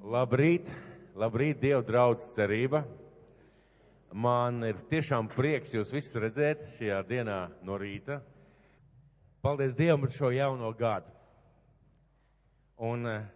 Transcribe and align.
Labrīt, 0.00 0.64
labrīt, 1.12 1.58
Dieva 1.60 1.82
draudz 1.84 2.24
cerība. 2.32 2.86
Man 4.16 4.64
ir 4.64 4.78
tiešām 4.88 5.28
prieks 5.28 5.74
jūs 5.74 5.92
visus 5.92 6.16
redzēt 6.16 6.62
šajā 6.78 7.02
dienā 7.04 7.50
no 7.68 7.76
rīta. 7.76 8.16
Paldies 9.44 9.76
Dievam 9.76 10.06
par 10.06 10.14
šo 10.14 10.30
jauno 10.32 10.72
gadu. 10.72 11.12
Un 12.80 13.04
eh, 13.12 13.28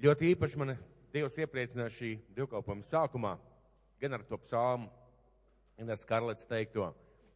ļoti 0.00 0.32
īpaši 0.32 0.62
man 0.64 0.74
Dievs 1.12 1.36
iepriecināja 1.44 1.92
šī 1.92 2.14
divkalpojuma 2.32 2.88
sākumā, 2.88 3.36
gan 4.00 4.16
ar 4.16 4.24
to 4.24 4.40
psalmu, 4.48 4.88
gan 5.76 5.92
ar 5.92 6.00
Skarlets 6.00 6.48
teikto, 6.48 6.88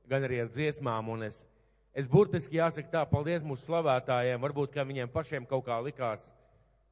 gan 0.09 0.25
arī 0.25 0.41
ar 0.47 0.49
dziesmām. 0.49 1.13
Un 1.13 1.29
es, 1.29 1.45
es 1.93 2.09
burtiski 2.09 2.57
jāsaka 2.57 2.89
tā, 2.89 3.07
paldies 3.13 3.45
mūsu 3.45 3.69
slavētājiem, 3.69 4.41
varbūt, 4.49 4.73
ka 4.73 4.89
viņiem 4.89 5.13
pašiem 5.13 5.45
kaut 5.45 5.69
kā 5.69 5.77
likās 5.85 6.31
Ziniet, 6.31 6.40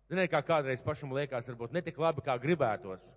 kā 0.09 0.40
kādreiz 0.40 0.80
pašam 0.84 1.12
liekas, 1.12 1.48
varbūt 1.50 1.75
ne 1.77 1.82
tik 1.84 1.98
labi, 2.00 2.25
kā 2.25 2.38
gribētos, 2.40 3.11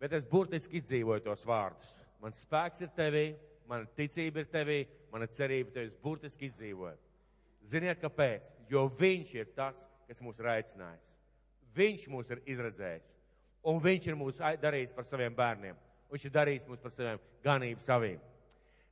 bet 0.00 0.12
es 0.16 0.24
burtiski 0.24 0.80
izdzīvoju 0.80 1.26
tos 1.26 1.44
vārdus. 1.44 1.90
Mans 2.22 2.40
spēks 2.46 2.80
ir 2.80 2.94
tevī, 2.96 3.26
mana 3.68 3.84
ticība 3.98 4.40
ir 4.40 4.48
tevī, 4.48 4.78
mana 5.12 5.28
cerība 5.28 5.74
tevis 5.74 5.92
burtiski 6.02 6.48
izdzīvoju. 6.48 6.96
Ziniet, 7.68 8.00
kāpēc? 8.00 8.48
Jo 8.70 8.86
viņš 8.88 9.34
ir 9.36 9.52
tas, 9.56 9.84
kas 10.08 10.22
mūs 10.24 10.40
ir 10.40 10.48
aicinājis. 10.48 11.04
Viņš 11.76 12.08
mūs 12.08 12.32
ir 12.32 12.40
izredzējis. 12.48 13.12
Un 13.68 13.80
viņš 13.84 14.08
ir 14.08 14.16
mūs 14.16 14.40
darījis 14.62 14.94
par 14.96 15.04
saviem 15.04 15.34
bērniem. 15.36 15.76
Viņš 16.08 16.24
ir 16.24 16.32
darījis 16.32 16.66
mūs 16.70 16.80
par 16.80 16.94
saviem 16.94 17.20
ganību 17.44 17.84
saviem. 17.84 18.20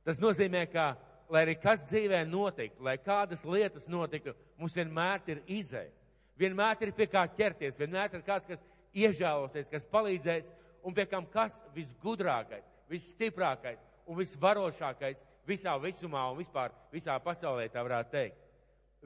Tas 0.05 0.21
nozīmē, 0.21 0.67
ka, 0.69 0.91
lai 1.33 1.47
arī 1.47 1.55
kas 1.59 1.81
dzīvē 1.89 2.21
notiktu, 2.29 2.83
lai 2.85 2.97
kādas 3.01 3.41
lietas 3.43 3.89
notiktu, 3.89 4.35
mums 4.59 4.77
vienmēr 4.77 5.25
ir 5.33 5.41
izēja. 5.57 5.91
Vienmēr 6.37 6.77
ir 6.85 6.93
pie 6.93 7.07
kā 7.09 7.23
ķerties, 7.33 7.77
vienmēr 7.79 8.13
ir 8.13 8.23
kāds, 8.25 8.45
kas 8.45 8.61
iežēlosies, 8.93 9.71
kas 9.71 9.87
palīdzēs, 9.89 10.51
un 10.85 10.93
pie 10.93 11.07
kam 11.09 11.25
kas 11.33 11.59
visgudrākais, 11.75 12.65
visstiprākais 12.91 13.81
un 14.07 14.19
visvarošākais 14.21 15.23
visā 15.47 15.73
visumā 15.81 16.27
un 16.31 16.37
vispār 16.37 16.75
visā 16.93 17.17
pasaulē, 17.23 17.67
tā 17.73 17.83
varētu 17.83 18.13
teikt. 18.13 18.43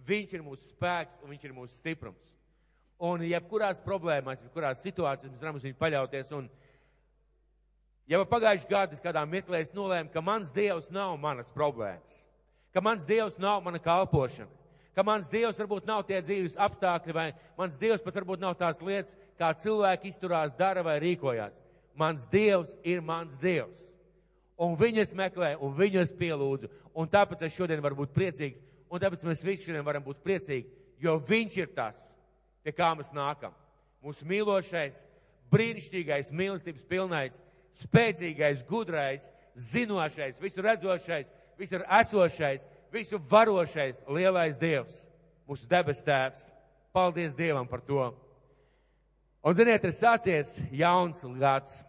Viņš 0.07 0.35
ir 0.35 0.43
mūsu 0.43 0.69
spēks 0.71 1.23
un 1.23 1.31
viņš 1.31 1.47
ir 1.47 1.55
mūsu 1.55 1.77
stiprums. 1.77 2.35
Un 3.01 3.23
jebkurās 3.25 3.81
problēmās, 3.81 4.43
jebkurās 4.43 4.83
situācijās 4.85 5.31
mēs 5.31 5.41
varam 5.41 5.57
uz 5.57 5.65
viņu 5.65 5.77
paļauties. 5.79 6.31
Un, 6.37 6.47
jau 8.11 8.21
pagājušajā 8.29 8.71
gadā 8.71 8.97
es 8.97 9.03
kādā 9.03 9.23
mirklī 9.25 9.63
nolēmu, 9.73 10.11
ka 10.13 10.21
mans 10.21 10.51
dievs 10.53 10.91
nav 10.93 11.15
manas 11.21 11.49
problēmas, 11.55 12.25
ka 12.75 12.83
mans 12.83 13.07
dievs 13.07 13.39
nav 13.41 13.63
mana 13.65 13.81
kalpošana 13.81 14.60
ka 14.95 15.03
mans 15.07 15.29
Dievs 15.31 15.59
varbūt 15.59 15.87
nav 15.87 16.03
tie 16.07 16.19
dzīves 16.23 16.57
apstākļi, 16.59 17.15
vai 17.15 17.27
mans 17.59 17.77
Dievs 17.79 18.03
pat 18.03 18.17
varbūt 18.19 18.41
nav 18.43 18.57
tās 18.59 18.81
lietas, 18.83 19.15
kā 19.39 19.51
cilvēki 19.57 20.11
izturās, 20.11 20.55
dara 20.57 20.83
vai 20.85 20.97
rīkojās. 21.03 21.59
Mans 21.97 22.25
Dievs 22.31 22.75
ir 22.87 23.03
mans 23.03 23.37
Dievs. 23.41 23.89
Un 24.61 24.75
viņu 24.77 25.01
es 25.01 25.13
meklēju, 25.17 25.61
un 25.65 25.73
viņu 25.77 26.01
es 26.03 26.11
pielūdzu. 26.13 26.69
Un 26.93 27.09
tāpēc 27.09 27.47
es 27.47 27.55
šodien 27.55 27.81
varu 27.81 28.03
būt 28.03 28.13
priecīgs, 28.13 28.61
un 28.91 29.01
tāpēc 29.01 29.23
mēs 29.25 29.43
visi 29.47 29.69
šodien 29.69 29.85
varam 29.87 30.03
būt 30.05 30.19
priecīgi, 30.25 30.67
jo 31.01 31.15
viņš 31.27 31.57
ir 31.63 31.71
tas, 31.73 32.01
pie 32.61 32.73
kā 32.75 32.91
mēs 32.97 33.13
nākam. 33.15 33.55
Mūsu 34.03 34.27
mīlošais, 34.27 35.01
brīnišķīgais, 35.53 36.33
mīlestības 36.35 36.85
pilnais, 36.89 37.39
spēcīgais, 37.81 38.65
gudrais, 38.67 39.29
zinošais, 39.55 40.39
visur 40.41 40.67
redzošais, 40.67 41.29
visur 41.59 41.85
esošais, 41.99 42.65
visu 42.91 43.19
varošais, 43.29 44.01
lielais 44.07 44.59
Dievs, 44.59 45.05
mūsu 45.47 45.67
debes 45.69 46.03
tēvs. 46.03 46.49
Paldies 46.91 47.35
Dievam 47.35 47.67
par 47.67 47.79
to. 47.87 48.09
Un, 49.41 49.55
ziniet, 49.55 49.85
ir 49.87 49.93
sācies 49.95 50.57
jauns 50.75 51.23
gads. 51.39 51.79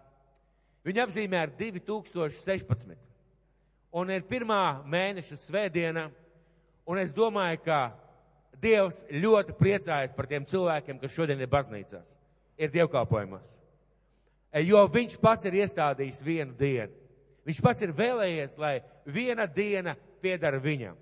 Viņa 0.86 1.06
apzīmē 1.06 1.40
ar 1.42 1.50
2016. 1.58 2.94
Un 3.92 4.12
ir 4.14 4.22
pirmā 4.24 4.80
mēneša 4.88 5.36
svētdiena, 5.42 6.06
un 6.88 7.02
es 7.02 7.12
domāju, 7.12 7.60
ka 7.66 7.80
Dievs 8.62 9.02
ļoti 9.10 9.56
priecājas 9.58 10.14
par 10.14 10.28
tiem 10.30 10.46
cilvēkiem, 10.46 11.00
kas 11.02 11.12
šodien 11.16 11.40
ir 11.42 11.50
baznīcās, 11.50 12.06
ir 12.54 12.70
dievkalpojumos. 12.70 13.56
Jo 14.62 14.84
viņš 14.86 15.16
pats 15.18 15.48
ir 15.48 15.56
iestādījis 15.64 16.20
vienu 16.22 16.54
dienu. 16.54 16.94
Viņš 17.42 17.60
pats 17.64 17.82
ir 17.82 17.94
vēlējies, 17.96 18.54
lai 18.60 18.76
viena 19.02 19.48
diena 19.50 19.96
piedara 20.22 20.60
viņam. 20.62 20.96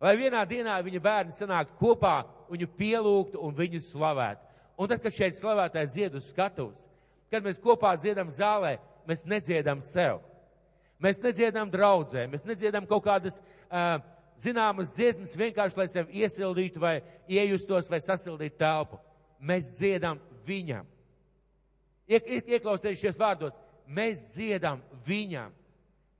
Lai 0.00 0.14
vienā 0.16 0.40
dienā 0.48 0.78
viņa 0.82 1.00
bērni 1.04 1.34
sanāktu 1.36 1.76
kopā, 1.80 2.22
viņu 2.50 2.70
pielūgtu 2.78 3.40
un 3.44 3.56
viņu 3.56 3.82
slavētu. 3.84 4.46
Un 4.80 4.88
tad, 4.88 5.02
kad 5.04 5.12
šeit 5.12 5.36
slavētājs 5.36 5.92
dzied 5.92 6.14
uz 6.16 6.30
skatuves, 6.32 6.86
kad 7.30 7.44
mēs 7.44 7.60
kopā 7.60 7.92
dziedam 8.00 8.30
zālē, 8.32 8.78
mēs 9.08 9.26
nedziedam 9.28 9.82
sev. 9.84 10.22
Mēs 11.00 11.20
nedziedam 11.20 11.68
draudzē, 11.72 12.26
mēs 12.28 12.46
nedziedam 12.48 12.86
kaut 12.88 13.04
kādas 13.04 13.38
uh, 13.40 14.00
zināmas 14.40 14.90
dziesmas 14.92 15.36
vienkārši, 15.36 15.78
lai 15.80 15.88
sevi 15.92 16.24
iesildītu 16.24 16.80
vai 16.80 16.98
iejustos 17.28 17.88
vai 17.92 18.00
sasildītu 18.04 18.56
telpu. 18.60 19.00
Mēs 19.40 19.70
dziedam 19.76 20.20
viņam. 20.48 20.88
Iek, 22.10 22.26
iek, 22.26 22.52
ieklausieties 22.56 23.04
šajos 23.04 23.20
vārdos. 23.20 23.56
Mēs 23.86 24.24
dziedam 24.34 24.80
viņam. 25.06 25.52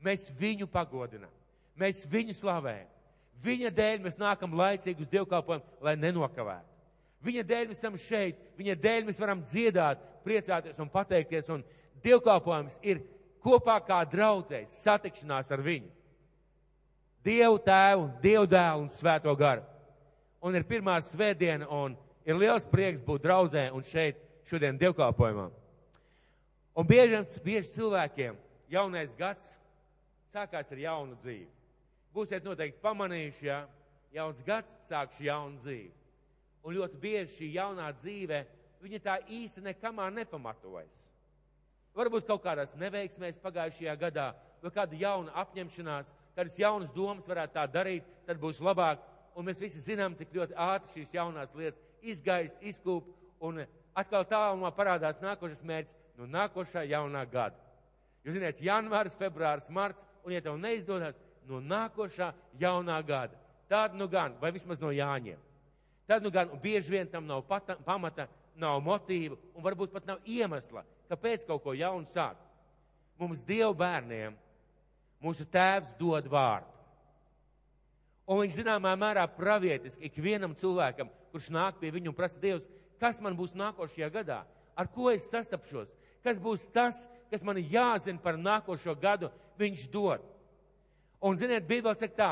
Mēs 0.05 0.29
viņu 0.37 0.69
pagodinām. 0.71 1.33
Mēs 1.81 2.03
viņu 2.09 2.35
slavējam. 2.37 2.89
Viņa 3.41 3.71
dēļ 3.73 4.03
mēs 4.05 4.19
nākam 4.21 4.53
laicīgi 4.59 5.01
uz 5.01 5.09
dievkalpojumu, 5.09 5.65
lai 5.81 5.95
nenokavētu. 5.97 6.67
Viņa 7.25 7.45
dēļ 7.49 7.71
mēs 7.71 7.79
esam 7.81 7.97
šeit, 8.01 8.41
viņa 8.57 8.75
dēļ 8.81 9.07
mēs 9.07 9.21
varam 9.21 9.41
dziedāt, 9.45 10.03
priecāties 10.25 10.81
un 10.81 10.91
pateikties. 10.93 11.49
Un 11.53 11.65
dievkalpojums 12.05 12.77
ir 12.85 13.01
kopā 13.45 13.79
kā 13.85 14.01
draudzēs, 14.09 14.75
satikšanās 14.85 15.53
ar 15.53 15.63
viņu. 15.65 15.89
Dievu 17.25 17.61
tēvu, 17.65 18.09
Dievu 18.21 18.49
dēlu 18.49 18.85
un 18.85 18.93
svēto 18.93 19.33
garu. 19.37 19.65
Un 20.45 20.57
ir 20.57 20.65
pirmā 20.69 20.97
svētdiena, 21.05 21.69
un 21.69 21.97
ir 22.29 22.37
liels 22.41 22.69
prieks 22.69 23.05
būt 23.05 23.25
draudzē 23.25 23.67
un 23.77 23.85
šeit 23.85 24.21
šodien 24.49 24.77
dievkalpojumā. 24.81 25.49
Un 26.77 26.89
bieži, 26.89 27.21
bieži 27.45 27.73
cilvēkiem 27.75 28.37
jaunais 28.73 29.17
gads 29.17 29.55
sākās 30.33 30.73
ar 30.73 30.81
jaunu 30.81 31.17
dzīvi 31.21 31.60
būsiet 32.15 32.47
noteikti 32.47 32.83
pamanījuši, 32.83 33.47
ja 33.47 33.65
jauns 34.15 34.41
gads 34.47 34.73
sākšu 34.89 35.27
jaunu 35.29 35.61
dzīvi. 35.63 35.93
Un 36.67 36.77
ļoti 36.77 36.99
bieži 37.01 37.37
šī 37.37 37.51
jaunā 37.55 37.89
dzīve, 37.97 38.43
viņa 38.83 39.01
tā 39.05 39.17
īsti 39.29 39.63
nekamā 39.65 40.11
nepamatojas. 40.13 41.07
Varbūt 41.97 42.27
kaut 42.29 42.43
kādās 42.45 42.75
neveiksmēs 42.79 43.41
pagājušajā 43.43 43.95
gadā, 43.99 44.31
vai 44.63 44.73
kāda 44.75 44.99
jauna 44.99 45.33
apņemšanās, 45.43 46.11
kādas 46.37 46.59
jaunas 46.61 46.93
domas 46.95 47.27
varētu 47.29 47.57
tā 47.57 47.65
darīt, 47.71 48.07
tad 48.27 48.39
būs 48.43 48.61
labāk. 48.63 49.03
Un 49.35 49.47
mēs 49.47 49.61
visi 49.63 49.81
zinām, 49.83 50.15
cik 50.19 50.35
ļoti 50.35 50.57
ātri 50.59 51.01
šīs 51.01 51.15
jaunās 51.15 51.55
lietas 51.57 51.81
izgaist, 52.03 52.57
izkūp, 52.61 53.09
un 53.41 53.63
atkal 53.97 54.27
tālumā 54.29 54.71
parādās 54.75 55.21
nākošais 55.23 55.63
mērķis 55.67 55.97
no 56.19 56.29
nākošā 56.31 56.85
jaunā 56.91 57.25
gada. 57.31 57.59
Jūs 58.25 58.37
zināt, 58.37 58.61
janvārs, 58.61 59.17
februārs, 59.17 59.71
marts, 59.73 60.05
un 60.27 60.35
ja 60.35 60.43
tev 60.45 60.59
neizdodas, 60.61 61.17
no 61.49 61.61
nākošā 61.61 62.33
jaunā 62.61 62.99
gada. 63.07 63.39
Tāda 63.71 63.95
nu 63.95 64.09
gan, 64.11 64.35
vai 64.41 64.51
vismaz 64.53 64.81
no 64.83 64.91
Jāņiem. 64.91 65.39
Tad 66.11 66.25
nu 66.25 66.31
gan, 66.35 66.51
un 66.51 66.59
bieži 66.59 66.91
vien 66.91 67.07
tam 67.07 67.27
nav 67.27 67.45
pata, 67.47 67.77
pamata, 67.87 68.27
nav 68.59 68.81
motīva, 68.83 69.37
un 69.55 69.63
varbūt 69.63 69.93
pat 69.95 70.09
nav 70.09 70.25
iemesla, 70.27 70.83
kāpēc 71.11 71.47
kaut 71.47 71.63
ko 71.63 71.75
jaunu 71.79 72.09
sākt. 72.11 72.43
Mums 73.21 73.45
Dievu 73.47 73.77
bērniem 73.79 74.35
mūsu 75.23 75.47
tēvs 75.47 75.95
dod 76.01 76.27
vārdu. 76.33 76.67
Un 78.31 78.43
viņš 78.43 78.61
zināmā 78.61 78.93
mērā 78.99 79.25
pravietiski 79.35 80.07
ikvienam 80.07 80.55
cilvēkam, 80.59 81.09
kurš 81.33 81.49
nāk 81.55 81.81
pie 81.81 81.91
viņu 81.95 82.13
un 82.13 82.17
prasa 82.17 82.43
Dievs, 82.43 82.69
kas 83.01 83.19
man 83.23 83.37
būs 83.39 83.57
nākošajā 83.59 84.11
gadā, 84.15 84.43
ar 84.75 84.91
ko 84.91 85.11
es 85.11 85.31
sastapšos, 85.31 85.91
kas 86.25 86.39
būs 86.43 86.69
tas, 86.75 87.05
kas 87.31 87.43
man 87.47 87.59
jāzina 87.59 88.23
par 88.23 88.39
nākošo 88.39 88.95
gadu, 88.99 89.31
viņš 89.59 89.87
dod. 89.93 90.23
Un, 91.21 91.37
ziniet, 91.37 91.67
Bībelē 91.69 91.93
saka 92.01 92.17
tā, 92.17 92.31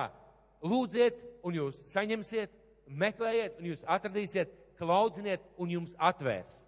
lūdziet, 0.65 1.19
un 1.45 1.57
jūs 1.59 1.83
saņemsiet, 1.93 2.53
meklējiet, 2.89 3.59
un 3.61 3.69
jūs 3.73 3.85
atradīsiet, 3.85 4.55
klaudziniet, 4.79 5.45
un 5.61 5.75
jums 5.75 5.95
atvērs. 5.99 6.65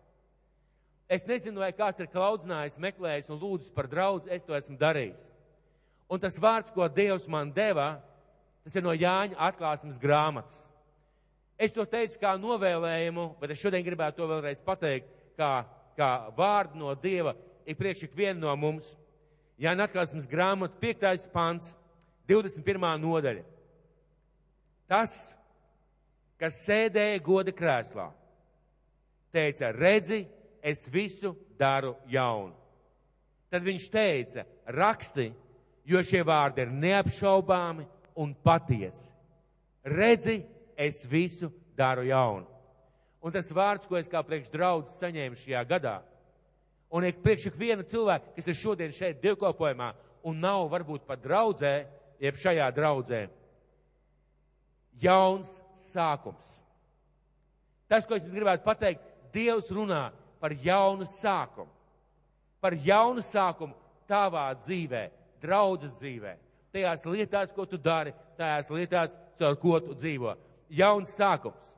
Es 1.11 1.25
nezinu, 1.27 1.63
vai 1.63 1.73
kāds 1.75 1.99
ir 2.03 2.11
klaudzinājis, 2.13 2.79
meklējis 2.79 3.31
un 3.33 3.41
lūdzis 3.41 3.73
par 3.75 3.89
draugu, 3.91 4.29
es 4.31 4.45
to 4.47 4.55
esmu 4.55 4.77
darījis. 4.79 5.25
Un 6.11 6.21
tas 6.23 6.37
vārds, 6.43 6.71
ko 6.75 6.87
Dievs 6.91 7.27
man 7.31 7.51
deva, 7.55 7.97
tas 8.63 8.77
ir 8.77 8.85
no 8.85 8.95
Jāņa 8.95 9.39
atklāsmes 9.49 9.99
grāmatas. 10.03 10.65
Es 11.61 11.75
to 11.75 11.85
teicu 11.85 12.21
kā 12.23 12.37
novēlējumu, 12.41 13.27
bet 13.41 13.53
es 13.55 13.61
šodien 13.61 13.85
gribētu 13.85 14.23
to 14.23 14.29
vēlreiz 14.31 14.63
pateikt, 14.65 15.11
kā, 15.39 15.65
kā 15.99 16.11
vārdu 16.37 16.79
no 16.81 16.95
Dieva 16.95 17.35
ir 17.67 17.79
priekš 17.79 18.07
ikvienu 18.07 18.47
no 18.47 18.55
mums. 18.59 18.95
Jāņa 19.61 19.89
atklāsmes 19.89 20.29
grāmata, 20.31 20.79
piektais 20.81 21.27
pants. 21.31 21.75
21. 22.29 22.87
nodaļa. 23.01 23.45
Tas, 24.91 25.15
kas 26.41 26.65
sēdēja 26.67 27.21
goda 27.23 27.55
krēslā 27.55 28.11
teica, 29.31 29.71
redzi, 29.73 30.25
es 30.63 30.89
visu 30.91 31.35
daru 31.59 31.95
jaunu. 32.11 32.55
Tad 33.51 33.65
viņš 33.67 33.87
teica, 33.91 34.45
raksti, 34.67 35.31
jo 35.87 36.03
šie 36.07 36.23
vārdi 36.27 36.65
ir 36.65 36.75
neapšaubāmi 36.75 37.87
un 38.21 38.35
patiesi. 38.35 39.11
Redzi, 39.87 40.41
es 40.77 41.03
visu 41.09 41.51
daru 41.79 42.05
jaunu. 42.07 42.47
Un 43.21 43.33
tas 43.33 43.51
vārds, 43.53 43.89
ko 43.89 43.99
es 43.99 44.09
kā 44.09 44.23
priekš 44.25 44.53
draudzes 44.53 45.01
saņēmu 45.01 45.37
šajā 45.37 45.65
gadā, 45.69 45.99
un 46.91 47.05
ik 47.05 47.21
priekš 47.25 47.51
ik 47.51 47.59
viena 47.61 47.85
cilvēka, 47.87 48.33
kas 48.37 48.49
ir 48.49 48.57
šodien 48.57 48.95
šeit 48.97 49.21
divkopojumā 49.23 49.91
un 50.27 50.41
nav 50.41 50.69
varbūt 50.73 51.05
pat 51.09 51.21
draudzē, 51.23 51.75
jeb 52.21 52.39
šajā 52.41 52.69
draudzē, 52.77 53.25
jauns 55.01 55.51
sākums. 55.91 56.59
Tas, 57.91 58.07
ko 58.07 58.19
es 58.19 58.29
gribētu 58.29 58.67
pateikt, 58.67 59.07
Dievs 59.31 59.69
runā 59.71 60.09
par 60.43 60.51
jaunu 60.59 61.07
sākumu. 61.07 61.71
Par 62.61 62.75
jaunu 62.75 63.23
sākumu 63.23 63.77
tavā 64.11 64.49
dzīvē, 64.59 65.05
draudzes 65.41 65.95
dzīvē, 66.01 66.33
tajās 66.75 67.07
lietās, 67.07 67.53
ko 67.55 67.65
tu 67.67 67.79
dari, 67.79 68.13
tajās 68.39 68.71
lietās, 68.75 69.15
caur 69.39 69.57
ko 69.63 69.79
tu 69.85 69.95
dzīvo. 69.95 70.35
Jauns 70.71 71.15
sākums. 71.17 71.77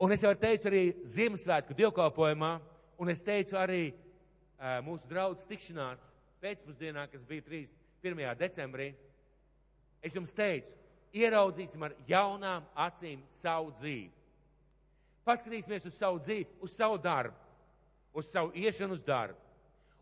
Un 0.00 0.12
es 0.12 0.22
jau 0.24 0.34
teicu 0.36 0.68
arī 0.68 0.82
Ziemassvētku 1.08 1.74
dievkalpojumā, 1.76 2.52
un 3.00 3.08
es 3.12 3.24
teicu 3.24 3.56
arī 3.56 3.88
uh, 3.88 4.78
mūsu 4.84 5.08
draudzes 5.08 5.48
tikšanās 5.48 6.04
pēcpusdienā, 6.44 7.06
kas 7.08 7.24
bija 7.24 7.44
3, 7.48 7.72
1. 8.04 8.22
decembrī. 8.40 8.90
Es 10.04 10.14
jums 10.14 10.32
teicu, 10.34 10.72
ieraudzīsim 11.16 11.82
ar 11.86 11.96
jaunām 12.08 12.66
acīm 12.86 13.22
savu 13.40 13.72
dzīvi. 13.78 14.12
Paskatīsimies 15.26 15.88
uz 15.88 15.96
savu 15.96 16.20
dzīvi, 16.22 16.46
uz 16.62 16.74
savu 16.76 16.98
darbu, 17.02 17.34
uz 18.14 18.28
savu 18.30 18.52
iešanu 18.54 18.94
uz 18.94 19.02
darbu, 19.02 19.38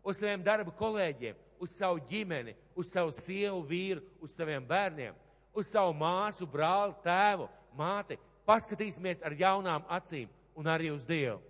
uz 0.05 0.19
saviem 0.19 0.43
darba 0.45 0.71
kolēģiem, 0.77 1.39
uz 1.59 1.71
savu 1.73 2.03
ģimeni, 2.09 2.53
uz 2.77 2.91
savu 2.91 3.13
sievu, 3.15 3.63
vīru, 3.65 4.03
uz 4.21 4.35
saviem 4.35 4.63
bērniem, 4.67 5.15
uz 5.55 5.71
savu 5.71 5.95
māsu, 5.97 6.45
brāli, 6.45 6.93
tēvu, 7.03 7.47
māti, 7.77 8.19
paskatīsimies 8.45 9.23
ar 9.25 9.33
jaunām 9.39 9.85
acīm 9.89 10.29
un 10.55 10.69
arī 10.69 10.91
uz 10.93 11.03
Dievu. 11.07 11.41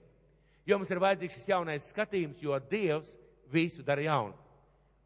Jo 0.66 0.80
mums 0.80 0.90
ir 0.90 1.02
vajadzīgs 1.02 1.36
šis 1.38 1.52
jaunais 1.52 1.92
skatījums, 1.92 2.42
jo 2.42 2.56
Dievs 2.72 3.14
visu 3.52 3.84
dara 3.86 4.02
jaunu. 4.02 4.34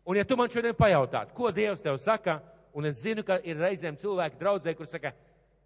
Un 0.07 0.17
ja 0.17 0.23
tu 0.25 0.37
man 0.39 0.51
šodien 0.51 0.77
pajautātu, 0.77 1.35
ko 1.35 1.51
Dievs 1.51 1.83
tev 1.83 1.97
saka, 2.01 2.37
un 2.79 2.87
es 2.87 3.01
zinu, 3.03 3.25
ka 3.27 3.39
ir 3.43 3.59
reizēm 3.59 3.97
cilvēki 3.99 4.39
draudzē, 4.39 4.73
kur 4.77 4.87
saka, 4.87 5.11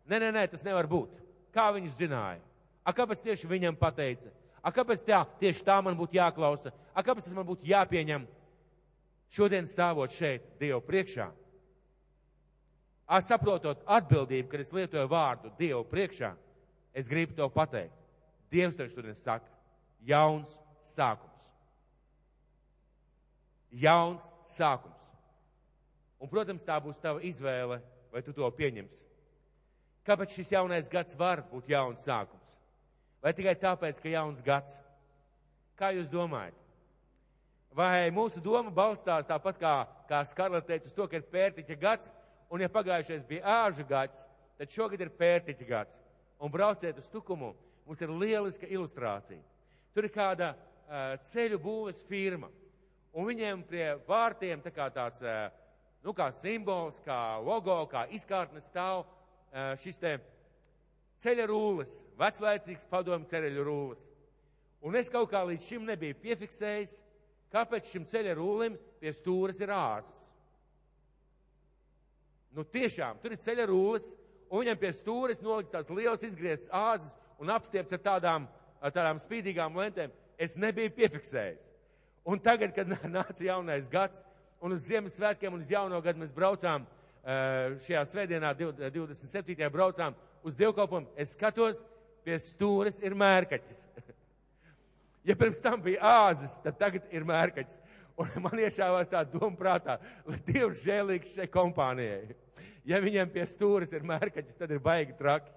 nē, 0.10 0.20
nē, 0.20 0.32
nē, 0.36 0.48
tas 0.52 0.66
nevar 0.66 0.90
būt. 0.90 1.22
Kā 1.54 1.70
viņš 1.76 2.00
zināja? 2.00 2.42
A, 2.84 2.92
kāpēc 2.96 3.22
tieši 3.24 3.50
viņam 3.50 3.78
pateica? 3.80 4.32
A, 4.64 4.72
kāpēc 4.74 5.06
tā, 5.06 5.22
tieši 5.40 5.64
tā 5.68 5.78
man 5.86 5.96
būtu 6.00 6.18
jāklausa? 6.18 6.74
A, 6.92 7.06
kāpēc 7.06 7.28
tas 7.28 7.38
man 7.38 7.46
būtu 7.48 7.70
jāpieņem? 7.70 8.26
Šodien 9.34 9.70
stāvot 9.70 10.14
šeit, 10.14 10.46
Dievu 10.62 10.82
priekšā, 10.86 11.32
saprotot 13.22 13.82
atbildību, 13.86 14.48
kad 14.50 14.62
es 14.62 14.72
lietoju 14.74 15.10
vārdu 15.10 15.52
Dievu 15.58 15.84
priekšā, 15.90 16.34
es 16.94 17.10
gribu 17.10 17.34
tev 17.38 17.50
pateikt, 17.54 17.94
Dievs 18.54 18.78
tev 18.78 18.90
šodien 18.94 19.18
saka, 19.18 19.50
jauns 20.06 20.52
sākums. 20.86 21.30
Jauns 23.74 24.26
sākums. 24.46 24.93
Un, 26.24 26.32
protams, 26.32 26.64
tā 26.64 26.78
būs 26.80 27.02
tava 27.04 27.20
izvēle, 27.26 27.82
vai 28.14 28.24
tu 28.24 28.32
to 28.36 28.48
pieņemsi. 28.56 29.04
Kāpēc 30.08 30.38
šis 30.38 30.56
jaunais 30.56 30.88
gads 30.92 31.18
var 31.20 31.44
būt 31.52 31.68
jauns 31.72 32.04
sākums? 32.08 32.60
Vai 33.24 33.36
tikai 33.36 33.56
tāpēc, 33.60 34.00
ka 34.00 34.12
jauns 34.12 34.42
gads? 34.44 34.80
Kā 35.80 35.92
jūs 35.96 36.08
domājat? 36.12 36.56
Vai 37.74 38.12
mūsu 38.14 38.40
doma 38.44 38.72
balstās 38.72 39.28
tāpat 39.28 39.60
kā, 39.60 39.78
kā 40.08 40.20
Skarlata 40.30 40.70
teica, 40.70 40.88
uz 40.88 40.96
to, 40.96 41.08
ka 41.10 41.18
ir 41.18 41.28
pērtiķa 41.32 41.80
gads, 41.82 42.12
Un, 42.54 42.62
ja 42.62 42.70
pagājušais 42.70 43.24
bija 43.26 43.50
āžu 43.66 43.82
gads, 43.90 44.28
tad 44.60 44.70
šogad 44.70 45.02
ir 45.02 45.10
pērtiķa 45.18 45.66
gads. 45.66 45.96
Un 46.38 46.52
brauciet 46.54 47.00
uz 47.02 47.08
tukumu, 47.10 47.56
mums 47.88 48.04
ir 48.06 48.12
lieliska 48.14 48.68
ilustrācija. 48.70 49.42
Tur 49.96 50.06
ir 50.06 50.14
kāda 50.14 50.52
uh, 50.54 51.16
ceļu 51.32 51.58
būves 51.64 52.04
firma. 52.06 52.52
Un 53.10 53.26
viņiem 53.26 53.64
pie 53.66 53.88
vārtiem 54.06 54.62
tā 54.62 54.70
kā 54.74 54.86
tāds, 54.94 55.24
uh, 55.26 55.50
nu, 56.04 56.14
kā 56.14 56.30
simbols, 56.36 57.00
kā 57.06 57.40
logo, 57.44 57.80
kā 57.92 58.06
izkārtnes 58.12 58.68
stāv 58.68 59.06
šis 59.80 60.00
te 60.02 60.18
ceļa 61.24 61.48
rūles, 61.48 62.02
veclaicīgs 62.20 62.88
padomu 62.90 63.28
ceļu 63.30 63.64
rūles. 63.64 64.10
Un 64.84 64.98
es 65.00 65.10
kaut 65.12 65.30
kā 65.32 65.44
līdz 65.48 65.70
šim 65.70 65.86
nebiju 65.88 66.18
piefiksējis, 66.20 66.98
kāpēc 67.54 67.92
šim 67.94 68.08
ceļa 68.10 68.34
rūlim 68.36 68.76
pie 69.00 69.14
stūres 69.16 69.62
ir 69.64 69.72
āzas. 69.72 70.26
Nu, 72.54 72.66
tiešām, 72.68 73.22
tur 73.22 73.34
ir 73.34 73.42
ceļa 73.42 73.70
rūlis, 73.70 74.12
un 74.50 74.62
viņam 74.62 74.82
pie 74.82 74.92
stūres 74.94 75.40
noliks 75.42 75.72
tās 75.74 75.90
liels 75.90 76.26
izgrieztas 76.28 76.70
āzes 76.70 77.16
un 77.42 77.50
apstiepts 77.54 77.96
ar 77.96 78.04
tādām, 78.04 78.50
ar 78.84 78.94
tādām 78.94 79.22
spīdīgām 79.24 79.80
lentēm. 79.80 80.12
Es 80.38 80.58
nebiju 80.60 80.92
piefiksējis. 80.98 81.64
Un 82.28 82.40
tagad, 82.44 82.76
kad 82.76 82.92
nāca 83.18 83.40
jaunais 83.44 83.88
gads, 83.92 84.26
un 84.64 84.76
uz 84.76 84.86
Ziemassvētkiem 84.88 85.54
un 85.54 85.64
uz 85.64 85.72
jauno 85.72 86.00
gadu 86.04 86.22
mēs 86.24 86.32
braucām 86.34 86.86
šajā 87.24 88.04
svētdienā, 88.12 88.52
27. 88.56 89.68
braucām 89.72 90.16
uz 90.44 90.58
dievkalpojumu, 90.60 91.12
es 91.20 91.36
skatos, 91.38 91.84
pie 92.24 92.38
stūres 92.40 93.00
ir 93.04 93.16
mērkaķis. 93.20 93.82
ja 95.28 95.36
pirms 95.40 95.60
tam 95.64 95.82
bija 95.84 96.14
āzes, 96.28 96.56
tad 96.64 96.80
tagad 96.80 97.08
ir 97.12 97.28
mērkaķis. 97.28 97.80
Un 98.20 98.30
man 98.46 98.60
iešāvās 98.62 99.10
tā 99.10 99.24
doma 99.26 99.56
prātā, 99.58 99.98
lai 100.30 100.38
Dievs 100.46 100.84
žēlīgs 100.86 101.34
šai 101.34 101.48
kompānijai. 101.50 102.36
Ja 102.86 103.00
viņiem 103.02 103.32
pie 103.34 103.46
stūres 103.50 103.92
ir 103.96 104.06
mērkaķis, 104.06 104.60
tad 104.60 104.72
ir 104.72 104.84
baigi 104.84 105.16
traki. 105.18 105.50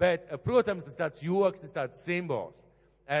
Bet, 0.00 0.30
protams, 0.42 0.86
tas 0.86 0.96
tāds 0.98 1.20
joks, 1.22 1.60
tas 1.60 1.74
tāds 1.74 2.00
simbols. 2.00 2.56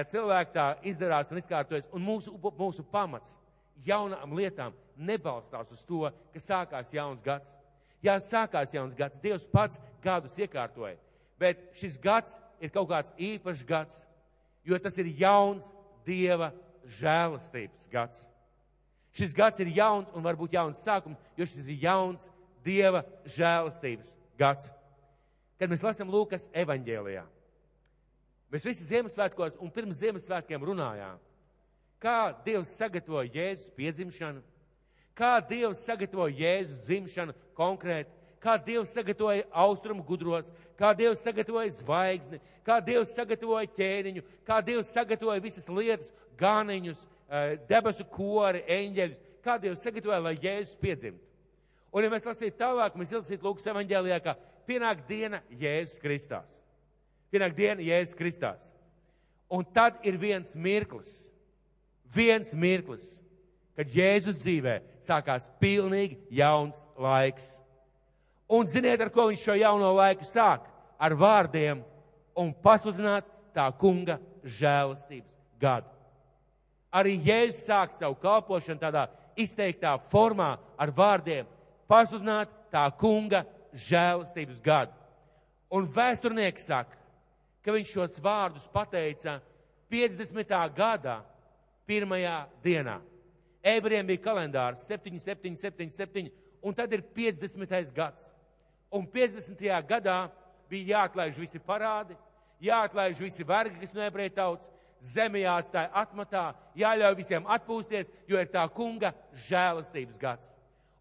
Cilvēki 0.08 0.54
tā 0.54 0.66
izdarās 0.88 1.30
un 1.30 1.42
izkārtojas, 1.42 1.90
un 1.92 2.06
mūsu, 2.06 2.32
mūsu 2.56 2.86
pamats 2.88 3.36
jaunām 3.84 4.34
lietām 4.36 4.74
nebalstās 4.96 5.72
uz 5.72 5.82
to, 5.86 6.06
ka 6.32 6.40
sākās 6.42 6.92
jauns 6.94 7.22
gads. 7.24 7.56
Jā, 8.02 8.16
sākās 8.18 8.74
jauns 8.74 8.96
gads, 8.98 9.20
Dievs 9.22 9.46
pats 9.46 9.78
gadus 10.02 10.34
iekārtoja, 10.38 10.96
bet 11.38 11.60
šis 11.78 11.94
gads 12.02 12.34
ir 12.62 12.72
kaut 12.74 12.88
kāds 12.90 13.12
īpašs 13.14 13.62
gads, 13.66 14.02
jo 14.66 14.78
tas 14.82 14.98
ir 14.98 15.10
jauns 15.18 15.70
Dieva 16.06 16.50
žēlastības 16.98 17.86
gads. 17.92 18.24
Šis 19.14 19.34
gads 19.36 19.60
ir 19.62 19.70
jauns 19.76 20.10
un 20.16 20.24
varbūt 20.24 20.56
jauns 20.56 20.80
sākums, 20.82 21.20
jo 21.36 21.46
šis 21.46 21.62
ir 21.66 21.84
jauns 21.84 22.26
Dieva 22.64 23.04
žēlastības 23.28 24.14
gads. 24.38 24.70
Kad 25.60 25.70
mēs 25.70 25.84
lasām 25.84 26.10
Lūkas 26.10 26.48
evaņģēlijā, 26.58 27.22
mēs 28.50 28.66
visi 28.66 28.86
Ziemassvētkos 28.88 29.60
un 29.62 29.70
pirms 29.70 30.00
Ziemassvētkiem 30.02 30.64
runājām, 30.66 31.20
kā 32.02 32.32
Dievs 32.46 32.72
sagatavoja 32.78 33.30
Jēzus 33.30 33.70
piedzimšanu, 33.76 34.42
kā 35.14 35.36
Dievs 35.46 35.84
sagatavoja 35.86 36.34
Jēzus 36.40 36.82
dzimšanu 36.88 37.36
konkrēti, 37.58 38.10
kā 38.42 38.56
Dievs 38.58 38.90
sagatavoja 38.96 39.46
austrumu 39.64 40.02
gudros, 40.02 40.50
kā 40.78 40.90
Dievs 40.98 41.22
sagatavoja 41.22 41.70
zvaigzni, 41.78 42.42
kā 42.66 42.80
Dievs 42.82 43.14
sagatavoja 43.14 43.70
ķēniņu, 43.78 44.26
kā 44.46 44.58
Dievs 44.66 44.90
sagatavoja 44.90 45.44
visas 45.44 45.70
lietas, 45.70 46.10
gāniņus, 46.40 47.06
Eh, 47.32 47.54
debesu 47.64 48.04
kori, 48.12 48.60
eņģeļus, 48.68 49.20
kā 49.40 49.54
Dievs 49.60 49.80
sagatavoja, 49.80 50.20
lai 50.20 50.34
Jēzus 50.36 50.76
piedzimtu. 50.76 51.22
Un, 51.88 52.04
ja 52.04 52.10
mēs 52.12 52.26
lasītu 52.28 52.58
tālāk, 52.58 52.96
mēs 52.98 53.14
izlasītu 53.14 53.46
Lūkas 53.46 53.70
evaņģēlijā, 53.72 54.18
ka 54.20 54.34
pienāk 54.68 55.00
diena 55.08 55.40
Jēzus 55.48 56.00
Kristās. 56.02 56.58
Pienāk 57.32 57.54
diena 57.56 57.80
Jēzus 57.80 58.18
Kristās. 58.18 58.66
Un 59.48 59.64
tad 59.64 60.04
ir 60.04 60.18
viens 60.20 60.52
mirklis, 60.52 61.22
viens 62.14 62.52
mirklis, 62.54 63.20
kad 63.76 63.88
Jēzus 63.88 64.38
dzīvē 64.42 64.78
sākās 65.04 65.48
pilnīgi 65.60 66.18
jauns 66.30 66.84
laiks. 67.00 67.56
Un 68.52 68.68
ziniet, 68.68 69.00
ar 69.00 69.10
ko 69.12 69.30
viņš 69.30 69.46
šo 69.46 69.56
jauno 69.56 69.94
laiku 69.96 70.26
sāk? 70.28 70.68
Ar 71.02 71.16
vārdiem 71.18 71.80
un 72.38 72.52
pasludināt 72.62 73.26
tā 73.54 73.64
kunga 73.78 74.18
žēlastības 74.44 75.32
gadu. 75.60 75.88
Arī 76.92 77.16
Jēzus 77.24 77.64
sāk 77.66 77.94
savu 77.96 78.18
kalpošanu 78.20 78.80
tādā 78.80 79.06
izteiktā 79.38 79.94
formā 80.12 80.56
ar 80.76 80.92
vārdiem 80.92 81.48
pasludināt 81.88 82.52
tā 82.72 82.84
kunga 83.00 83.44
žēlastības 83.72 84.60
gadu. 84.64 84.92
Un 85.72 85.88
vēsturnieks 85.88 86.66
saka, 86.68 86.98
ka 87.64 87.72
viņš 87.72 87.92
šos 87.94 88.18
vārdus 88.20 88.66
pateica 88.72 89.38
50. 89.92 90.52
gadā, 90.76 91.22
pirmajā 91.88 92.36
dienā. 92.64 93.00
Ebrejiem 93.62 94.06
bija 94.08 94.24
kalendārs 94.24 94.82
7, 94.88 95.18
7, 95.22 95.56
7, 95.56 95.90
7, 95.90 96.30
un 96.62 96.74
tad 96.74 96.92
ir 96.92 97.02
50. 97.14 97.92
gads. 97.94 98.32
Un 98.92 99.06
50. 99.06 99.62
gadā 99.88 100.30
bija 100.70 100.98
jāatlaiž 100.98 101.38
visi 101.38 101.60
parādi, 101.62 102.16
jāatlaiž 102.62 103.20
visi 103.20 103.44
vergi, 103.46 103.78
kas 103.80 103.94
no 103.94 104.02
ebreju 104.04 104.34
tautas, 104.36 104.70
zeme 105.02 105.42
jāatstāja 105.42 105.90
atmatā, 105.98 106.52
jāļauj 106.78 107.16
visiem 107.18 107.46
atpūsties, 107.50 108.10
jo 108.30 108.38
ir 108.38 108.50
tā 108.52 108.62
kunga 108.74 109.12
žēlastības 109.48 110.18
gads. 110.20 110.52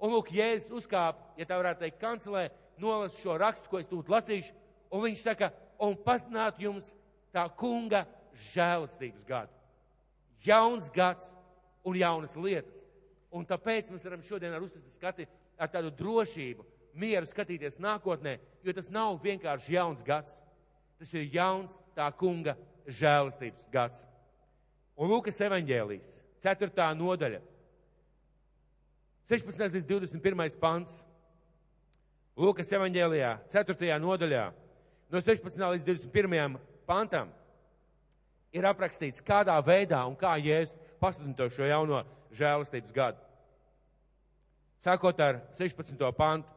Un 0.01 0.15
lūk, 0.15 0.31
Jēzus 0.33 0.73
uzkāp, 0.81 1.19
ja 1.37 1.45
tā 1.45 1.59
varētu 1.59 1.83
teikt, 1.83 1.99
kancelē, 2.01 2.47
nolas 2.81 3.19
šo 3.21 3.37
rakstu, 3.37 3.69
ko 3.69 3.81
es 3.81 3.89
tūlīt 3.89 4.09
lasīšu, 4.09 4.55
un 4.89 5.05
viņš 5.05 5.25
saka, 5.27 5.51
un 5.81 5.93
pasnāt 6.05 6.57
jums 6.61 6.95
tā 7.33 7.45
kunga 7.57 8.07
žēlastības 8.51 9.27
gadu. 9.27 9.60
Jauns 10.45 10.89
gads 10.93 11.31
un 11.83 11.97
jaunas 11.97 12.35
lietas. 12.35 12.77
Un 13.31 13.45
tāpēc 13.47 13.91
mēs 13.91 14.03
varam 14.05 14.23
šodien 14.25 14.53
ar 14.53 14.63
uzticību 14.63 14.93
skati 14.95 15.27
ar 15.61 15.69
tādu 15.71 15.91
drošību, 15.95 16.65
mieru 16.97 17.27
skatīties 17.29 17.79
nākotnē, 17.79 18.37
jo 18.65 18.73
tas 18.75 18.89
nav 18.91 19.19
vienkārši 19.23 19.77
jauns 19.77 20.03
gads. 20.03 20.39
Tas 20.99 21.13
ir 21.15 21.29
jauns 21.33 21.77
tā 21.95 22.09
kunga 22.17 22.57
žēlastības 22.85 23.69
gads. 23.73 24.03
Un 24.99 25.09
Lūkas 25.09 25.39
evaņģēlijas, 25.47 26.09
4. 26.43 26.89
nodaļa, 26.99 27.39
16. 29.31 29.77
līdz 29.77 29.87
21. 29.87 30.59
pants. 30.59 30.97
Lūkas 32.41 32.69
evaņģēlijā, 32.75 33.31
4. 33.53 33.95
nodaļā, 34.01 34.43
no 35.11 35.21
16. 35.23 35.61
līdz 35.75 35.87
21. 35.87 36.57
pantam 36.87 37.31
ir 38.53 38.67
aprakstīts, 38.67 39.23
kādā 39.23 39.55
veidā 39.65 40.01
un 40.07 40.17
kā 40.19 40.35
Jēzus 40.41 40.79
pasludina 40.99 41.49
šo 41.49 41.69
jauno 41.69 42.03
žēlastības 42.35 42.95
gadu. 42.95 43.23
Sākot 44.81 45.19
ar 45.21 45.41
16. 45.57 45.97
pantu. 46.17 46.49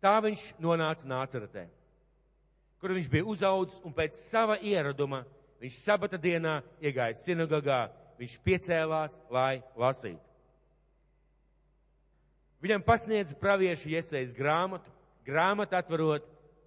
Tā 0.00 0.16
viņš 0.24 0.46
nonāca 0.60 1.08
Nāceretē 1.08 1.68
kur 2.80 2.94
viņš 2.96 3.10
bija 3.12 3.28
uzaudzis 3.28 3.82
un 3.84 3.92
pēc 3.92 4.16
sava 4.16 4.56
ieraduma 4.64 5.24
viņš 5.60 5.76
sabata 5.84 6.16
dienā 6.16 6.60
iegāja 6.80 7.18
sinagogā, 7.20 7.90
viņš 8.16 8.38
piecēlās, 8.44 9.18
lai 9.32 9.60
lasītu. 9.76 10.22
Viņam 12.60 12.84
pasniedza 12.84 13.36
praviešu 13.40 13.92
iesaist 13.92 14.36
grāmatu, 14.36 14.88
grāmatu 15.24 15.76
atverot, 15.76 16.24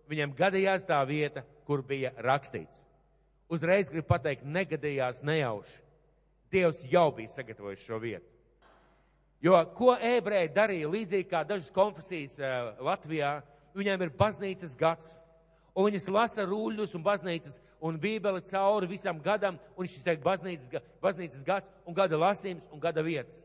viņam 0.09 0.33
gadījās 0.37 0.85
tā 0.89 0.99
vieta, 1.09 1.43
kur 1.67 1.84
bija 1.86 2.12
rakstīts. 2.24 2.84
Uzreiz 3.51 3.89
gribu 3.89 4.08
pateikt, 4.08 4.46
negadījās 4.46 5.22
nejauši. 5.25 5.79
Dievs 6.53 6.84
jau 6.89 7.10
bija 7.15 7.32
sagatavojis 7.34 7.84
šo 7.86 8.00
vietu. 8.01 8.29
Jo 9.43 9.58
ko 9.75 9.98
ebreji 9.98 10.53
darīja 10.55 10.89
līdzīgi 10.89 11.27
kā 11.27 11.41
dažas 11.43 11.72
konfesijas 11.74 12.38
uh, 12.39 12.77
Latvijā, 12.86 13.41
viņiem 13.75 14.05
ir 14.05 14.13
baznīcas 14.15 14.77
gads 14.79 15.10
un 15.75 15.89
viņas 15.89 16.08
lasa 16.13 16.46
rūļus 16.48 16.93
un 16.96 17.03
baznīcas 17.03 17.60
un 17.84 17.98
bībeli 18.00 18.43
cauri 18.48 18.88
visam 18.88 19.20
gadam, 19.20 19.58
un 19.75 19.89
šis 19.89 20.05
teikt 20.05 20.24
baznīcas, 20.24 20.86
baznīcas 21.03 21.43
gads 21.43 21.72
un 21.84 21.98
gada 21.98 22.20
lasījums 22.22 22.70
un 22.72 22.79
gada 22.79 23.03
vietas. 23.03 23.43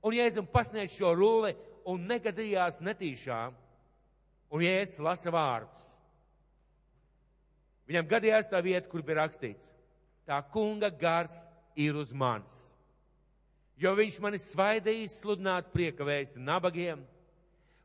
Un 0.00 0.14
Jēzum 0.14 0.46
pasniedz 0.48 0.94
šo 0.94 1.10
rulli 1.16 1.56
un 1.88 2.06
negadījās 2.06 2.78
netīšām, 2.84 3.56
un 4.54 4.62
Jēzus 4.64 5.02
lasa 5.02 5.32
vārdus. 5.34 5.89
Viņam 7.90 8.06
gadījās 8.06 8.46
tā 8.46 8.60
vieta, 8.62 8.86
kur 8.86 9.02
bija 9.02 9.24
rakstīts, 9.24 9.72
tā 10.22 10.36
kunga 10.54 10.92
gars 10.94 11.48
ir 11.74 11.96
uz 11.98 12.12
manis. 12.14 12.54
Jo 13.80 13.96
viņš 13.98 14.20
mani 14.22 14.38
svaidījis 14.38 15.16
sludināt 15.18 15.72
prieka 15.74 16.06
vēsti 16.06 16.38
nabagiem, 16.38 17.00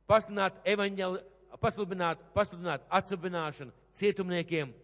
pasludināt 0.05 0.59
evaņģeli, 0.67 1.23
pasludināt, 1.57 2.21
pasludināt 2.35 2.85
atsubināšanu 2.93 3.73
cietumniekiem 3.97 4.75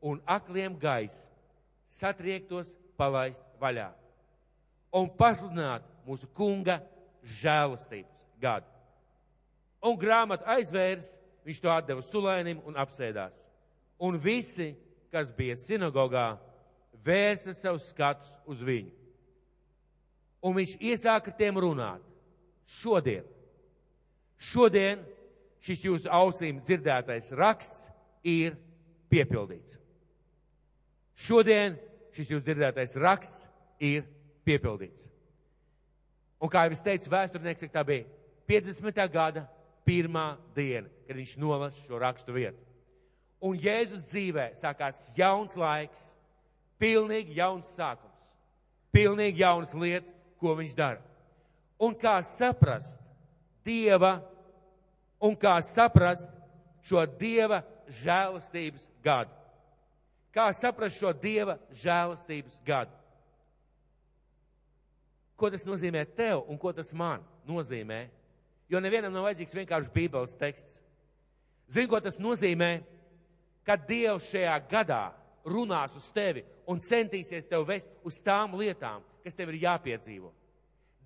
un 0.00 0.22
akliem 0.24 0.78
gais, 0.80 1.26
satriektos 1.92 2.72
palaist 2.96 3.44
vaļā 3.60 3.90
un 4.96 5.12
pasludināt 5.20 5.84
mūsu 6.08 6.30
kunga 6.32 6.80
žēlastības 7.42 8.24
gadu. 8.40 8.66
Un 9.84 10.00
grāmatu 10.00 10.48
aizvērs, 10.56 11.18
viņš 11.44 11.60
to 11.60 11.72
atdeva 11.72 12.04
sulēnim 12.04 12.64
un 12.64 12.80
apsēdās. 12.80 13.49
Un 14.00 14.16
visi, 14.20 14.72
kas 15.12 15.32
bija 15.36 15.56
sinagogā, 15.60 16.38
vērsa 17.04 17.54
savus 17.56 17.90
skatus 17.90 18.32
uz 18.48 18.62
viņu. 18.64 18.92
Un 20.40 20.56
viņš 20.56 20.76
iesāka 20.80 21.32
tiem 21.36 21.58
runāt. 21.60 22.04
Šodien, 22.70 23.26
šodien 24.38 25.02
šis 25.60 25.84
jūsu 25.84 26.10
ausīm 26.14 26.60
dzirdētais 26.64 27.32
raksts 27.36 27.88
ir 28.24 28.54
piepildīts. 29.10 29.76
Šodien 31.20 31.76
šis 32.16 32.30
jūs 32.32 32.44
dzirdētais 32.46 32.96
raksts 33.00 33.48
ir 33.82 34.06
piepildīts. 34.46 35.08
Un 36.40 36.48
kā 36.48 36.64
jau 36.64 36.72
es 36.72 36.84
teicu, 36.84 37.10
vēsturnieks 37.12 37.68
tā 37.74 37.84
bija 37.84 38.06
50. 38.48 39.04
gada 39.12 39.44
pirmā 39.84 40.32
diena, 40.56 40.88
kad 41.06 41.18
viņš 41.18 41.36
nolasa 41.42 41.84
šo 41.84 42.00
rakstu 42.00 42.32
vietu. 42.32 42.69
Un 43.40 43.56
Jēzus 43.56 44.04
dzīvē 44.10 44.50
sākās 44.58 45.00
jauns 45.16 45.56
laiks, 45.56 46.10
pilnīgi 46.80 47.38
jauns 47.38 47.68
sākums, 47.72 48.18
pilnīgi 48.92 49.40
jaunas 49.40 49.72
lietas, 49.76 50.12
ko 50.40 50.54
viņš 50.58 50.74
dara. 50.76 51.00
Un 51.80 51.94
kā 51.96 52.18
saprast 52.24 53.00
Dieva, 53.64 54.18
un 55.20 55.36
kā 55.36 55.54
saprast 55.64 56.28
šo 56.84 57.04
Dieva 57.20 57.62
žēlastības 58.00 58.86
gadu. 59.04 59.32
Kā 60.32 60.48
saprast 60.56 61.00
šo 61.00 61.12
Dieva 61.16 61.58
žēlastības 61.74 62.56
gadu? 62.66 62.94
Ko 65.40 65.48
tas 65.48 65.64
nozīmē 65.64 66.04
tev 66.16 66.44
un 66.52 66.58
ko 66.60 66.72
tas 66.76 66.92
man 66.92 67.24
nozīmē? 67.48 68.06
Jo 68.70 68.80
nevienam 68.80 69.12
nav 69.12 69.24
vajadzīgs 69.26 69.56
vienkārši 69.56 69.92
Bībeles 69.94 70.36
teksts. 70.38 70.78
Zini, 71.72 71.88
ko 71.90 71.98
tas 72.02 72.20
nozīmē? 72.20 72.82
Kad 73.66 73.84
Dievs 73.88 74.30
šajā 74.30 74.56
gadā 74.70 75.10
runās 75.44 75.96
uz 75.96 76.08
tevi 76.14 76.44
un 76.68 76.80
centīsies 76.80 77.48
tev 77.48 77.66
vest 77.68 77.90
uz 78.06 78.18
tām 78.24 78.56
lietām, 78.58 79.04
kas 79.24 79.36
tev 79.36 79.52
ir 79.52 79.62
jāpiedzīvo. 79.66 80.32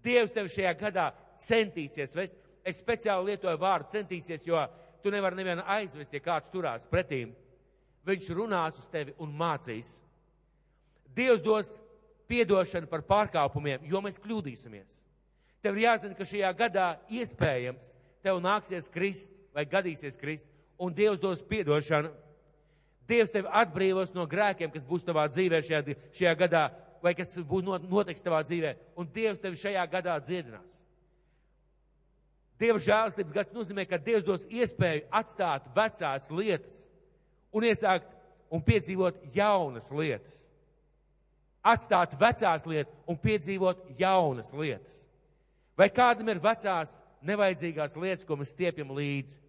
Dievs 0.05 0.33
tev 0.35 0.49
šajā 0.53 0.73
gadā 0.79 1.11
centīsies 1.41 2.15
vest. 2.17 2.41
Es 2.65 2.79
speciāli 2.81 3.35
lietoju 3.35 3.61
vārdu 3.61 3.93
centīsies, 3.93 4.47
jo 4.49 4.57
Tu 5.05 5.11
nevari 5.11 5.37
nevienu 5.37 5.61
aizvest, 5.69 6.15
ja 6.17 6.21
kāds 6.25 6.49
turās 6.49 6.87
pretīm. 6.89 7.35
Viņš 8.09 8.29
runās 8.33 8.79
uz 8.81 8.87
tevi 8.89 9.13
un 9.21 9.35
mācīs. 9.37 9.99
Dievs 11.13 11.43
dos 11.45 11.75
piedošanu 12.29 12.89
par 12.89 13.05
pārkāpumiem, 13.05 13.85
jo 13.85 14.01
mēs 14.01 14.17
kļūdīsimies. 14.23 14.97
Tev 15.61 15.77
ir 15.77 15.85
jāzina, 15.85 16.17
ka 16.17 16.25
šajā 16.25 16.53
gadā 16.57 16.87
iespējams 17.13 17.93
tev 18.25 18.41
nāksies 18.41 18.89
krist 18.89 19.37
vai 19.53 19.67
gadīsies 19.69 20.17
krist, 20.17 20.49
un 20.81 20.97
Dievs 20.97 21.21
dos 21.21 21.45
piedošanu. 21.45 22.09
Dievs 23.09 23.33
tevi 23.35 23.51
atbrīvos 23.53 24.15
no 24.17 24.25
grēkiem, 24.29 24.71
kas 24.73 24.87
būs 24.89 25.05
tavā 25.05 25.27
dzīvē 25.29 25.61
šajā, 25.67 25.97
šajā 26.17 26.33
gadā, 26.41 26.65
vai 27.05 27.13
kas 27.17 27.35
būs 27.37 27.67
notiks 27.67 28.25
tavā 28.25 28.41
dzīvē, 28.47 28.73
un 28.97 29.09
Dievs 29.13 29.43
tevi 29.43 29.61
šajā 29.61 29.85
gadā 29.93 30.17
dziedinās. 30.25 30.79
Dieva 32.61 32.81
žēlastības 32.81 33.35
gads 33.35 33.53
nozīmē, 33.53 33.85
ka 33.89 33.99
Dievs 34.01 34.25
dos 34.25 34.47
iespēju 34.49 35.05
atstāt 35.13 35.67
vecās 35.77 36.31
lietas 36.31 36.85
un 37.53 37.67
iesākt 37.67 38.09
un 38.55 38.63
piedzīvot 38.65 39.19
jaunas 39.35 39.91
lietas. 39.93 40.39
Atstāt 41.65 42.15
vecās 42.21 42.65
lietas 42.69 42.95
un 43.09 43.19
piedzīvot 43.21 43.99
jaunas 43.99 44.53
lietas. 44.57 45.03
Vai 45.77 45.89
kādam 45.91 46.29
ir 46.31 46.41
vecās 46.41 47.01
nevajadzīgās 47.25 47.97
lietas, 47.99 48.25
ko 48.29 48.37
mēs 48.39 48.53
stiepjam 48.55 48.93
līdzi? 48.95 49.41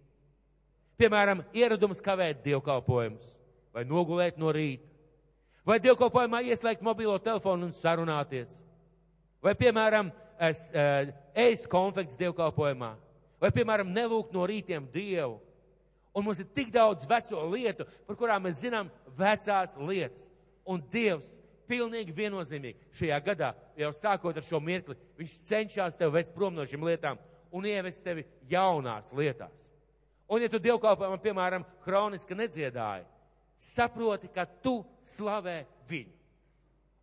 Piemēram, 0.96 1.44
ieradums 1.54 2.00
kavēt 2.02 2.40
dievkalpojumus 2.44 3.35
vai 3.76 3.84
nogulēt 3.84 4.38
no 4.40 4.48
rīta. 4.56 4.88
Vai 5.66 5.76
dievkalpojumā 5.82 6.40
ieslēgt 6.46 6.84
mobilo 6.86 7.16
telefonu 7.20 7.66
un 7.68 7.74
sarunāties. 7.74 8.62
Vai, 9.44 9.52
piemēram, 9.58 10.08
es, 10.48 10.68
uh, 10.70 11.10
ēst 11.36 11.66
konfekts 11.70 12.16
dievkalpojumā, 12.20 12.92
vai, 13.42 13.50
piemēram, 13.52 13.90
nelūgt 13.92 14.32
no 14.32 14.46
rītiem 14.48 14.86
Dievu. 14.94 15.40
Un 16.16 16.24
mums 16.24 16.38
ir 16.40 16.48
tik 16.56 16.70
daudz 16.72 17.04
veco 17.08 17.42
lietu, 17.52 17.84
par 18.06 18.16
kurām 18.16 18.46
mēs 18.46 18.62
zinām 18.62 18.88
vecās 19.18 19.74
lietas. 19.76 20.30
Un 20.64 20.80
Dievs 20.92 21.28
pilnīgi 21.68 22.14
viennozīmīgi 22.16 22.94
šajā 22.96 23.18
gadā, 23.26 23.50
jau 23.76 23.90
sākot 23.94 24.38
ar 24.38 24.46
šo 24.46 24.62
mirkli, 24.62 24.96
viņš 25.18 25.34
cenšas 25.50 25.98
tevi 25.98 26.14
vest 26.14 26.32
prom 26.34 26.54
no 26.56 26.64
šīm 26.64 26.86
lietām 26.86 27.20
un 27.52 27.66
ievest 27.68 28.00
tevi 28.06 28.24
jaunās 28.48 29.10
lietās. 29.12 29.68
Un 30.30 30.42
ja 30.42 30.48
tu 30.50 30.58
dievkalpojumam, 30.62 31.20
piemēram, 31.22 31.66
hroniski 31.84 32.38
nedziedāji, 32.38 33.04
saproti, 33.58 34.28
ka 34.32 34.44
tu 34.46 34.80
slavē 35.16 35.64
viņu. 35.88 36.12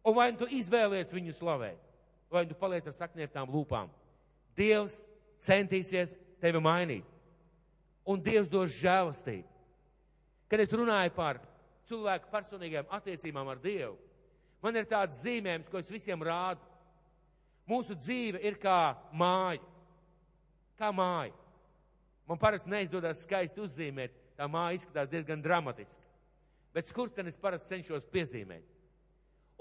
Un 0.03 0.15
vai 0.17 0.31
nu 0.33 0.41
tu 0.41 0.47
izvēlies 0.51 1.13
viņu 1.15 1.35
slavēt, 1.37 1.79
vai 2.31 2.43
tu 2.47 2.57
paliec 2.59 2.87
ar 2.89 2.95
saknieptām 2.95 3.51
lūpām. 3.51 3.91
Dievs 4.57 5.03
centīsies 5.43 6.17
tevi 6.43 6.59
mainīt. 6.63 7.07
Un 8.03 8.19
Dievs 8.19 8.51
dos 8.51 8.73
žēlastību. 8.81 9.47
Kad 10.51 10.59
es 10.59 10.73
runāju 10.75 11.13
par 11.15 11.39
cilvēku 11.87 12.29
personīgajām 12.33 12.91
attiecībām 12.93 13.47
ar 13.47 13.61
Dievu. 13.63 13.95
Man 14.63 14.75
ir 14.79 14.87
tāds 14.87 15.21
zīmējums, 15.23 15.69
ko 15.71 15.79
es 15.79 15.91
visiem 15.91 16.19
rādu. 16.23 16.61
Mūsu 17.67 17.95
dzīve 17.95 18.41
ir 18.43 18.59
kā 18.59 18.95
māja. 19.15 19.63
Kā 20.79 20.91
māja. 20.95 21.33
Man 22.27 22.39
parasti 22.39 22.71
neizdodas 22.71 23.23
skaisti 23.23 23.63
uzzīmēt. 23.63 24.15
Tā 24.35 24.47
māja 24.51 24.79
izskatās 24.79 25.11
diezgan 25.11 25.43
dramatiski. 25.43 26.02
Bet 26.73 26.89
skurstenis 26.89 27.37
parasti 27.37 27.75
cenšos 27.75 28.07
piezīmēt. 28.09 28.65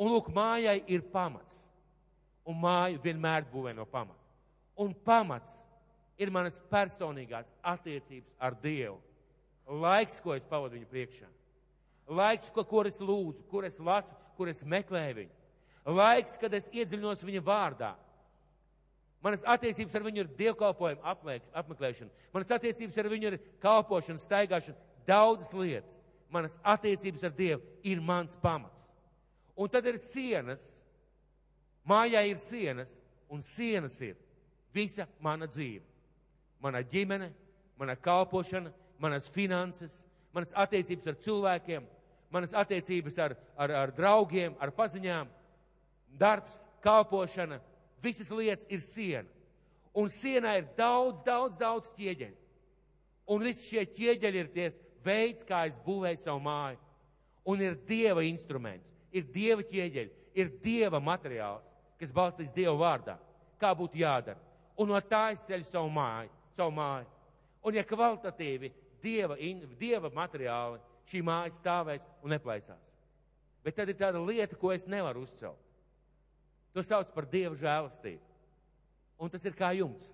Un 0.00 0.14
lūk, 0.14 0.30
mājai 0.32 0.80
ir 0.90 1.04
pamats. 1.12 1.60
Un 2.48 2.58
māja 2.58 2.98
vienmēr 3.02 3.44
būvē 3.52 3.74
no 3.76 3.84
pamata. 3.86 4.18
Un 4.80 4.94
pamats 5.06 5.52
ir 6.18 6.32
manas 6.32 6.58
personīgās 6.72 7.50
attiecības 7.62 8.32
ar 8.40 8.56
Dievu. 8.62 8.98
Laiks, 9.82 10.18
ko 10.20 10.34
es 10.34 10.46
pavadu 10.48 10.74
viņu 10.76 10.88
priekšā. 10.90 11.28
Laiks, 12.12 12.50
ko, 12.50 12.64
kur 12.66 12.88
es 12.90 12.98
lūdzu, 13.00 13.44
kur 13.50 13.66
es 13.68 13.78
lasu, 13.78 14.14
kur 14.36 14.50
es 14.50 14.64
meklēju 14.66 15.20
viņu. 15.20 15.36
Laiks, 15.94 16.34
kad 16.40 16.54
es 16.54 16.68
iedziļinos 16.72 17.22
viņa 17.26 17.44
vārdā. 17.46 17.92
Manas 19.22 19.44
attiecības 19.46 19.94
ar 19.94 20.04
viņu 20.06 20.24
ir 20.24 20.30
dievkalpojuma 20.38 21.14
apmeklēšana. 21.54 22.10
Manas 22.34 22.50
attiecības 22.56 22.98
ar 22.98 23.08
viņu 23.12 23.30
ir 23.30 23.38
kalpošana, 23.62 24.22
staigāšana, 24.22 24.78
daudzas 25.06 25.52
lietas. 25.54 26.01
Manas 26.32 26.56
attiecības 26.64 27.26
ar 27.28 27.34
Dievu 27.36 27.62
ir 27.84 28.00
mans 28.00 28.36
pamats. 28.40 28.86
Un 29.56 29.68
tad 29.68 29.86
ir 29.86 29.98
sienas. 30.00 30.62
Mājā 31.84 32.22
ir 32.30 32.38
sienas, 32.38 32.92
un 33.28 33.42
sienas 33.42 33.96
ir 34.00 34.14
visa 34.72 35.08
mana 35.20 35.48
dzīve. 35.50 35.82
Mana 36.62 36.82
ģimene, 36.86 37.32
mana 37.76 37.96
kalpošana, 37.98 38.70
manas 39.02 39.26
finanses, 39.34 40.04
manas 40.32 40.54
attiecības 40.54 41.10
ar 41.10 41.18
cilvēkiem, 41.24 41.88
manas 42.30 42.54
attiecības 42.54 43.18
ar, 43.18 43.34
ar, 43.58 43.74
ar 43.82 43.92
draugiem, 43.96 44.54
ar 44.62 44.70
paziņām, 44.76 45.30
darbs, 46.18 46.62
kalpošana, 46.84 47.58
visas 48.02 48.30
lietas 48.30 48.66
ir 48.70 48.80
siena. 48.84 49.28
Un 49.92 50.08
sienā 50.08 50.54
ir 50.60 50.70
daudz, 50.78 51.20
daudz, 51.26 51.58
daudz 51.60 51.90
ķieģeļu. 51.98 52.38
Un 53.32 53.44
visi 53.44 53.66
šie 53.68 53.84
ķieģeļi 53.92 54.40
ir 54.40 54.48
ties 54.54 54.78
veids, 55.04 55.44
kā 55.46 55.64
es 55.68 55.78
būvēju 55.84 56.20
savu 56.22 56.42
māju. 56.44 56.80
Un 57.48 57.62
ir 57.62 57.74
Dieva 57.88 58.22
instruments, 58.24 58.92
ir 59.10 59.26
Dieva 59.34 59.64
ķieģeļi, 59.66 60.12
ir 60.38 60.52
Dieva 60.62 61.00
materiāls, 61.02 61.66
kas 61.98 62.14
balstīts 62.14 62.54
Dieva 62.54 62.74
vārdā. 62.78 63.16
Kā 63.62 63.72
būtu 63.78 64.00
jādara. 64.00 64.40
Un 64.78 64.90
no 64.90 64.98
tā 65.06 65.28
es 65.34 65.44
ceļu 65.46 65.66
savu 65.68 65.90
māju. 65.94 66.30
Savu 66.56 66.74
māju. 66.74 67.06
Un 67.62 67.76
ja 67.78 67.84
kvalitatīvi 67.86 68.72
Dieva, 69.02 69.36
dieva 69.78 70.10
materiāli 70.14 70.78
šī 71.10 71.22
māja 71.26 71.50
stāvēs 71.56 72.04
un 72.22 72.30
neplaisās. 72.34 72.82
Bet 73.62 73.74
tad 73.78 73.90
ir 73.90 73.98
tāda 73.98 74.20
lieta, 74.22 74.58
ko 74.58 74.70
es 74.74 74.86
nevaru 74.90 75.24
uzcelt. 75.26 75.58
To 76.74 76.82
sauc 76.86 77.10
par 77.14 77.26
Dieva 77.30 77.58
žēlastību. 77.58 78.22
Un 79.22 79.30
tas 79.30 79.44
ir 79.46 79.54
kā 79.58 79.72
jums. 79.76 80.08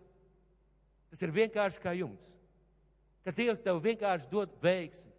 Tas 1.09 1.21
ir 1.25 1.33
vienkārši 1.33 1.81
kā 1.81 1.95
jums. 1.97 2.25
Kad 3.29 3.37
Dievs 3.37 3.61
tev 3.61 3.77
vienkārši 3.85 4.25
dod 4.33 4.55
veiksmi, 4.65 5.11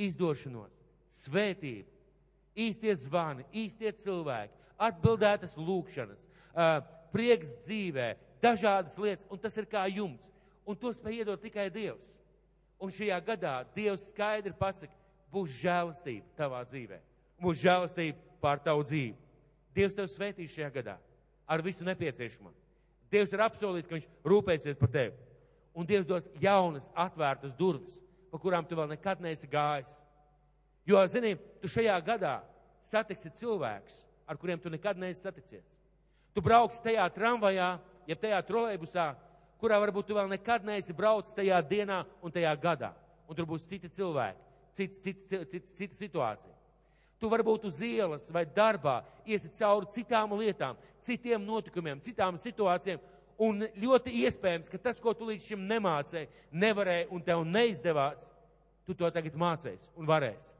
izdošanos, 0.00 0.72
svētību, 1.26 1.84
īstie 2.56 2.94
zvani, 2.96 3.44
īstie 3.52 3.92
cilvēki, 4.00 4.56
atbildētas 4.80 5.58
lūkšanas, 5.60 6.24
prieks 7.12 7.52
dzīvē, 7.66 8.14
dažādas 8.40 8.96
lietas, 8.96 9.28
un 9.28 9.44
tas 9.44 9.60
ir 9.60 9.68
kā 9.68 9.84
jums. 9.92 10.24
Un 10.64 10.78
to 10.80 10.88
spēj 10.96 11.20
iedot 11.20 11.44
tikai 11.44 11.68
Dievs. 11.74 12.16
Un 12.80 12.96
šajā 12.96 13.20
gadā 13.28 13.54
Dievs 13.76 14.08
skaidri 14.08 14.56
pasaka, 14.56 14.96
būs 15.28 15.52
žēlastība 15.60 16.40
tavā 16.40 16.64
dzīvē. 16.64 16.96
Būs 17.44 17.60
žēlastība 17.60 18.40
pār 18.40 18.64
tavu 18.64 18.88
dzīvi. 18.88 19.18
Dievs 19.76 20.00
tev 20.00 20.08
svētīs 20.08 20.56
šajā 20.56 20.72
gadā 20.80 20.96
ar 21.44 21.60
visu 21.60 21.84
nepieciešamo. 21.84 22.56
Dievs 23.12 23.36
ir 23.36 23.44
apsolījis, 23.44 23.90
ka 23.90 23.98
viņš 23.98 24.08
rūpēsies 24.32 24.80
par 24.80 24.96
tevi. 24.96 25.28
Un 25.74 25.86
Dievs 25.86 26.06
dos 26.06 26.26
jaunas, 26.42 26.90
atvērtas 26.98 27.54
durvis, 27.56 28.00
pa 28.30 28.38
kurām 28.42 28.66
tu 28.66 28.78
vēl 28.78 28.90
nekad 28.90 29.20
neesi 29.22 29.48
gājis. 29.50 29.92
Jo, 30.88 31.02
zini, 31.06 31.36
tu 31.62 31.70
šajā 31.70 31.96
gadā 32.04 32.40
satiksi 32.86 33.30
cilvēkus, 33.38 34.00
ar 34.26 34.38
kuriem 34.40 34.60
tu 34.60 34.70
nekad 34.72 34.98
neesi 34.98 35.22
saticies. 35.22 35.66
Tu 36.34 36.42
brauks 36.42 36.80
tajā 36.82 37.06
tramvajā, 37.14 37.70
ja 38.06 38.16
tajā 38.18 38.40
trolēbusā, 38.46 39.10
kurā 39.60 39.78
varbūt 39.82 40.08
tu 40.08 40.16
vēl 40.16 40.30
nekad 40.30 40.64
neesi 40.66 40.94
braucis 40.96 41.36
tajā 41.36 41.58
dienā 41.66 42.02
un 42.22 42.32
tajā 42.34 42.54
gadā. 42.62 42.94
Un 43.28 43.38
tur 43.38 43.46
būs 43.46 43.66
citi 43.68 43.90
cilvēki, 43.92 44.40
cita, 44.74 45.02
cita, 45.04 45.44
cita, 45.44 45.74
cita 45.76 45.98
situācija. 45.98 46.54
Tu 47.20 47.28
varbūt 47.28 47.66
uz 47.68 47.78
ielas 47.84 48.30
vai 48.32 48.46
darbā 48.48 49.02
iesi 49.28 49.50
cauri 49.52 49.90
citām 49.92 50.32
lietām, 50.40 50.78
citiem 51.04 51.42
notikumiem, 51.44 52.00
citām 52.00 52.38
situācijām. 52.40 53.02
Un 53.40 53.64
ļoti 53.80 54.12
iespējams, 54.26 54.68
ka 54.68 54.78
tas, 54.78 54.98
ko 55.00 55.14
tu 55.16 55.24
līdz 55.30 55.46
šim 55.52 55.62
nemācēji, 55.68 56.28
nevarēja 56.52 57.06
un 57.14 57.22
tev 57.24 57.44
neizdevās, 57.48 58.26
tu 58.84 58.96
to 58.96 59.08
tagad 59.14 59.36
mācēsi 59.38 59.88
un 59.96 60.08
varēsi. 60.08 60.52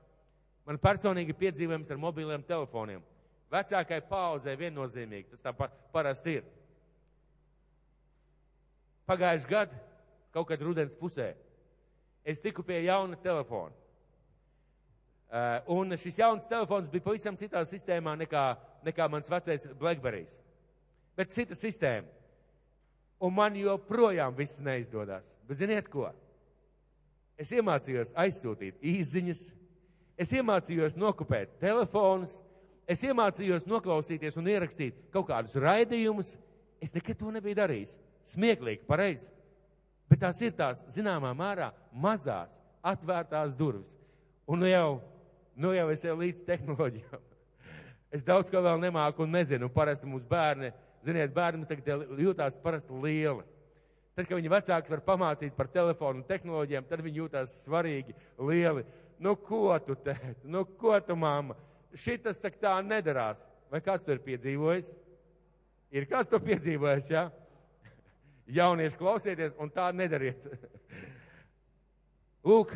Man 0.65 0.79
personīgi 0.81 1.37
piedzīvojums 1.37 1.91
ar 1.91 2.01
mobiliem 2.01 2.45
telefoniem. 2.47 3.03
Vecākai 3.51 3.99
paudzei 4.07 4.55
viennozīmīgi 4.57 5.33
tas 5.33 5.45
tā 5.45 5.53
parasti 5.93 6.39
ir. 6.39 6.49
Pagājuši 9.11 9.51
gadu, 9.51 9.77
kaut 10.31 10.47
kad 10.49 10.63
rudens 10.63 10.95
pusē, 10.95 11.33
es 12.23 12.41
tiku 12.41 12.63
pie 12.63 12.85
jauna 12.87 13.19
telefona. 13.21 13.75
Uh, 15.31 15.59
un 15.77 15.99
šis 15.99 16.17
jauns 16.19 16.47
telefons 16.51 16.89
bija 16.91 17.05
pavisam 17.05 17.37
citā 17.39 17.61
sistēmā 17.67 18.17
nekā, 18.23 18.45
nekā 18.87 19.11
mans 19.11 19.29
vecais 19.31 19.67
Blackberries. 19.79 20.39
Bet 21.19 21.35
cita 21.35 21.59
sistēma. 21.59 22.20
Un 23.21 23.35
man 23.37 23.57
joprojām 23.57 24.35
viss 24.37 24.61
neizdodas. 24.65 25.35
Bet 25.49 25.61
ziniet 25.61 25.89
ko? 25.93 26.09
Es 27.41 27.53
iemācījos 27.57 28.15
aizsūtīt 28.21 28.81
īziņas, 28.85 29.43
es 30.21 30.33
iemācījos 30.37 30.97
nokopēt 31.01 31.59
telefonus, 31.61 32.39
es 32.89 33.05
iemācījos 33.05 33.69
noklausīties 33.69 34.37
un 34.41 34.49
ierakstīt 34.53 34.99
kaut 35.13 35.29
kādus 35.31 35.57
raidījumus. 35.61 36.35
Es 36.81 36.95
nekad 36.97 37.19
to 37.21 37.33
nebiju 37.33 37.59
darījis. 37.59 37.99
Smieklīgi, 38.33 38.87
pareizi. 38.89 39.29
Bet 40.09 40.23
tās 40.25 40.41
ir 40.41 40.53
tās 40.57 40.81
zināmā 40.93 41.31
mērā 41.37 41.71
mazās, 41.93 42.57
atvērtās 42.81 43.53
durvis. 43.57 43.93
Un 44.49 44.65
nu 44.65 44.69
jau 44.69 45.01
nu 45.61 45.75
jau 45.77 45.91
es 45.93 46.05
jau 46.05 46.17
līdz 46.17 46.45
tehnoloģijām. 46.47 47.27
Es 48.11 48.25
daudz 48.27 48.51
ko 48.51 48.63
vēl 48.65 48.81
nemāku 48.83 49.23
un 49.27 49.35
nezinu. 49.35 49.69
Parasti 49.71 50.09
mums 50.09 50.25
bērni, 50.27 50.73
ziniet, 51.07 51.33
bērni 51.35 51.63
mums 51.63 51.71
tagad 51.71 52.07
jūtās 52.21 52.59
parasti 52.63 52.97
lieli. 53.03 53.45
Tad, 54.17 54.27
kad 54.27 54.37
viņi 54.37 54.51
vecāks 54.53 54.93
var 54.93 55.03
pamācīt 55.07 55.55
par 55.57 55.71
telefonu 55.73 56.21
un 56.21 56.27
tehnoloģijām, 56.29 56.87
tad 56.89 57.03
viņi 57.05 57.23
jūtās 57.23 57.55
svarīgi, 57.65 58.17
lieli. 58.37 58.85
Nu, 59.21 59.37
ko 59.37 59.77
tu 59.85 59.95
tēt? 59.97 60.43
Nu, 60.45 60.65
ko 60.81 60.97
tu, 61.05 61.17
mamma? 61.17 61.57
Šitas 61.97 62.41
tak 62.43 62.59
tā 62.61 62.75
nedarās. 62.85 63.45
Vai 63.71 63.81
kāds 63.85 64.05
to 64.05 64.15
ir 64.15 64.23
piedzīvojis? 64.25 64.91
Ir 65.95 66.07
kāds 66.11 66.31
to 66.31 66.41
piedzīvojis, 66.43 67.11
jā? 67.13 67.29
Ja? 67.29 67.91
Jaunieši 68.61 68.99
klausieties 68.99 69.55
un 69.63 69.71
tā 69.71 69.91
nedariet. 69.95 70.49
Lūk, 72.51 72.75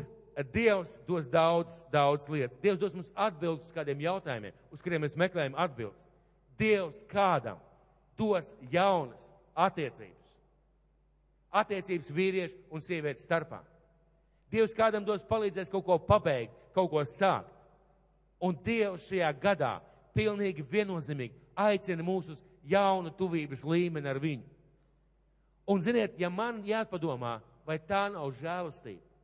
Dievs 0.54 0.96
dos 1.06 1.28
daudz, 1.30 1.76
daudz 1.92 2.26
lietas. 2.30 2.58
Dievs 2.62 2.80
dos 2.80 2.94
mums 2.94 3.12
atbildes 3.14 3.68
uz 3.68 3.74
kādiem 3.74 4.00
jautājumiem, 4.02 4.54
uz 4.74 4.82
kuriem 4.82 5.04
mēs 5.06 5.14
meklējam 5.18 5.54
atbildes. 5.58 6.08
Dievs 6.58 7.04
kādam 7.10 7.60
dos 8.18 8.54
jaunas 8.72 9.30
attiecības. 9.54 10.34
Attiecības 11.54 12.10
vīriešu 12.10 12.58
un 12.74 12.82
sievietes 12.82 13.24
starpā. 13.26 13.60
Dievs 14.50 14.74
kādam 14.74 15.06
dos 15.06 15.24
palīdzēs 15.26 15.70
kaut 15.70 15.84
ko 15.86 15.98
pabeigt, 15.98 16.54
kaut 16.74 16.90
ko 16.90 17.02
sākt. 17.06 17.50
Un 18.42 18.56
Dievs 18.64 19.06
šajā 19.08 19.30
gadā 19.40 19.78
pilnīgi 20.14 20.66
viennozīmīgi 20.70 21.38
aicina 21.56 22.04
mūs 22.04 22.34
uz 22.34 22.42
jaunu 22.66 23.12
tuvības 23.14 23.62
līmeni 23.64 24.10
ar 24.10 24.20
viņu. 24.22 24.46
Un 25.70 25.80
ziniet, 25.80 26.18
ja 26.20 26.28
man 26.28 26.60
jāpadomā, 26.66 27.38
vai 27.64 27.78
tā 27.80 28.06
nav 28.12 28.28
žēlastība, 28.36 29.14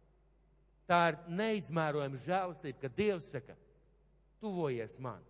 Tā 0.90 1.00
ir 1.12 1.18
neizmērojama 1.38 2.18
žēlastība, 2.24 2.80
ka 2.82 2.88
Dievs 2.96 3.28
saka, 3.30 3.54
tuvojies 4.42 4.96
man, 4.98 5.20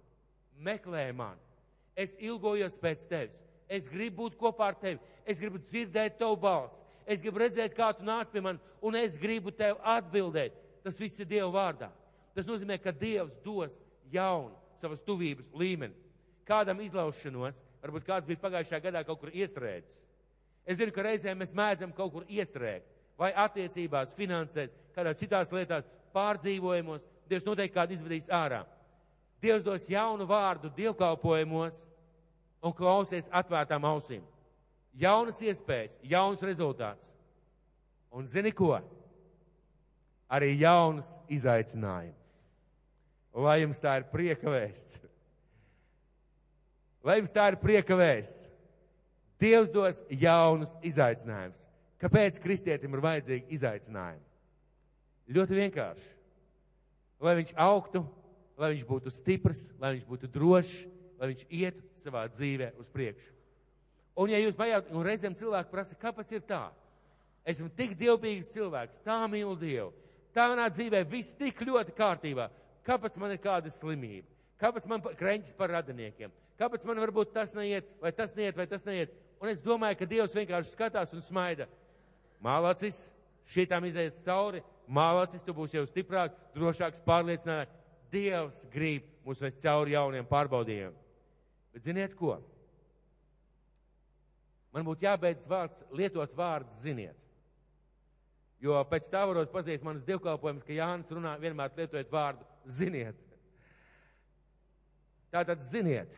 meklē 0.57 1.11
man, 1.13 1.37
es 1.93 2.15
ilgojos 2.17 2.79
pēc 2.81 3.05
tevis, 3.11 3.43
es 3.71 3.87
gribu 3.89 4.25
būt 4.25 4.39
kopā 4.41 4.73
ar 4.73 4.79
tevi, 4.81 4.99
es 5.25 5.39
gribu 5.39 5.61
dzirdēt 5.63 6.19
tavu 6.19 6.37
balsi, 6.43 6.83
es 7.07 7.23
gribu 7.23 7.45
redzēt, 7.45 7.75
kā 7.77 7.93
tu 7.95 8.05
nāc 8.07 8.33
pie 8.33 8.43
manis, 8.43 8.63
un 8.83 8.99
es 8.99 9.17
gribu 9.21 9.55
tev 9.55 9.79
atbildēt. 9.87 10.57
Tas 10.85 10.99
viss 10.99 11.21
ir 11.21 11.29
Dieva 11.29 11.51
vārdā. 11.53 11.91
Tas 12.35 12.47
nozīmē, 12.49 12.79
ka 12.81 12.93
Dievs 12.93 13.37
dos 13.45 13.81
jaunu 14.13 14.57
savas 14.81 15.03
tuvības 15.05 15.51
līmeni. 15.53 15.95
Kādam 16.49 16.81
izlaušanos, 16.83 17.61
varbūt 17.83 18.07
kāds 18.07 18.27
bija 18.27 18.41
pagājušajā 18.41 18.81
gadā 18.87 19.05
kaut 19.07 19.21
kur 19.21 19.35
iestrēdzis. 19.35 20.01
Es 20.67 20.81
zinu, 20.81 20.95
ka 20.95 21.05
reizēm 21.05 21.39
mēs 21.41 21.53
mēdzam 21.57 21.93
kaut 21.97 22.15
kur 22.15 22.27
iestrēgt 22.29 22.89
vai 23.21 23.31
attiecībās, 23.37 24.15
finansēs, 24.17 24.73
kādā 24.97 25.13
citās 25.19 25.53
lietās, 25.53 25.89
pārdzīvojumos, 26.17 27.07
Dievs 27.31 27.45
noteikti 27.47 27.77
kādu 27.77 27.95
izvedīs 27.95 28.27
ārā. 28.33 28.65
Dievs 29.39 29.63
dos 29.63 29.85
jaunu 29.87 30.25
vārdu 30.27 30.71
dievkalpojumos 30.75 31.85
un 32.63 32.75
klausies 32.77 33.31
atvērtām 33.33 33.85
ausīm. 33.89 34.23
Jaunas 35.01 35.39
iespējas, 35.43 35.99
jauns 36.03 36.43
rezultāts. 36.45 37.11
Un 38.11 38.27
zini 38.27 38.53
ko? 38.53 38.75
Arī 40.31 40.53
jauns 40.59 41.09
izaicinājums. 41.31 42.17
Lai 43.35 43.61
jums 43.63 43.79
tā 43.83 43.97
ir 44.01 44.09
prieka 44.11 44.51
vēsts. 44.51 44.99
Lai 47.07 47.21
jums 47.21 47.33
tā 47.35 47.47
ir 47.53 47.59
prieka 47.63 47.97
vēsts. 47.97 48.49
Dievs 49.41 49.71
dos 49.73 50.03
jaunus 50.13 50.73
izaicinājumus. 50.85 51.63
Kāpēc 52.01 52.37
kristietim 52.43 52.93
ir 52.97 53.03
vajadzīgi 53.05 53.55
izaicinājumi? 53.57 54.27
Ļoti 55.31 55.57
vienkārši. 55.57 56.09
Lai 57.21 57.37
viņš 57.39 57.55
augtu, 57.61 58.03
lai 58.61 58.73
viņš 58.75 58.85
būtu 58.89 59.13
stiprs, 59.13 59.69
lai 59.81 59.95
viņš 59.95 60.07
būtu 60.09 60.29
drošs, 60.33 60.83
lai 61.21 61.31
viņš 61.35 61.45
ietu 61.53 61.85
savā 62.01 62.25
dzīvē 62.33 62.73
uz 62.81 62.89
priekšu. 62.93 63.35
Un, 64.21 64.33
ja 64.33 64.41
jūs 64.41 64.57
pajautājat, 64.57 64.95
un 64.97 65.07
reizēm 65.07 65.37
cilvēki 65.39 65.73
prasa, 65.73 65.99
kāpēc 66.01 66.33
ir 66.35 66.45
tā? 66.49 66.65
Esmu 67.49 67.71
tik 67.77 67.95
dievbijīgs 68.01 68.51
cilvēks, 68.53 69.03
tā 69.05 69.21
mīlu 69.31 69.55
Dievu, 69.61 69.93
tā 70.35 70.49
manā 70.51 70.67
dzīvē 70.73 71.05
viss 71.09 71.37
tik 71.39 71.63
ļoti 71.65 71.95
kārtībā. 71.97 72.51
Kāpēc 72.85 73.17
man 73.21 73.33
ir 73.35 73.41
kāda 73.41 73.73
slimība? 73.73 74.29
Kāpēc 74.61 74.87
man 74.89 75.05
krēķis 75.05 75.55
par 75.57 75.73
radiniekiem? 75.73 76.33
Kāpēc 76.61 76.85
man 76.89 77.01
varbūt 77.01 77.33
tas 77.33 77.55
neiet, 77.57 77.89
vai 78.03 78.13
tas 78.13 78.35
neiet, 78.37 78.57
vai 78.57 78.67
tas 78.69 78.85
neiet? 78.85 79.13
Un 79.41 79.49
es 79.49 79.63
domāju, 79.65 79.97
ka 79.97 80.09
Dievs 80.09 80.37
vienkārši 80.37 80.75
skatās 80.75 81.15
un 81.17 81.25
smaida. 81.25 81.65
Mālacis, 82.45 83.07
šitām 83.49 83.87
iziet 83.89 84.17
cauri, 84.27 84.61
mālacis, 84.89 85.45
tu 85.45 85.55
būsi 85.57 85.79
jau 85.79 85.87
stiprāk, 85.89 86.37
drošāks, 86.57 87.01
pārliecināts. 87.07 87.73
Dievs 88.13 88.65
grib 88.73 89.07
mūs 89.25 89.41
vest 89.41 89.63
cauri 89.63 89.95
jauniem 89.95 90.27
pārbaudījumiem. 90.29 90.97
Bet 91.75 91.87
ziniet 91.87 92.17
ko? 92.19 92.39
Man 94.75 94.87
būtu 94.87 95.07
jābeidz 95.07 95.47
vārds, 95.51 95.83
lietot 95.95 96.35
vārdu 96.39 96.75
ziniet. 96.83 97.17
Jo 98.61 98.77
pēc 98.87 99.09
tā 99.11 99.23
varot 99.27 99.51
pazīt 99.53 99.83
manas 99.83 100.05
dievkalpojumus, 100.07 100.67
ka 100.67 100.77
Jānis 100.77 101.11
runā 101.11 101.33
vienmēr 101.41 101.73
lietojot 101.79 102.11
vārdu 102.13 102.47
ziniet. 102.69 103.17
Tātad 105.33 105.63
ziniet, 105.65 106.11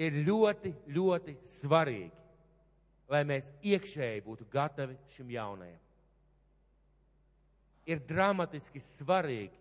ir 0.00 0.20
ļoti, 0.26 0.72
ļoti 0.92 1.34
svarīgi, 1.48 2.12
lai 3.10 3.22
mēs 3.26 3.50
iekšēji 3.66 4.22
būtu 4.24 4.46
gatavi 4.52 4.96
šim 5.16 5.32
jaunajam. 5.34 5.80
Ir 7.90 8.04
dramatiski 8.06 8.80
svarīgi 8.84 9.56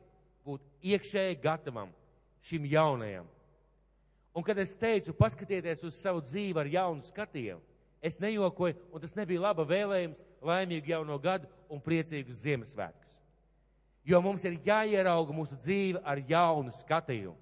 būt 0.45 0.61
iekšēji 0.91 1.39
gatavam 1.41 1.89
šim 2.45 2.67
jaunajam. 2.69 3.27
Un 4.35 4.45
kad 4.45 4.57
es 4.61 4.75
teicu, 4.77 5.13
paskatieties 5.17 5.83
uz 5.87 5.97
savu 5.97 6.21
dzīvi 6.21 6.61
ar 6.61 6.69
jaunu 6.69 7.05
skatījumu, 7.05 7.61
es 8.01 8.19
nejokoju, 8.21 8.77
un 8.93 9.01
tas 9.03 9.15
nebija 9.17 9.41
laba 9.49 9.65
vēlējums, 9.67 10.21
laimīgu 10.45 10.93
jauno 10.93 11.17
gadu 11.19 11.49
un 11.69 11.81
priecīgus 11.83 12.43
Ziemassvētkus. 12.45 13.17
Jo 14.05 14.21
mums 14.23 14.45
ir 14.47 14.59
jāierauga 14.65 15.35
mūsu 15.35 15.57
dzīve 15.59 16.01
ar 16.05 16.21
jaunu 16.29 16.71
skatījumu. 16.73 17.37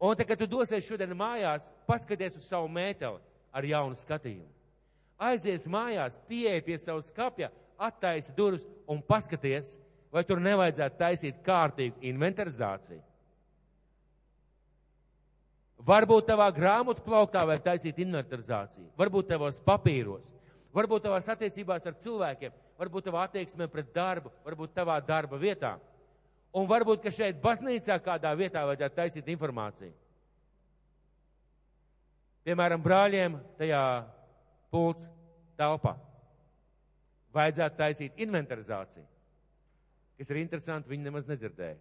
Un 0.00 0.16
tad, 0.16 0.26
kad 0.26 0.40
tu 0.40 0.48
dosies 0.48 0.86
šodien 0.88 1.12
mājās, 1.12 1.68
paskaties 1.86 2.38
uz 2.40 2.48
savu 2.48 2.70
mēteli 2.72 3.20
ar 3.52 3.66
jaunu 3.68 3.98
skatījumu. 4.00 4.48
Aizies 5.20 5.66
mājās, 5.68 6.16
pieeja 6.24 6.62
pie 6.64 6.78
savas 6.80 7.10
skapja, 7.12 7.50
attaisi 7.76 8.32
durvis 8.36 8.64
un 8.88 9.02
paskaties, 9.04 9.74
vai 10.12 10.24
tur 10.24 10.40
nevajadzētu 10.40 10.98
taisīt 10.98 11.42
kārtīgu 11.44 12.00
inventarizāciju. 12.10 13.02
Varbūt 15.86 16.26
tavā 16.28 16.50
grāmatu 16.52 17.02
plauktā 17.04 17.42
vajag 17.48 17.62
taisīt 17.64 18.00
inventarizāciju, 18.04 18.90
varbūt 19.00 19.30
tavos 19.30 19.60
papīros, 19.64 20.26
varbūt 20.76 21.06
tavās 21.06 21.28
attiecībās 21.32 21.86
ar 21.88 21.96
cilvēkiem, 22.02 22.52
varbūt 22.80 23.08
tavā 23.08 23.24
attieksmē 23.24 23.68
pret 23.72 23.88
darbu, 23.94 24.32
varbūt 24.44 24.74
tavā 24.76 24.98
darba 25.00 25.40
vietā. 25.40 25.78
Un 26.52 26.66
varbūt, 26.68 27.00
ka 27.04 27.12
šeit 27.14 27.38
baznīcā 27.40 27.96
kādā 28.02 28.32
vietā 28.36 28.64
vajadzētu 28.66 28.96
taisīt 28.96 29.28
informāciju. 29.30 29.92
Piemēram, 32.44 32.82
brāļiem 32.82 33.36
tajā 33.60 33.82
pults 34.72 35.06
telpā. 35.60 35.94
Vajadzētu 37.36 37.78
taisīt 37.78 38.24
inventarizāciju. 38.24 39.06
Kas 40.18 40.32
ir 40.32 40.40
interesanti, 40.42 40.90
viņi 40.90 41.06
nemaz 41.06 41.28
nedzirdēja. 41.30 41.78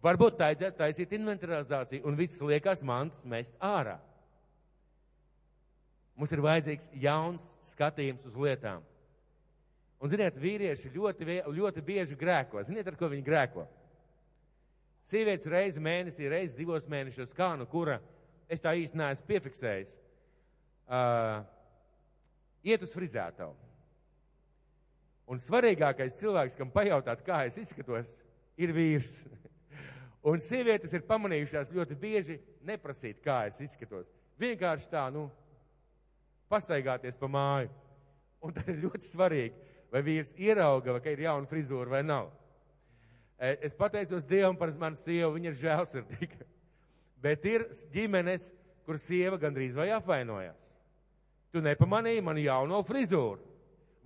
Varbūt 0.00 0.38
tā 0.40 0.48
vajadzētu 0.48 0.78
taisīt 0.78 1.10
inventarizāciju 1.12 2.06
un 2.08 2.16
visas 2.16 2.40
liekas 2.40 2.80
mantas 2.86 3.24
mest 3.28 3.56
ārā. 3.60 3.98
Mums 6.16 6.32
ir 6.32 6.40
vajadzīgs 6.44 6.88
jauns 7.00 7.44
skatījums 7.70 8.24
uz 8.28 8.36
lietām. 8.36 8.84
Un, 10.00 10.08
ziniet, 10.08 10.36
vīrieši 10.40 10.92
ļoti, 10.94 11.26
ļoti 11.52 11.84
bieži 11.84 12.16
grēko. 12.16 12.62
Ziniet, 12.64 12.88
ar 12.88 12.96
ko 12.96 13.10
viņi 13.12 13.24
grēko? 13.24 13.66
Sievietes 15.10 15.48
reizi 15.50 15.82
mēnesī, 15.84 16.28
reizi 16.30 16.56
divos 16.56 16.86
mēnešos, 16.88 17.34
kā 17.36 17.50
nu 17.60 17.66
kura, 17.68 17.98
es 18.48 18.62
tā 18.64 18.72
īsti 18.78 18.96
neesmu 19.00 19.28
piefiksējis, 19.28 19.92
uh, 20.88 21.42
iet 22.64 22.84
uz 22.86 22.94
frizētavu. 22.94 23.52
Un 25.30 25.42
svarīgākais 25.42 26.16
cilvēks, 26.18 26.56
kam 26.58 26.72
pajautāt, 26.74 27.20
kā 27.26 27.44
es 27.50 27.60
izskatos, 27.60 28.16
ir 28.60 28.72
vīrs. 28.76 29.18
Un 30.26 30.42
sievietes 30.44 30.92
ir 30.92 31.06
pamanījušās 31.08 31.70
ļoti 31.72 31.96
bieži 31.96 32.36
neprasīt, 32.68 33.22
kā 33.24 33.46
es 33.48 33.60
izskatos. 33.64 34.08
Vienkārši 34.40 34.88
tā, 34.92 35.06
nu, 35.12 35.28
pastaigāties 36.52 37.16
pa 37.20 37.28
māju. 37.30 37.70
Un 38.44 38.52
tad 38.56 38.68
ir 38.72 38.82
ļoti 38.82 39.08
svarīgi, 39.08 39.56
vai 39.92 40.02
vīrs 40.04 40.32
ierauga, 40.40 40.98
ka 41.00 41.12
ir 41.12 41.24
jauna 41.26 41.48
frizūra 41.48 41.92
vai 41.92 42.02
nav. 42.04 42.30
E, 43.40 43.54
es 43.68 43.76
pateicos 43.76 44.24
Dievam 44.28 44.56
par 44.56 44.72
manu 44.80 44.96
sievu, 44.96 45.34
viņa 45.36 45.52
ir 45.52 45.58
žēlsirdīga. 45.60 46.48
Bet 47.24 47.44
ir 47.48 47.66
ģimenes, 47.92 48.48
kur 48.88 49.00
sieva 49.00 49.36
gandrīz 49.40 49.76
vai 49.76 49.90
apvainojās. 49.96 50.56
Tu 51.52 51.60
nepamanīji 51.64 52.24
manu 52.24 52.44
jauno 52.44 52.80
frizūru. 52.86 53.42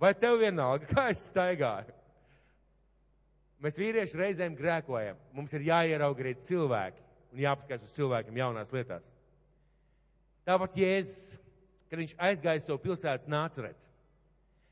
Vai 0.01 0.11
tev 0.19 0.41
vienalga, 0.41 0.87
kā 0.89 1.07
es 1.13 1.23
staigāju? 1.29 1.94
Mēs 3.63 3.79
vīrieši 3.79 4.19
reizēm 4.19 4.55
grēkojam. 4.57 5.19
Mums 5.33 5.53
ir 5.55 5.69
jāierauga 5.69 6.25
arī 6.25 6.35
cilvēki 6.43 7.03
un 7.33 7.43
jāpaskatās 7.45 7.89
uz 7.89 7.95
cilvēkiem 7.95 8.37
jaunās 8.41 8.73
lietās. 8.75 9.07
Tāpat 10.45 10.75
Jēzus 10.77 11.35
kad 11.89 12.01
viņš 12.01 12.15
aizgāja 12.27 12.63
savu 12.63 12.81
pilsētas 12.83 13.29
nācerēt. 13.31 13.77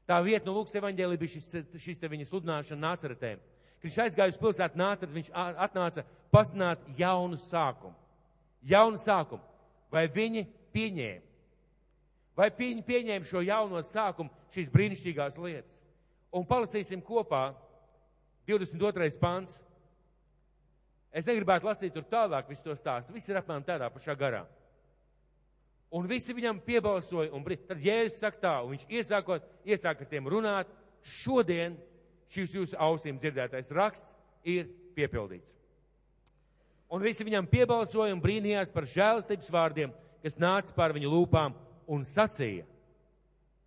Tā 0.10 0.17
vieta 0.26 0.43
no 0.48 0.58
Lūkas 0.58 0.76
evaņģēlī 0.76 1.17
bija 1.22 1.38
šis, 1.38 1.67
šis 1.80 2.02
te 2.02 2.10
viņa 2.12 2.28
sludināšana 2.28 2.84
nāceretēm. 2.84 3.39
Kad 3.78 3.88
viņš 3.88 4.00
aizgāja 4.06 4.34
uz 4.34 4.39
pilsētu 4.41 4.80
nāceret, 4.80 5.13
viņš 5.13 5.30
atnāca 5.36 6.04
pasināt 6.34 6.84
jaunu 6.98 7.39
sākumu. 7.39 7.96
Jaunu 8.67 9.00
sākumu. 9.00 9.43
Vai 9.93 10.08
viņi 10.12 10.43
pieņēma? 10.76 11.32
Vai 12.36 12.50
viņi 12.58 12.84
pieņēma 12.88 13.30
šo 13.30 13.43
jauno 13.46 13.80
sākumu, 13.86 14.32
šīs 14.52 14.72
brīnišķīgās 14.74 15.38
lietas? 15.38 15.76
Un 16.34 16.48
palasīsim 16.50 17.04
kopā 17.06 17.52
22. 18.47 19.19
pants. 19.21 19.60
Es 21.13 21.27
negribētu 21.29 21.67
lasīt 21.69 21.93
tur 21.93 22.06
tālāk 22.10 22.49
visu 22.49 22.65
to 22.65 22.75
stāstu. 22.75 23.13
Viss 23.13 23.29
ir 23.29 23.38
apmēram 23.39 23.65
tādā 23.65 23.89
pašā 23.93 24.15
garā. 24.17 24.43
Un 25.93 26.08
visi 26.10 26.34
viņam 26.34 26.58
piebalsoja, 26.65 27.29
un 27.38 27.43
tad 27.45 27.77
Jēzus 27.77 28.17
saka 28.17 28.39
tā, 28.41 28.53
un 28.65 28.73
viņš 28.73 28.88
iesākot, 28.89 29.43
iesāk 29.62 29.99
ar 30.01 30.08
tiem 30.10 30.25
runāt, 30.25 30.71
šodien 31.06 31.75
šis 32.34 32.56
jūsu 32.58 32.79
ausīm 32.82 33.19
dzirdētais 33.21 33.69
raksts 33.77 34.15
ir 34.41 34.71
piepildīts. 34.97 35.53
Un 36.89 37.06
visi 37.06 37.25
viņam 37.25 37.45
piebalsoja 37.49 38.13
un 38.13 38.21
brīnījās 38.21 38.73
par 38.73 38.89
žēlastības 38.89 39.53
vārdiem, 39.53 39.93
kas 40.25 40.39
nāca 40.41 40.73
pār 40.73 40.95
viņu 40.97 41.13
lūpām 41.13 41.53
un 41.86 42.01
sacīja, 42.06 42.65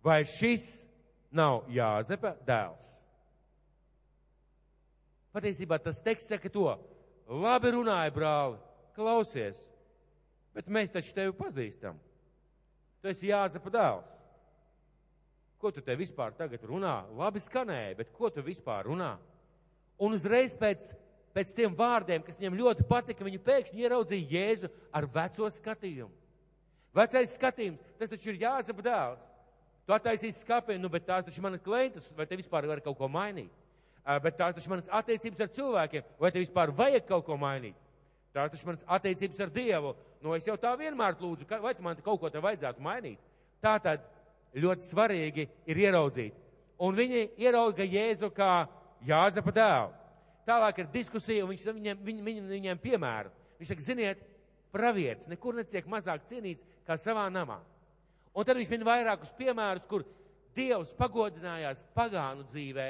vai 0.03 0.21
šis 0.27 0.83
nav 1.31 1.63
Jāzepa 1.71 2.35
dēls? 2.47 2.96
Patiesībā 5.35 5.79
tas 5.81 5.99
teksts 6.03 6.31
saka 6.31 6.49
to, 6.51 6.67
labi 7.27 7.71
runāja 7.75 8.13
brāli, 8.15 8.59
klausies, 8.97 9.65
bet 10.55 10.69
mēs 10.71 10.93
taču 10.93 11.13
tevi 11.15 11.35
pazīstam. 11.37 11.97
Tu 13.01 13.11
esi 13.11 13.29
Jāzepa 13.29 13.73
dēls. 13.73 14.13
Ko 15.57 15.71
tu 15.73 15.81
te 15.81 15.95
vispār 15.97 16.35
tagad 16.37 16.61
runā? 16.69 17.01
Labi 17.17 17.41
skanēja, 17.41 17.97
bet 17.97 18.13
ko 18.13 18.29
tu 18.33 18.43
vispār 18.45 18.85
runā? 18.89 19.15
Un 19.97 20.13
uzreiz 20.13 20.53
pēc, 20.57 20.83
pēc 21.33 21.53
tiem 21.57 21.73
vārdiem, 21.77 22.21
kas 22.25 22.37
viņam 22.37 22.57
ļoti 22.59 22.85
patika, 22.89 23.25
viņi 23.25 23.41
pēkšņi 23.45 23.85
ieraudzīja 23.85 24.29
Jēzu 24.33 24.69
ar 24.93 25.07
veco 25.13 25.49
skatījumu. 25.53 26.13
Vecais 26.97 27.33
skatījums, 27.37 27.81
tas 27.97 28.13
taču 28.13 28.31
ir 28.31 28.41
Jāzepa 28.41 28.85
dēls. 28.85 29.25
Tu 29.87 29.95
attaisīsi 29.95 30.43
skapēju, 30.43 30.81
nu, 30.81 30.89
bet 30.93 31.05
tās 31.07 31.25
taču 31.25 31.41
manas 31.41 31.63
klientas, 31.63 32.09
vai 32.17 32.25
te 32.29 32.37
vispār 32.37 32.65
var 32.69 32.81
kaut 32.85 32.97
ko 32.99 33.09
mainīt? 33.09 33.53
Bet 34.07 34.37
tās 34.39 34.55
taču 34.55 34.71
manas 34.71 34.87
attiecības 34.87 35.41
ar 35.43 35.49
cilvēkiem, 35.51 36.11
vai 36.21 36.29
te 36.31 36.39
vispār 36.39 36.71
vajag 36.71 37.03
kaut 37.09 37.25
ko 37.27 37.35
mainīt? 37.39 37.75
Tās 38.31 38.53
taču 38.53 38.69
manas 38.69 38.85
attiecības 38.87 39.41
ar 39.43 39.51
Dievu. 39.51 39.95
Nu, 40.23 40.31
es 40.37 40.47
jau 40.47 40.55
tā 40.55 40.71
vienmēr 40.79 41.17
lūdzu, 41.19 41.47
vai 41.59 41.73
man 41.83 41.99
kaut 42.05 42.21
ko 42.21 42.29
te 42.31 42.39
vajadzētu 42.39 42.83
mainīt? 42.83 43.19
Tā 43.59 43.75
tad 43.83 44.05
ļoti 44.55 44.87
svarīgi 44.87 45.47
ir 45.67 45.81
ieraudzīt. 45.83 46.37
Un 46.79 46.95
viņi 46.95 47.25
ierauga 47.41 47.83
Jēzu 47.83 48.29
kā 48.31 48.67
Jāzepa 49.05 49.51
dēlu. 49.53 49.91
Tālāk 50.47 50.79
ir 50.79 50.89
diskusija, 50.93 51.43
un 51.43 51.51
viņš 51.51 51.65
viņiem, 51.67 51.99
viņ, 52.07 52.23
viņ, 52.23 52.39
viņiem 52.53 52.79
piemēru. 52.79 53.33
Viņš 53.59 53.73
saka, 53.73 53.85
ziniet, 53.89 54.21
pravietis 54.71 55.27
nekur 55.27 55.57
neciek 55.57 55.89
mazāk 55.89 56.23
cienīts 56.29 56.63
kā 56.87 56.95
savā 57.01 57.25
namā. 57.33 57.59
Un 58.31 58.47
tad 58.47 58.55
viņš 58.55 58.71
min 58.71 58.87
vairākus 58.87 59.35
piemērus, 59.35 59.89
kur 59.89 60.05
Dievs 60.55 60.95
pagodinājās 60.97 61.83
pagānu 61.93 62.47
dzīvē 62.47 62.87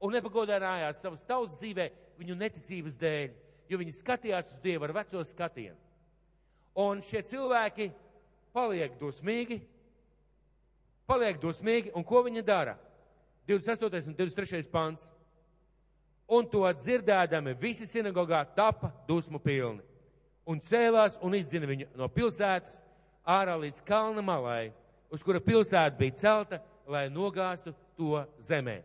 un 0.00 0.14
nepagodinājās 0.14 1.02
savas 1.02 1.24
tautas 1.26 1.58
dzīvē 1.60 1.88
viņu 2.18 2.36
neticības 2.38 2.98
dēļ, 2.98 3.30
jo 3.68 3.78
viņi 3.80 3.96
skatījās 3.98 4.54
uz 4.54 4.62
Dievu 4.62 4.86
ar 4.86 4.94
veco 5.00 5.22
skatienu. 5.26 5.76
Un 6.78 7.02
šie 7.02 7.24
cilvēki 7.26 7.90
paliek 8.54 8.94
dusmīgi, 9.00 9.58
paliek 11.08 11.40
dusmīgi, 11.42 11.92
un 11.96 12.06
ko 12.06 12.22
viņi 12.26 12.44
dara? 12.46 12.76
28. 13.48 14.10
un 14.10 14.14
23. 14.14 14.68
pants. 14.70 15.08
Un 16.28 16.44
to 16.44 16.60
dzirdēdami 16.68 17.54
visi 17.56 17.86
sinagogā 17.88 18.42
tapa 18.54 18.90
dusmu 19.08 19.40
pilni. 19.40 19.80
Un 20.48 20.60
cēlās 20.60 21.16
un 21.24 21.36
izdzina 21.36 21.68
viņu 21.68 21.88
no 21.96 22.08
pilsētas 22.12 22.82
ārā 23.24 23.54
līdz 23.60 23.80
kalna 23.88 24.24
malai, 24.24 24.68
uz 25.12 25.24
kura 25.24 25.40
pilsēta 25.40 25.96
bija 25.96 26.16
celta, 26.20 26.60
lai 26.88 27.08
nogāstu 27.12 27.72
to 27.96 28.20
zemē. 28.44 28.82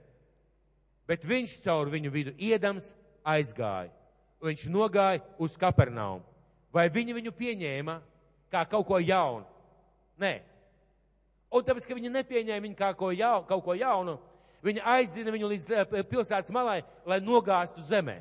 Bet 1.08 1.26
viņš 1.28 1.58
caur 1.66 1.92
viņu 1.92 2.12
vidu 2.14 2.34
iedams 2.38 2.94
aizgāja. 3.28 3.92
Viņš 4.44 4.66
nogāja 4.72 5.24
uz 5.40 5.58
Kapernaumu. 5.60 6.24
Vai 6.74 6.88
viņi 6.92 7.16
viņu 7.20 7.32
pieņēma 7.36 8.00
kā 8.52 8.64
kaut 8.70 8.88
ko 8.88 8.98
jaunu? 9.00 9.46
Nē, 10.20 10.34
Un 11.54 11.62
tāpēc, 11.62 11.86
ka 11.86 11.94
viņi 11.94 12.10
nepieņēma 12.10 12.66
viņu 12.66 12.78
kā 12.80 12.90
ko 12.98 13.12
jaunu, 13.14 13.46
kaut 13.46 13.62
ko 13.66 13.76
jaunu, 13.78 14.18
viņi 14.66 14.82
aizzina 14.90 15.34
viņu 15.34 15.50
līdz 15.52 15.68
eh, 15.76 16.00
pilsētas 16.10 16.54
malai, 16.54 16.80
lai 17.06 17.20
nogāstu 17.22 17.84
zemē. 17.86 18.18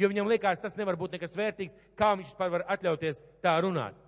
Jo 0.00 0.08
viņam 0.10 0.30
liekas, 0.30 0.62
tas 0.62 0.76
nevar 0.78 0.96
būt 0.98 1.14
nekas 1.14 1.36
vērtīgs, 1.36 1.76
kā 1.98 2.14
viņš 2.16 2.32
vispār 2.32 2.54
var 2.54 2.64
atļauties 2.72 3.20
tā 3.44 3.52
runāt. 3.62 3.98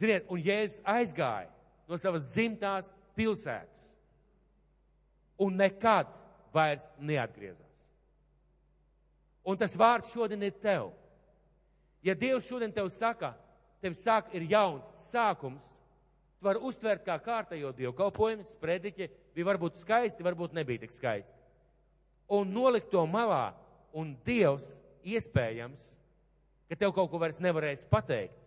Ziniet, 0.00 0.24
un 0.32 0.40
Jēzus 0.42 0.80
aizgāja 0.88 1.50
no 1.86 1.98
savas 2.00 2.24
dzimtās 2.32 2.88
pilsētas 3.14 3.92
un 5.42 5.60
nekad 5.60 6.08
vairs 6.54 6.88
neatgriezās. 6.98 7.70
Un 9.42 9.58
tas 9.58 9.74
vārds 9.78 10.12
šodien 10.14 10.42
ir 10.46 10.54
tev. 10.62 10.92
Ja 12.02 12.14
Dievs 12.18 12.46
šodien 12.46 12.72
tev 12.74 12.90
saka, 12.94 13.32
tev 13.82 13.96
sāk 13.98 14.30
ir 14.36 14.46
jauns 14.50 14.86
sākums, 15.08 15.64
var 16.42 16.58
uztvert 16.58 17.04
kā 17.06 17.16
kārtējo 17.22 17.70
dievkalpojumu, 17.76 18.46
sprediķi 18.50 19.08
bija 19.34 19.48
varbūt 19.52 19.78
skaisti, 19.82 20.26
varbūt 20.26 20.54
nebija 20.58 20.82
tik 20.82 20.94
skaisti. 20.94 21.34
Un 22.32 22.50
nolikt 22.54 22.90
to 22.90 23.02
malā, 23.06 23.52
un 23.94 24.14
Dievs 24.26 24.72
iespējams, 25.06 25.82
ka 26.70 26.78
tev 26.78 26.94
kaut 26.96 27.10
ko 27.12 27.20
vairs 27.22 27.40
nevarēs 27.42 27.84
pateikt. 27.90 28.38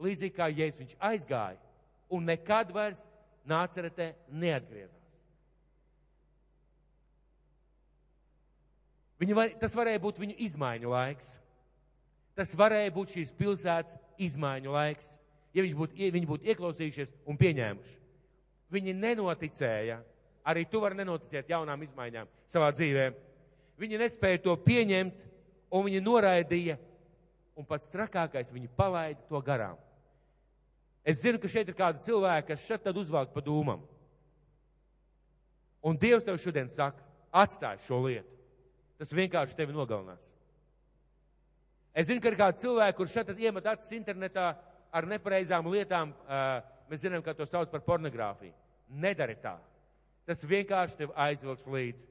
Līdzīgi 0.00 0.36
kā 0.36 0.48
Jēzus 0.48 0.80
viņš 0.80 0.96
aizgāja 1.10 1.60
un 2.10 2.24
nekad 2.26 2.72
vairs 2.74 3.04
nāceretē 3.48 4.14
neatgriezās. 4.28 4.99
Var, 9.36 9.54
tas 9.60 9.74
varēja 9.76 10.00
būt 10.00 10.20
viņu 10.22 10.36
izmaiņu 10.48 10.90
laiks. 10.90 11.34
Tas 12.38 12.54
varēja 12.56 12.92
būt 12.94 13.16
šīs 13.16 13.32
pilsētas 13.36 13.98
izmaiņu 14.18 14.72
laiks 14.72 15.16
ja 15.54 15.64
būtu, 15.76 15.96
viņi 15.98 16.28
būtu 16.28 16.50
ieklausījušies 16.52 17.12
un 17.28 17.38
pieņēmuši. 17.40 17.96
Viņi 18.70 18.94
nenoticēja, 18.94 19.98
arī 20.46 20.64
tu 20.70 20.82
vari 20.82 21.00
nenoticēt 21.00 21.50
jaunām 21.50 21.82
izmaiņām 21.86 22.30
savā 22.50 22.70
dzīvē. 22.74 23.10
Viņi 23.80 23.98
nespēja 23.98 24.42
to 24.44 24.54
pieņemt, 24.62 25.16
un 25.74 25.86
viņi 25.88 26.02
noraidīja, 26.04 26.78
un 27.58 27.66
pats 27.66 27.90
trakākais, 27.90 28.52
viņi 28.54 28.70
palaida 28.76 29.20
to 29.28 29.40
garām. 29.44 29.78
Es 31.02 31.22
zinu, 31.22 31.40
ka 31.40 31.48
šeit 31.48 31.70
ir 31.70 31.76
kādi 31.76 32.04
cilvēki, 32.04 32.52
kas 32.52 32.66
šeit 32.66 32.84
tad 32.84 32.98
uzvelk 33.00 33.32
pa 33.34 33.42
dūmam. 33.42 33.82
Un 35.82 35.96
Dievs 35.96 36.26
tev 36.26 36.36
šodien 36.38 36.68
saka, 36.68 37.00
atstāj 37.32 37.80
šo 37.86 38.02
lietu. 38.04 38.39
Tas 39.00 39.14
vienkārši 39.16 39.56
tevi 39.56 39.72
nogalinās. 39.72 40.26
Es 41.96 42.06
zinu, 42.10 42.20
ka 42.20 42.30
ir 42.30 42.36
kādi 42.38 42.60
cilvēki, 42.60 42.96
kurš 42.98 43.14
šeit 43.16 43.32
iemet 43.40 43.66
acis 43.72 43.94
internetā, 43.96 44.52
ar 44.92 45.06
nepareizām 45.08 45.66
lietām, 45.72 46.12
mēs 46.90 47.02
zinām, 47.02 47.22
ka 47.24 47.34
to 47.34 47.46
sauc 47.48 47.70
par 47.72 47.82
pornogrāfiju. 47.86 48.52
Nedari 48.90 49.38
tā. 49.40 49.56
Tas 50.28 50.44
vienkārši 50.46 50.98
tev 51.00 51.14
aizvilks 51.18 51.66
līdzi. 51.66 52.06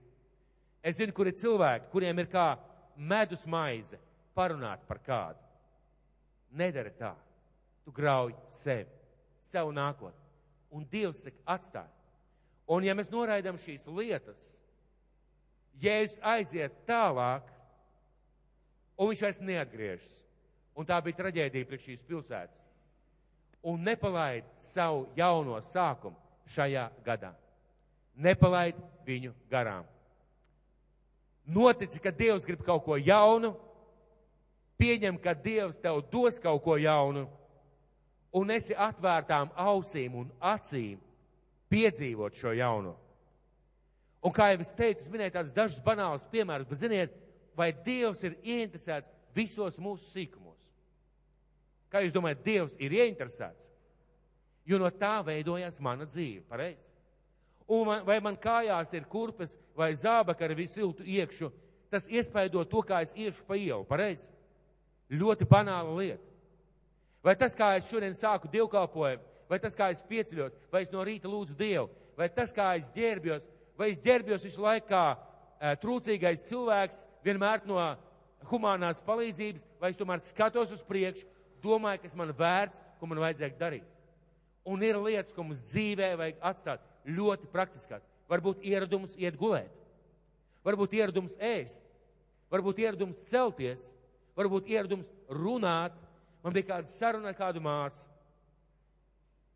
Es 0.84 0.97
zinu, 0.97 1.13
kur 1.15 1.30
ir 1.30 1.38
cilvēki, 1.39 1.91
kuriem 1.93 2.19
ir 2.23 2.30
kā 2.32 2.47
medus 2.95 3.45
maize 3.47 3.99
parunāt 4.36 4.82
par 4.88 4.99
kādu. 5.06 5.39
Nedari 6.58 6.91
tā. 6.97 7.13
Tu 7.86 7.93
grauj 7.95 8.34
sevi, 8.52 8.89
savu 9.52 9.71
nākotni. 9.75 10.25
Un 10.73 10.86
Dievs 10.89 11.23
saka, 11.25 11.43
atstāj. 11.56 11.88
Un 12.69 12.86
ja 12.86 12.93
mēs 12.97 13.10
noraidām 13.13 13.58
šīs 13.62 13.88
lietas, 13.89 14.41
Jēzus 15.80 16.20
aiziet 16.26 16.76
tālāk, 16.88 17.46
un 19.00 19.12
viņš 19.12 19.22
vairs 19.26 19.44
neatgriežas. 19.44 20.15
Un 20.80 20.88
tā 20.88 21.00
bija 21.04 21.18
traģēdija 21.20 21.68
priekš 21.68 21.86
šīs 21.89 22.08
pilsētas 22.08 22.60
un 23.63 23.82
nepalaid 23.84 24.44
savu 24.60 25.08
jauno 25.15 25.60
sākumu 25.62 26.15
šajā 26.50 26.89
gadā. 27.06 27.34
Nepalaid 28.15 28.76
viņu 29.08 29.34
garām. 29.52 29.86
Notici, 31.46 32.00
ka 32.00 32.12
Dievs 32.12 32.46
grib 32.46 32.62
kaut 32.65 32.84
ko 32.86 32.98
jaunu, 32.98 33.56
pieņem, 34.80 35.18
ka 35.20 35.34
Dievs 35.34 35.80
tev 35.82 36.02
dos 36.12 36.39
kaut 36.39 36.62
ko 36.63 36.78
jaunu, 36.78 37.26
un 38.32 38.52
esi 38.54 38.76
atvērtām 38.78 39.50
ausīm 39.58 40.15
un 40.22 40.30
acīm 40.39 41.00
piedzīvot 41.70 42.38
šo 42.38 42.54
jauno. 42.54 42.96
Un 44.23 44.34
kā 44.36 44.49
jau 44.51 44.60
es 44.63 44.73
teicu, 44.75 45.05
es 45.05 45.12
minēju 45.12 45.36
tādus 45.38 45.55
dažus 45.55 45.84
banālus 45.84 46.27
piemērus, 46.32 46.67
bet 46.67 46.82
ziniet, 46.82 47.15
vai 47.55 47.71
Dievs 47.71 48.21
ir 48.27 48.36
ieinteresēts 48.43 49.13
visos 49.36 49.79
mūsu 49.79 50.10
sīkumos? 50.12 50.58
Kā 51.89 52.03
jūs 52.03 52.13
domājat, 52.13 52.43
Dievs 52.43 52.75
ir 52.84 52.93
ieinteresēts? 52.97 53.65
Jo 54.69 54.77
no 54.82 54.89
tā 54.91 55.19
veidojas 55.25 55.79
mana 55.82 56.05
dzīve, 56.05 56.43
pareizi. 56.49 56.84
Un 57.69 57.86
man, 57.88 58.03
vai 58.05 58.17
man 58.21 58.38
kājās 58.38 58.91
ir 58.97 59.08
kurpes 59.10 59.55
vai 59.77 59.91
zābaka 59.97 60.45
ar 60.45 60.55
siltu 60.67 61.05
iekšu, 61.05 61.51
tas 61.89 62.08
iespaido 62.10 62.63
to, 62.65 62.82
kā 62.82 63.01
es 63.05 63.13
iešu 63.15 63.45
pa 63.47 63.55
ielu, 63.55 63.86
pareizi. 63.86 64.29
Ļoti 65.10 65.45
banāla 65.49 65.95
lieta. 65.97 66.25
Vai 67.23 67.36
tas, 67.36 67.55
kā 67.55 67.75
es 67.77 67.89
šodien 67.89 68.13
sāku 68.15 68.49
dievkalpojumu, 68.51 69.23
vai 69.49 69.60
tas, 69.60 69.75
kā 69.75 69.89
es 69.91 70.01
pieceļos, 70.10 70.53
vai 70.71 70.84
es 70.86 70.91
no 70.93 71.03
rīta 71.03 71.29
lūdzu 71.29 71.58
Dievu, 71.58 71.89
vai 72.17 72.29
tas, 72.29 72.53
kā 72.55 72.75
es 72.79 72.91
ģērbjos, 72.95 73.47
vai 73.80 73.94
es 73.94 74.04
ģērbjos 74.04 74.44
visu 74.44 74.63
laiku 74.63 74.92
kā 74.92 75.04
trūcīgais 75.80 76.44
cilvēks, 76.48 77.04
vienmēr 77.24 77.63
no 77.68 77.80
humanās 78.50 79.02
palīdzības, 79.06 79.65
vai 79.80 79.92
es 79.94 80.00
tomēr 80.00 80.24
skatos 80.24 80.74
uz 80.76 80.84
priekšu 80.88 81.28
domāju, 81.63 82.04
kas 82.04 82.15
man 82.15 82.32
vērts, 82.36 82.82
ko 83.00 83.10
man 83.10 83.22
vajadzēja 83.24 83.58
darīt. 83.60 83.88
Un 84.68 84.84
ir 84.86 85.00
lietas, 85.00 85.34
ko 85.36 85.44
mums 85.48 85.63
dzīvē 85.72 86.13
vajag 86.20 86.42
atstāt 86.52 86.84
ļoti 87.08 87.50
praktiskās. 87.52 88.04
Varbūt 88.30 88.62
ieradums 88.68 89.15
iet 89.18 89.38
gulēt, 89.39 89.72
varbūt 90.68 90.94
ieradums 91.00 91.34
ēst, 91.42 91.82
varbūt 92.54 92.84
ieradums 92.84 93.24
celties, 93.32 93.89
varbūt 94.38 94.70
ieradums 94.70 95.10
runāt. 95.32 95.96
Man 96.44 96.56
bija 96.56 96.76
kāda 96.76 96.94
saruna 96.94 97.34
ar 97.34 97.39
kādu 97.39 97.63
māsu. 97.63 98.06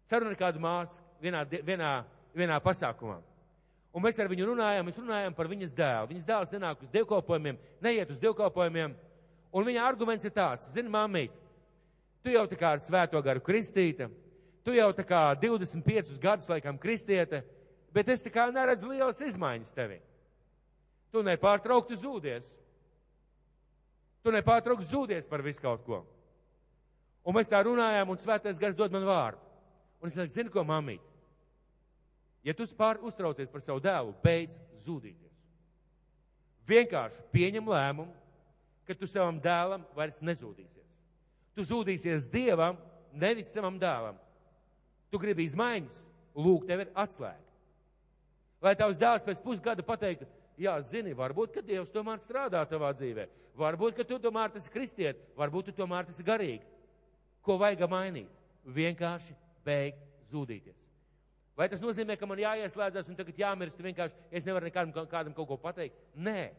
Saruna 0.10 0.34
ar 0.34 0.40
kādu 0.40 0.64
māsu 0.64 0.98
vienā, 1.22 1.46
vienā, 1.64 1.94
vienā 2.36 2.58
pasākumā. 2.64 3.22
Un 3.94 4.02
mēs 4.02 4.18
ar 4.18 4.30
viņu 4.32 4.50
runājām, 4.50 4.88
mēs 4.90 4.98
runājām 4.98 5.36
par 5.38 5.50
viņas 5.52 5.76
dēlu. 5.78 6.10
Viņas 6.10 6.28
dēls 6.28 6.54
nenāk 6.56 6.82
uz 6.82 6.90
dievkalpojumiem, 6.94 7.60
neiet 7.84 8.10
uz 8.10 8.20
dievkalpojumiem. 8.24 8.96
Un 9.54 9.68
viņa 9.68 9.86
arguments 9.86 10.26
ir 10.26 10.34
tāds, 10.34 10.72
zini, 10.74 10.90
māmīt, 10.90 11.36
Tu 12.24 12.32
jau 12.32 12.46
tā 12.48 12.56
kā 12.56 12.72
ar 12.72 12.80
svēto 12.80 13.20
garu 13.20 13.44
kristīta, 13.44 14.08
tu 14.64 14.72
jau 14.72 14.88
tā 14.96 15.04
kā 15.04 15.22
25 15.42 16.16
gadus 16.24 16.48
laikam 16.48 16.80
kristiete, 16.80 17.42
bet 17.92 18.08
es 18.08 18.24
tā 18.24 18.32
kā 18.32 18.48
neredzu 18.48 18.88
lielas 18.88 19.20
izmaiņas 19.20 19.76
tevi. 19.76 20.00
Tu 21.12 21.24
nepārtraukti 21.28 22.00
zūdies. 22.00 22.48
Tu 24.24 24.32
nepārtraukti 24.32 24.88
zūdies 24.88 25.28
par 25.28 25.44
visu 25.44 25.62
kaut 25.62 25.84
ko. 25.84 26.00
Un 27.28 27.36
mēs 27.36 27.52
tā 27.52 27.60
runājām, 27.68 28.08
un 28.08 28.20
svētais 28.20 28.60
gars 28.60 28.80
dod 28.80 28.96
man 28.96 29.04
vārdu. 29.08 29.44
Un 30.00 30.08
es 30.08 30.16
saku, 30.16 30.32
zinu, 30.32 30.52
ko 30.52 30.64
mamīt? 30.68 31.04
Ja 32.44 32.54
tu 32.54 32.68
pār 32.76 33.00
uztraucies 33.02 33.52
par 33.52 33.64
savu 33.64 33.80
dēlu, 33.84 34.12
beidz 34.24 34.58
zudīties. 34.84 35.32
Vienkārši 36.68 37.24
pieņem 37.32 37.70
lēmumu, 37.72 38.12
ka 38.88 38.96
tu 38.96 39.08
savam 39.08 39.40
dēlam 39.40 39.84
vairs 39.96 40.20
nezūdīsies. 40.24 40.90
Tu 41.56 41.66
zūdīsies 41.70 42.28
Dievam, 42.32 42.78
nevis 43.14 43.52
savam 43.54 43.78
dēlam. 43.80 44.18
Tu 45.12 45.20
gribi 45.22 45.46
izmaiņas, 45.48 46.06
lūk, 46.36 46.66
tev 46.68 46.84
ir 46.84 46.94
atslēga. 46.98 47.42
Lai 48.64 48.74
tavs 48.80 49.00
dēls 49.00 49.26
pēc 49.28 49.42
pusgada 49.44 49.84
pateiktu, 49.86 50.28
jā, 50.60 50.74
zini, 50.88 51.14
varbūt, 51.16 51.52
ka 51.54 51.64
Dievs 51.66 51.92
tomēr 51.94 52.22
strādā 52.24 52.64
tavā 52.68 52.94
dzīvē. 52.96 53.28
Varbūt, 53.60 54.00
ka 54.00 54.08
tu 54.08 54.18
tomēr 54.24 54.56
esi 54.58 54.72
kristiet, 54.74 55.20
varbūt 55.38 55.70
tu 55.70 55.76
tomēr 55.84 56.10
esi 56.10 56.26
garīgi. 56.26 56.64
Ko 57.44 57.60
vajag 57.62 57.86
mainīt? 57.92 58.32
Vienkārši 58.64 59.36
beigt 59.68 60.00
zudīties. 60.32 60.93
Vai 61.58 61.68
tas 61.70 61.82
nozīmē, 61.82 62.16
ka 62.18 62.26
man 62.30 62.42
jāieslēdzas 62.42 63.10
un 63.12 63.18
tagad 63.18 63.38
jāmirst 63.38 63.82
vienkārši, 63.82 64.18
es 64.34 64.46
nevaru 64.48 64.70
nekādam 64.70 65.10
kādam 65.10 65.36
kaut 65.38 65.52
ko 65.52 65.58
pateikt? 65.62 66.00
Nē. 66.18 66.50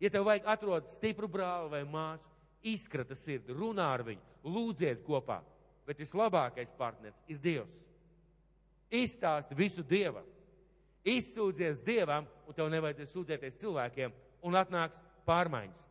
Ja 0.00 0.10
tev 0.14 0.24
vajag 0.28 0.46
atrast 0.48 0.94
stipru 0.94 1.28
brāli 1.28 1.72
vai 1.72 1.82
māsu, 1.84 2.30
izkrata 2.64 3.16
sirdi, 3.18 3.52
runā 3.52 3.90
ar 3.92 4.04
viņu, 4.06 4.24
lūdziet 4.46 5.02
kopā. 5.06 5.42
Bet 5.88 6.00
vislabākais 6.00 6.72
partners 6.78 7.20
ir 7.28 7.40
Dievs. 7.42 7.84
Izstāsti 8.88 9.56
visu 9.58 9.84
Dievam. 9.84 10.24
Izsūdzies 11.08 11.82
Dievam, 11.84 12.26
un 12.48 12.56
tev 12.56 12.70
nevajadzēs 12.72 13.12
sūdzēties 13.14 13.60
cilvēkiem, 13.60 14.12
un 14.44 14.58
atnāks 14.58 15.02
pārmaiņas. 15.28 15.84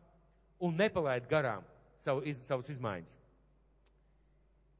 Un 0.66 0.74
nepalaid 0.78 1.26
garām 1.30 1.66
savu, 2.02 2.24
iz, 2.26 2.40
savus 2.46 2.70
izmaiņas. 2.74 3.14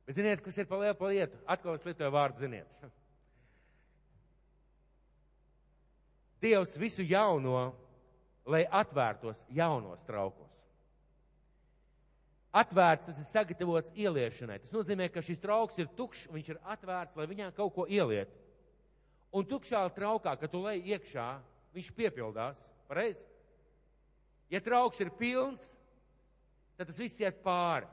Bet 0.09 0.19
ziniet, 0.19 0.43
kas 0.43 0.59
ir 0.59 0.67
pa 0.67 0.79
lielu 0.81 1.11
lietu? 1.13 1.39
Atkal 1.47 1.77
es 1.79 1.85
lietoju 1.87 2.15
vārdu, 2.15 2.43
ziniet. 2.43 2.71
Dievs 6.43 6.77
visu 6.79 7.03
jauno, 7.03 7.73
lai 8.49 8.65
atvērtos 8.71 9.45
jaunos 9.53 10.05
traukos. 10.07 10.55
Atvērts, 12.59 13.05
tas 13.05 13.19
ir 13.21 13.27
sagatavots 13.29 13.93
ieliešanai. 13.93 14.57
Tas 14.63 14.73
nozīmē, 14.73 15.11
ka 15.13 15.23
šis 15.23 15.43
trauks 15.43 15.77
ir 15.83 15.91
tukšs, 15.99 16.29
viņš 16.33 16.53
ir 16.55 16.61
atvērts, 16.65 17.17
lai 17.19 17.27
viņā 17.29 17.51
kaut 17.57 17.75
ko 17.75 17.85
ieliet. 17.91 18.31
Un 19.35 19.45
tukšā 19.45 19.83
traukā, 19.93 20.33
kad 20.41 20.51
tu 20.51 20.63
lej 20.65 20.81
iekšā, 20.95 21.27
viņš 21.77 21.91
piepildās. 21.99 22.63
Pareizi? 22.89 23.21
Ja 24.49 24.63
trauks 24.65 25.01
ir 25.05 25.13
pilns, 25.19 25.75
tad 26.79 26.89
tas 26.89 27.01
viss 27.03 27.21
iet 27.21 27.43
pāri. 27.45 27.89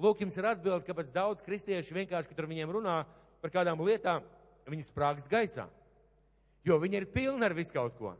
Lūk, 0.00 0.22
jums 0.24 0.38
ir 0.40 0.48
atbildi, 0.48 0.86
kāpēc 0.88 1.12
daudz 1.12 1.44
kristieši 1.44 1.98
vienkārši, 1.98 2.30
kad 2.30 2.40
ar 2.40 2.48
viņiem 2.48 2.72
runā 2.72 2.96
par 3.42 3.52
kādām 3.52 3.82
lietām, 3.84 4.24
viņi 4.64 4.88
sprāgst 4.88 5.28
gaisā. 5.28 5.66
Jo 6.66 6.78
viņi 6.78 7.00
ir 7.00 7.08
pilni 7.10 7.46
ar 7.46 7.54
visu 7.56 7.74
kaut 7.74 7.96
ko. 7.98 8.12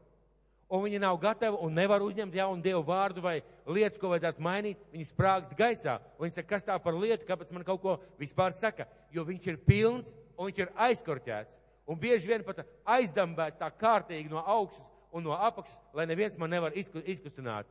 Un 0.73 0.81
viņi 0.87 1.03
nav 1.03 1.19
gatavi 1.21 1.59
un 1.61 1.75
nevar 1.77 2.01
uzņemt 2.01 2.35
jaunu 2.35 2.63
dievu 2.65 2.81
vārdu 2.89 3.21
vai 3.21 3.43
lietas, 3.69 3.99
ko 4.01 4.09
vajadzētu 4.15 4.43
mainīt. 4.43 4.81
Viņi 4.95 5.11
sprāgst 5.11 5.53
gaisā. 5.59 5.99
Un 6.17 6.25
viņi 6.25 6.39
saka, 6.39 6.49
kas 6.55 6.65
tā 6.65 6.79
par 6.81 6.97
lietu, 6.97 7.27
kāpēc 7.29 7.53
man 7.53 7.67
kaut 7.67 7.83
ko 7.83 7.99
vispār 8.21 8.57
saka. 8.57 8.87
Jo 9.13 9.27
viņš 9.29 9.51
ir 9.53 9.61
pilns 9.67 10.15
un 10.33 10.49
viņš 10.49 10.63
ir 10.65 10.73
aizkorķēts. 10.89 11.61
Un 11.87 12.01
bieži 12.01 12.31
vien 12.31 12.47
pat 12.47 12.63
aizdambēts 12.89 13.61
tā 13.61 13.69
kārtīgi 13.69 14.33
no 14.33 14.41
augšas 14.41 14.89
un 15.13 15.27
no 15.27 15.37
apakšas, 15.37 15.77
lai 15.93 16.07
neviens 16.09 16.39
man 16.41 16.51
nevar 16.51 16.73
izkustināt. 16.75 17.69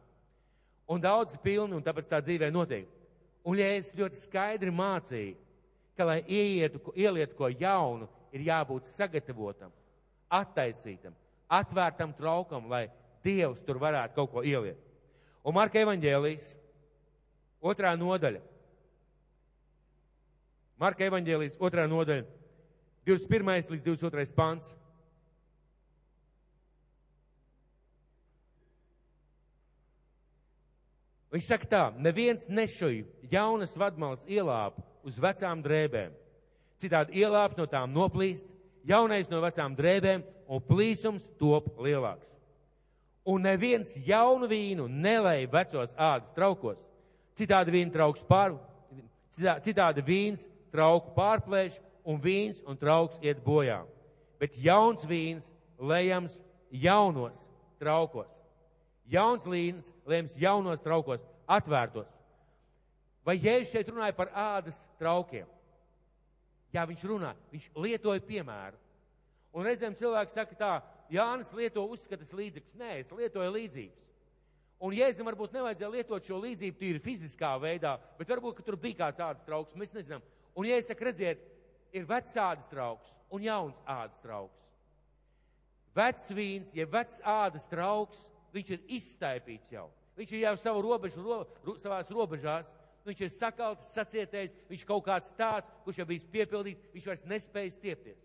Un 0.86 1.02
daudz 1.02 1.40
pilni 1.42 1.74
un 1.74 1.84
tāpēc 1.84 2.10
tā 2.12 2.22
dzīvē 2.22 2.52
notiek. 2.54 2.86
Un 3.42 3.58
ja 3.58 3.66
es 3.80 3.96
ļoti 3.98 4.20
skaidri 4.20 4.70
mācīju, 4.70 5.38
ka, 5.98 6.06
lai 6.06 6.20
ieietu, 6.28 6.84
ielietu 6.94 7.38
ko 7.40 7.50
jaunu, 7.50 8.06
ir 8.32 8.46
jābūt 8.46 8.86
sagatavotam, 8.88 9.72
attaisītam, 10.32 11.16
atvērtam 11.52 12.14
traukam, 12.16 12.70
lai 12.72 12.88
Dievs 13.22 13.62
tur 13.66 13.78
varētu 13.82 14.16
kaut 14.18 14.32
ko 14.34 14.44
ieliet. 14.48 14.80
Un 15.46 15.54
Marka 15.58 15.82
evaņģēlijas 15.82 16.48
otrā 17.62 17.94
nodaļa. 18.00 18.42
Marka 20.82 21.06
evaņģēlijas 21.06 21.60
otrā 21.62 21.86
nodaļa, 21.90 22.26
21. 23.06 23.74
līdz 23.74 23.84
22. 23.86 24.34
pants. 24.38 24.72
Viņš 31.32 31.46
saka 31.48 31.70
tā, 31.70 31.84
neviens 31.96 32.50
nešuj 32.52 33.06
jaunas 33.32 33.78
vadmalas 33.80 34.26
ielāpu 34.28 34.84
uz 35.08 35.20
vecām 35.22 35.62
drēbēm. 35.64 36.18
Citādi 36.82 37.22
ielāps 37.22 37.56
no 37.56 37.70
tām 37.70 37.94
noplīst, 37.96 38.50
jaunais 38.88 39.30
no 39.32 39.42
vecām 39.44 39.76
drēbēm 39.78 40.24
un 40.52 40.64
plīsums 40.68 41.28
top 41.40 41.70
lielāks. 41.82 42.40
Un 43.28 43.46
neviens 43.46 43.94
jaunu 44.06 44.50
vīnu 44.50 44.88
nelēja 44.90 45.50
vecos 45.52 45.94
ādas 45.94 46.34
traukos. 46.34 46.82
Citādi 47.38 47.76
vīna 47.76 47.94
trauks 47.94 48.26
pār, 48.28 48.58
citādi 49.32 50.04
vīns 50.06 50.48
trauku 50.74 51.14
pārplēš 51.16 51.78
un 52.04 52.20
vīns 52.22 52.64
un 52.66 52.80
trauks 52.80 53.22
iet 53.22 53.44
bojā. 53.46 53.84
Bet 54.42 54.58
jauns 54.58 55.06
vīns 55.06 55.52
lejams 55.78 56.42
jaunos 56.72 57.48
traukos 57.80 58.42
Jauns 59.12 59.44
līnijas 59.44 59.92
lēms 60.08 60.38
jaunos 60.40 60.84
traukos, 60.84 61.24
atvērtos. 61.50 62.08
Vai 63.28 63.36
Jēzus 63.38 63.74
šeit 63.74 63.90
runāja 63.92 64.16
par 64.16 64.32
ādas 64.32 64.78
traukiem? 65.00 65.48
Jā, 66.72 66.86
viņš 66.88 67.04
runā, 67.10 67.34
viņš 67.52 67.68
lietoja 67.76 68.24
piemēru. 68.24 68.80
Un 69.52 69.68
reizēm 69.68 69.96
cilvēks 70.00 70.38
saka 70.38 70.56
tā, 70.56 70.72
Jānis 71.12 71.52
lieto 71.56 71.84
uzskatas 71.92 72.32
līdzekļus. 72.32 72.78
Nē, 72.80 72.94
es 73.02 73.12
lietoju 73.12 73.52
līdzības. 73.52 73.98
Un 74.82 74.96
Jēzum 74.98 75.28
varbūt 75.28 75.54
nevajadzēja 75.54 75.92
lietot 75.94 76.26
šo 76.26 76.40
līdzību 76.42 76.80
tīri 76.80 77.02
fiziskā 77.04 77.52
veidā, 77.62 77.98
bet 78.18 78.32
varbūt, 78.32 78.64
tur 78.66 78.80
bija 78.82 79.04
kāds 79.04 79.22
ādas 79.22 79.46
trauks, 79.46 79.76
mēs 79.78 79.92
nezinām. 79.94 80.24
Un 80.58 80.66
Jēzus 80.66 80.90
saka, 80.90 81.06
redziet, 81.06 81.44
ir 81.94 82.08
vecs 82.10 82.34
ādas 82.40 82.72
trauks 82.72 83.14
un 83.30 83.46
jauns 83.46 83.78
ādas 83.86 84.24
trauks. 84.24 84.58
Vecs 85.94 86.30
vīns, 86.34 86.72
ja 86.74 86.88
vecs 86.90 87.20
ādas 87.28 87.68
trauks, 87.70 88.24
viņš 88.56 88.74
ir 88.74 88.86
izstaipīts 88.98 89.74
jau. 89.76 89.90
Viņš 90.18 90.34
ir 90.34 90.46
jau 90.46 90.56
savu 90.60 90.82
robežu, 90.88 91.22
ro, 91.24 91.42
ro, 91.66 91.76
savās 91.80 92.10
robežās, 92.12 92.72
viņš 93.08 93.24
ir 93.26 93.32
sakaltis, 93.34 93.92
sacietējis, 93.96 94.54
viņš 94.70 94.86
kaut 94.88 95.06
kāds 95.08 95.34
tāds, 95.38 95.70
kurš 95.86 96.02
jau 96.02 96.08
bijis 96.10 96.28
piepildīts, 96.32 96.92
viņš 96.94 97.08
vairs 97.10 97.26
nespēja 97.30 97.74
stiepties. 97.76 98.22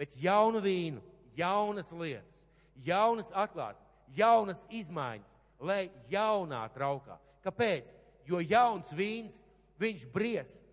Bet 0.00 0.16
jaunu 0.16 0.62
vīnu, 0.64 1.02
jaunas 1.36 1.92
lietas, 1.92 2.40
jaunas 2.86 3.28
atklāsmes, 3.36 3.84
jaunas 4.16 4.64
izmaiņas, 4.72 5.36
lai 5.60 5.90
jaunā 6.10 6.62
traukā. 6.74 7.18
Kāpēc? 7.44 7.92
Jo 8.28 8.40
jauns 8.40 8.88
vīns, 8.96 9.36
viņš 9.80 10.06
briest, 10.12 10.64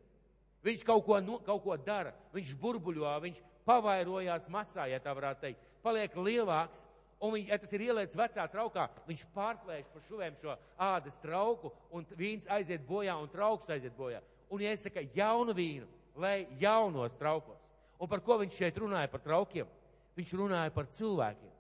viņš 0.64 0.84
kaut 0.88 1.06
ko, 1.08 1.20
no, 1.24 1.40
kaut 1.44 1.64
ko 1.64 1.76
dara, 1.80 2.14
viņš 2.36 2.54
burbuļo, 2.62 3.12
viņš 3.24 3.42
pavairojās 3.68 4.48
masā, 4.52 4.88
ja 4.88 5.00
tā 5.04 5.12
varētu 5.16 5.44
teikt, 5.44 5.68
paliek 5.84 6.16
lielāks, 6.16 6.87
Un, 7.18 7.34
viņš, 7.34 7.48
ja 7.50 7.58
tas 7.58 7.72
ir 7.74 7.84
ielietas 7.88 8.18
vecā 8.18 8.44
traukā, 8.52 8.86
viņš 9.08 9.24
pārplēš 9.34 9.88
pa 9.90 10.02
šuvēm 10.06 10.36
šo 10.38 10.54
ādas 10.78 11.18
trauku, 11.22 11.72
un 11.90 12.06
vīns 12.18 12.46
aiziet 12.54 12.84
bojā, 12.86 13.16
un 13.18 13.32
trauks 13.34 13.72
aiziet 13.74 13.96
bojā. 13.98 14.22
Un, 14.54 14.62
saku 14.78 15.02
jaunu 15.16 15.56
vīnu, 15.58 15.88
lai 16.22 16.46
jaunos 16.62 17.18
traukos, 17.18 17.58
un 17.98 18.10
par 18.10 18.22
ko 18.22 18.38
viņš 18.44 18.60
šeit 18.62 18.78
runāja 18.78 19.10
par 19.10 19.24
traukiem? 19.26 19.70
Viņš 20.18 20.34
runāja 20.38 20.74
par 20.74 20.86
cilvēkiem. 20.94 21.54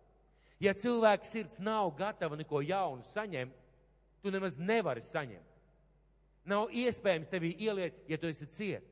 Ja 0.61 0.73
cilvēka 0.73 1.25
sirds 1.25 1.59
nav 1.61 1.91
gatava 1.97 2.37
neko 2.37 2.61
jaunu 2.65 3.05
saņemt, 3.05 3.53
tu 4.21 4.33
nemaz 4.33 4.57
nevari 4.57 5.03
saņemt. 5.05 5.57
Nav 6.47 6.71
iespējams 6.73 7.29
tevi 7.29 7.51
ieliet, 7.59 7.97
ja 8.09 8.17
tu 8.17 8.29
esi 8.29 8.47
ciet. 8.49 8.85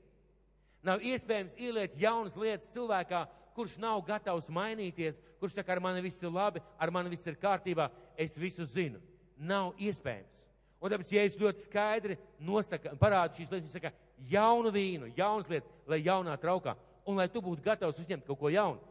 Nav 0.86 1.02
iespējams 1.02 1.56
ieliet 1.58 1.96
jaunas 1.98 2.36
lietas 2.38 2.70
cilvēkā, 2.74 3.24
kurš 3.56 3.78
nav 3.80 4.02
gatavs 4.06 4.50
mainīties, 4.52 5.18
kurš 5.40 5.56
saka, 5.56 5.76
ar 5.76 5.82
mani 5.84 6.04
viss 6.04 6.24
ir 6.24 6.34
labi, 6.34 6.62
ar 6.80 6.92
mani 6.92 7.12
viss 7.14 7.28
ir 7.28 7.38
kārtībā, 7.40 7.88
es 8.20 8.36
visu 8.40 8.68
zinu. 8.68 9.00
Nav 9.38 9.74
iespējams. 9.80 10.44
Un 10.84 10.92
tāpēc, 10.92 11.14
ja 11.16 11.24
es 11.26 11.38
ļoti 11.40 11.64
skaidri 11.64 12.18
nosaka, 12.44 12.94
parādu 13.00 13.40
šīs 13.40 13.52
lietas, 13.52 13.70
viņš 13.70 13.78
saka, 13.78 13.94
jaunu 14.30 14.72
vīnu, 14.76 15.10
jaunas 15.18 15.50
lietas, 15.52 15.72
lai 15.90 16.02
jaunā 16.04 16.36
traukā, 16.42 16.76
un 17.08 17.20
lai 17.20 17.30
tu 17.32 17.42
būtu 17.44 17.64
gatavs 17.66 18.02
uzņemt 18.04 18.28
kaut 18.28 18.40
ko 18.42 18.52
jaunu, 18.54 18.82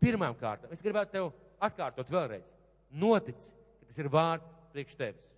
pirmām 0.00 0.36
kārtām, 0.40 0.72
es 0.72 0.82
gribētu 0.84 1.14
tev 1.14 1.28
atkārtot 1.62 2.10
vēlreiz. 2.10 2.48
Notic, 2.90 3.38
ka 3.80 3.90
tas 3.90 4.00
ir 4.00 4.10
vārds 4.12 4.48
priekš 4.72 4.96
tevis. 4.98 5.30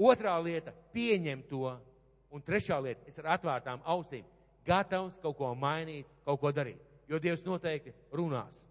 Otrā 0.00 0.34
lieta- 0.42 0.72
pieņem 0.94 1.44
to. 1.48 1.76
Un 2.34 2.42
trešā 2.42 2.80
lieta- 2.82 3.06
es 3.08 3.18
ar 3.18 3.38
atvērtām 3.38 3.82
ausīm 3.86 4.24
gatavs 4.66 5.20
kaut 5.22 5.36
ko 5.38 5.54
mainīt, 5.54 6.04
kaut 6.24 6.40
ko 6.40 6.50
darīt 6.50 6.93
jo 7.08 7.20
Dievs 7.22 7.44
noteikti 7.46 7.94
runās. 8.12 8.64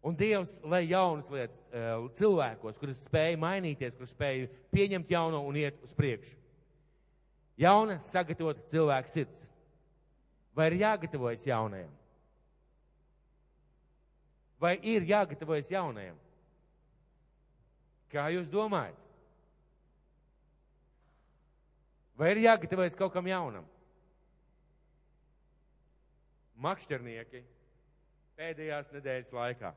Un 0.00 0.16
Dievs, 0.16 0.60
lai 0.64 0.86
jaunas 0.88 1.28
lietas 1.28 1.60
eh, 1.76 1.90
cilvēkos, 2.16 2.78
kuri 2.80 2.94
spēja 3.04 3.36
mainīties, 3.40 3.96
kuri 3.98 4.08
spēja 4.08 4.50
pieņemt 4.72 5.12
jauno 5.12 5.42
un 5.44 5.58
iet 5.60 5.82
uz 5.84 5.92
priekšu. 5.96 6.38
Jauna, 7.60 7.98
sagatavota 8.08 8.64
cilvēka 8.72 9.12
sirds. 9.12 9.42
Vai 10.56 10.70
ir 10.70 10.78
jāgatavojas 10.80 11.44
jaunajam? 11.44 11.92
Vai 14.60 14.74
ir 14.80 15.04
jāgatavojas 15.08 15.68
jaunajam? 15.72 16.16
Kā 18.10 18.26
jūs 18.32 18.48
domājat? 18.50 18.96
Vai 22.16 22.32
ir 22.34 22.42
jāgatavojas 22.44 22.96
kaut 22.96 23.12
kam 23.12 23.28
jaunam? 23.28 23.68
Makšķernieki 26.60 27.44
pēdējās 28.36 28.90
nedēļas 28.94 29.32
laikā. 29.36 29.70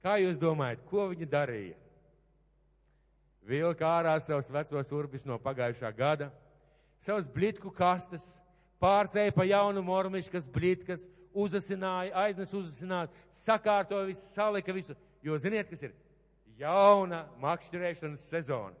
Kā 0.00 0.16
jūs 0.20 0.36
domājat, 0.40 0.82
ko 0.88 1.06
viņi 1.12 1.28
darīja? 1.28 1.76
Vilka 3.44 3.88
ārā 3.88 4.14
savus 4.20 4.50
vecos 4.52 4.92
urbis 4.92 5.24
no 5.28 5.38
pagājušā 5.40 5.90
gada, 5.96 6.30
savas 7.04 7.28
blitku 7.28 7.72
kastes, 7.72 8.34
pārsēja 8.80 9.32
pa 9.36 9.44
jaunu 9.48 9.82
mormiškas 9.84 10.48
blitkas, 10.52 11.06
uzasināja, 11.36 12.14
aiznes 12.24 12.52
uzasināt, 12.56 13.12
sakārtoja 13.42 14.08
visu, 14.08 14.24
salika 14.32 14.74
visu. 14.76 14.96
Jo 15.24 15.36
ziniet, 15.40 15.68
kas 15.70 15.84
ir? 15.84 15.94
Jauna 16.60 17.24
makšķerēšanas 17.40 18.24
sezona. 18.32 18.76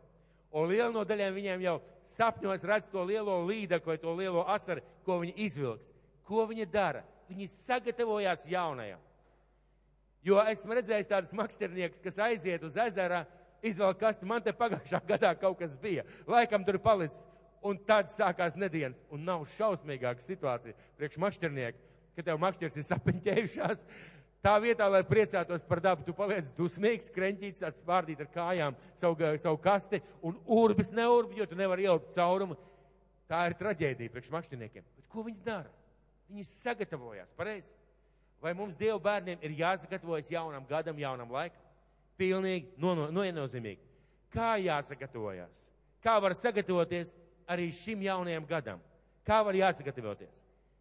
Un 0.50 0.68
liela 0.72 0.90
no 0.92 1.04
daļām 1.06 1.36
viņiem 1.36 1.64
jau 1.64 1.76
sapņos 2.10 2.64
redz 2.66 2.88
to 2.90 3.04
lielo 3.06 3.36
līdeku 3.46 3.92
vai 3.92 3.98
to 4.02 4.12
lielo 4.18 4.42
asaru, 4.50 4.82
ko 5.06 5.20
viņi 5.22 5.36
izvilks. 5.46 5.92
Ko 6.30 6.46
viņi 6.46 6.66
dara? 6.70 7.02
Viņi 7.30 7.48
sagatavojās 7.50 8.46
jaunajam. 8.50 9.02
Jo 10.22 10.38
esmu 10.50 10.76
redzējis 10.76 11.08
tādus 11.10 11.34
makšķerniekus, 11.34 12.02
kas 12.04 12.18
aiziet 12.22 12.62
uz 12.66 12.76
ezera, 12.78 13.24
izvēl 13.64 13.94
kasti, 13.98 14.28
man 14.28 14.42
te 14.44 14.52
pagājušā 14.54 15.00
gadā 15.14 15.32
kaut 15.40 15.58
kas 15.58 15.74
bija. 15.80 16.04
Laikam 16.28 16.66
tur 16.66 16.78
palicis. 16.82 17.24
Un 17.66 17.76
tad 17.84 18.08
sākās 18.08 18.54
nedēļas, 18.56 19.02
un 19.12 19.26
nav 19.26 19.42
šausmīgāka 19.58 20.24
situācija 20.24 20.72
priekš 20.96 21.18
makšķernieku, 21.20 21.82
ka 22.16 22.22
tev 22.24 22.38
makšķers 22.40 22.78
ir 22.80 22.86
sapiņķējušās. 22.86 23.82
Tā 24.40 24.54
vietā, 24.64 24.86
lai 24.88 25.02
priecātos 25.04 25.66
par 25.68 25.82
dabu, 25.84 26.06
tu 26.06 26.14
paliec 26.16 26.48
dusmīgs, 26.56 27.10
kreņķīts, 27.12 27.66
atspārdīt 27.68 28.22
ar 28.24 28.30
kājām 28.32 28.78
savu, 28.96 29.34
savu 29.42 29.60
kasti 29.60 30.00
un 30.24 30.38
urbis 30.48 30.94
neurbi, 30.96 31.42
jo 31.42 31.48
tu 31.50 31.58
nevari 31.60 31.84
ielpt 31.84 32.14
caurumu. 32.16 32.56
Tā 33.28 33.42
ir 33.50 33.58
traģēdija 33.60 34.14
priekš 34.14 34.32
makšķerniekiem. 34.32 34.88
Bet 34.96 35.12
ko 35.12 35.26
viņi 35.28 35.44
dara? 35.44 35.68
Viņi 36.30 36.46
sagatavojās, 36.46 37.32
pareizi. 37.34 37.66
Vai 38.40 38.54
mums 38.56 38.76
Dieva 38.78 38.96
bērniem 39.02 39.40
ir 39.44 39.56
jāsagatavojas 39.58 40.30
jaunam 40.32 40.64
gadam, 40.68 40.96
jaunam 40.96 41.32
laikam? 41.34 41.60
Pilnīgi 42.20 42.70
noenozīmīgi. 42.80 43.82
Kā 44.32 44.54
jāsagatavojas? 44.62 45.66
Kā 46.00 46.14
var 46.22 46.36
sagatavoties 46.38 47.12
arī 47.50 47.68
šim 47.74 48.04
jaunajam 48.06 48.46
gadam? 48.48 48.80
Kā 49.26 49.42
var 49.44 49.58
jāsagatavoties? 49.58 50.38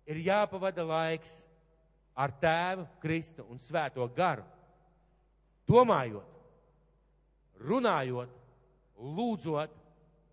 Ir 0.08 0.22
jāpavada 0.24 0.86
laiks 0.86 1.34
ar 2.14 2.32
tēvu, 2.40 2.86
Kristu 3.02 3.46
un 3.50 3.60
svēto 3.60 4.06
garu. 4.16 4.46
Domājot, 5.70 6.38
runājot, 7.66 8.32
lūdzot 9.00 9.76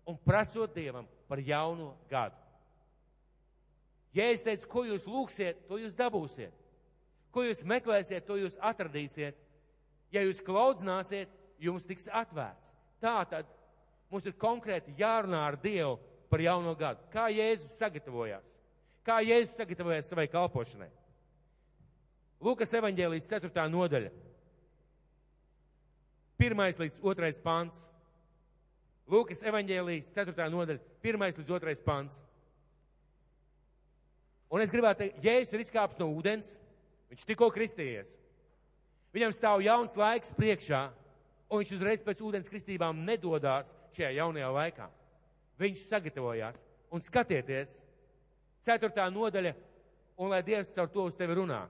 un 0.07 0.17
prasot 0.23 0.73
Dievam 0.77 1.09
par 1.27 1.41
jauno 1.43 1.91
gadu. 2.09 2.46
Ja 4.17 4.31
es 4.33 4.41
teicu, 4.41 4.65
ko 4.71 4.83
jūs 4.87 5.05
lūgsiet, 5.05 5.59
to 5.69 5.77
jūs 5.77 5.93
dabūsiet. 5.97 6.53
Ko 7.33 7.43
jūs 7.45 7.61
meklēsiet, 7.67 8.25
to 8.25 8.39
jūs 8.39 8.57
atradīsiet. 8.65 9.37
Ja 10.13 10.23
jūs 10.25 10.41
klaudzināsiet, 10.41 11.29
jums 11.61 11.85
tiks 11.85 12.07
atvērts. 12.09 12.71
Tā 13.03 13.19
tad 13.29 13.49
mums 14.09 14.25
ir 14.25 14.37
konkrēti 14.39 14.95
jārunā 14.97 15.43
ar 15.51 15.57
Dievu 15.61 15.97
par 16.31 16.41
jauno 16.41 16.73
gadu. 16.79 17.03
Kā 17.13 17.27
Jēzus 17.29 17.75
sagatavojās? 17.77 18.47
Kā 19.05 19.19
Jēzus 19.21 19.57
sagatavojās 19.59 20.09
savai 20.09 20.25
kalpošanai? 20.31 20.89
Lūkas 22.43 22.73
evanģēlijas 22.79 23.29
4. 23.29 23.67
nodaļa. 23.73 24.09
Pirmais 26.37 26.77
līdz 26.77 27.01
otrais 27.05 27.39
pants. 27.41 27.79
Lūkas 29.09 29.41
evanģēlijas 29.47 30.09
4. 30.13 30.49
nodaļa. 30.53 30.81
Pirmais 31.01 31.37
līdz 31.39 31.53
otrais 31.57 31.81
pants. 31.85 32.19
Un 34.47 34.63
es 34.63 34.71
gribētu 34.71 35.03
teikt, 35.03 35.19
Jēzus 35.23 35.55
ir 35.55 35.63
izkāpis 35.65 35.99
no 35.99 36.07
ūdens, 36.15 36.53
viņš 37.11 37.25
tikko 37.27 37.49
kristījies. 37.51 38.13
Viņam 39.15 39.33
stāv 39.35 39.63
jauns 39.65 39.95
laiks 39.97 40.31
priekšā, 40.37 40.85
un 41.49 41.61
viņš 41.61 41.73
uzreiz 41.77 42.03
pēc 42.05 42.21
ūdens 42.23 42.51
kristībām 42.51 43.03
nedodās 43.07 43.73
šajā 43.95 44.13
jaunajā 44.19 44.51
laikā. 44.55 44.87
Viņš 45.59 45.83
sagatavojās, 45.89 46.61
un 46.93 47.03
skatieties, 47.03 47.79
ceturtā 48.63 49.07
nodaļa, 49.11 49.55
un 50.17 50.31
lai 50.31 50.43
Dievs 50.45 50.73
caur 50.75 50.89
to 50.91 51.07
uz 51.09 51.17
tevi 51.17 51.37
runā. 51.39 51.65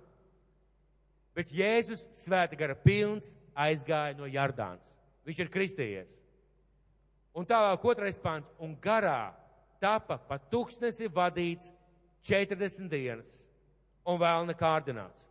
Bet 1.37 1.53
Jēzus 1.53 2.07
svēta 2.17 2.57
gara 2.57 2.75
pilns 2.77 3.29
aizgāja 3.57 4.17
no 4.17 4.29
Jardānas. 4.29 4.93
Viņš 5.27 5.41
ir 5.43 5.51
kristījies. 5.53 6.13
Un 7.37 7.45
tālāk 7.45 7.83
otrais 7.85 8.17
pāns, 8.17 8.47
un 8.57 8.73
garā 8.81 9.33
tapa 9.81 10.17
pa 10.17 10.39
tūkstnesi 10.49 11.09
vadīts 11.13 11.69
40 12.25 12.89
dienas 12.89 13.29
un 14.07 14.19
vēl 14.19 14.47
nekārdināts. 14.49 15.25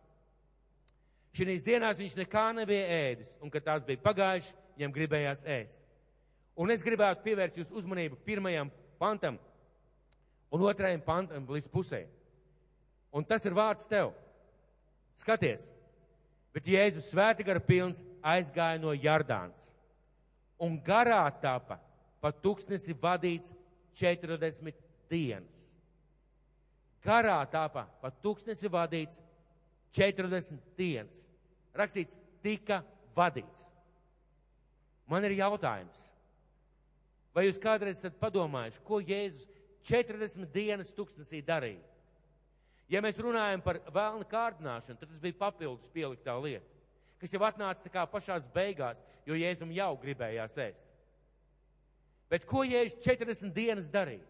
Šīs 1.37 1.65
dienās 1.65 1.99
viņš 1.99 2.15
nekā 2.17 2.47
nebija 2.57 2.85
ēdis, 3.11 3.35
un 3.43 3.51
kad 3.53 3.65
tās 3.65 3.83
bija 3.85 4.01
pagājušas, 4.01 4.53
viņam 4.77 4.93
gribējās 4.95 5.43
ēst. 5.45 5.81
Un 6.57 6.73
es 6.73 6.81
gribētu 6.81 7.21
pievērst 7.25 7.59
jūsu 7.59 7.75
uzmanību 7.77 8.17
pirmajam 8.25 8.71
pantam 8.97 9.37
un 10.49 10.63
otrajam 10.65 11.03
pantam 11.05 11.45
līdz 11.45 11.67
pusē. 11.69 12.05
Un 13.13 13.25
tas 13.25 13.45
ir 13.45 13.53
vārds 13.57 13.85
tev. 13.89 14.13
Skaties, 15.17 15.67
bet 16.53 16.69
Jēzus 16.69 17.11
svēti 17.11 17.45
gara 17.45 17.61
pilns 17.61 18.03
aizgāja 18.21 18.81
no 18.81 18.93
Jardānas. 18.93 19.71
Un 20.61 20.77
garā 20.81 21.23
tapa 21.41 21.79
pa 22.21 22.33
tūkstnesi 22.33 22.97
vadīts 22.97 23.53
40 23.97 24.73
dienas 25.09 25.66
garā 27.07 27.39
tāpā 27.51 27.85
pa 28.01 28.11
tūkstnesi 28.23 28.69
vadīts 28.71 29.21
40 29.95 30.59
dienas. 30.77 31.23
Rakstīts, 31.77 32.17
tika 32.43 32.81
vadīts. 33.15 33.67
Man 35.07 35.23
ir 35.23 35.37
jautājums. 35.39 35.97
Vai 37.35 37.45
jūs 37.45 37.59
kādreiz 37.61 37.99
esat 37.99 38.17
padomājuši, 38.19 38.81
ko 38.83 38.99
Jēzus 38.99 39.45
40 39.87 40.49
dienas 40.51 40.89
tūkstnesī 40.97 41.43
darīja? 41.45 41.83
Ja 42.89 43.01
mēs 43.03 43.19
runājam 43.19 43.61
par 43.63 43.81
vēlnu 43.93 44.25
kārdināšanu, 44.31 44.97
tad 44.97 45.11
tas 45.11 45.21
bija 45.21 45.37
papildus 45.37 45.91
pieliktā 45.93 46.33
lieta, 46.39 46.65
kas 47.21 47.33
jau 47.35 47.43
atnāca 47.45 47.83
tā 47.83 47.91
kā 47.93 48.05
pašās 48.09 48.47
beigās, 48.55 48.99
jo 49.27 49.35
Jēzum 49.37 49.73
jau 49.75 49.91
gribējās 50.01 50.55
ēst. 50.65 50.83
Bet 52.31 52.47
ko 52.47 52.63
Jēzus 52.67 52.97
40 53.05 53.53
dienas 53.55 53.91
darīja? 53.91 54.25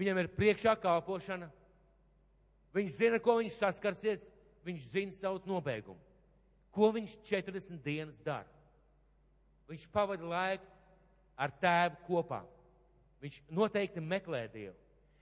Viņam 0.00 0.22
ir 0.22 0.30
priekšā 0.32 0.72
kalpošana. 0.80 1.50
Viņš 2.72 2.92
zina, 2.96 3.18
ko 3.20 3.36
viņš 3.40 3.58
saskarsies, 3.58 4.28
viņš 4.64 4.86
zina 4.94 5.12
savu 5.12 5.42
nobeigumu. 5.50 6.00
Ko 6.72 6.88
viņš 6.94 7.18
40 7.26 7.82
dienas 7.84 8.20
dara? 8.24 8.48
Viņš 9.68 9.84
pavada 9.92 10.24
laiku 10.26 10.66
ar 11.36 11.52
tēvu 11.60 11.98
kopā. 12.06 12.40
Viņš 13.20 13.42
noteikti 13.52 14.00
meklē 14.00 14.46
Dievu. 14.52 14.76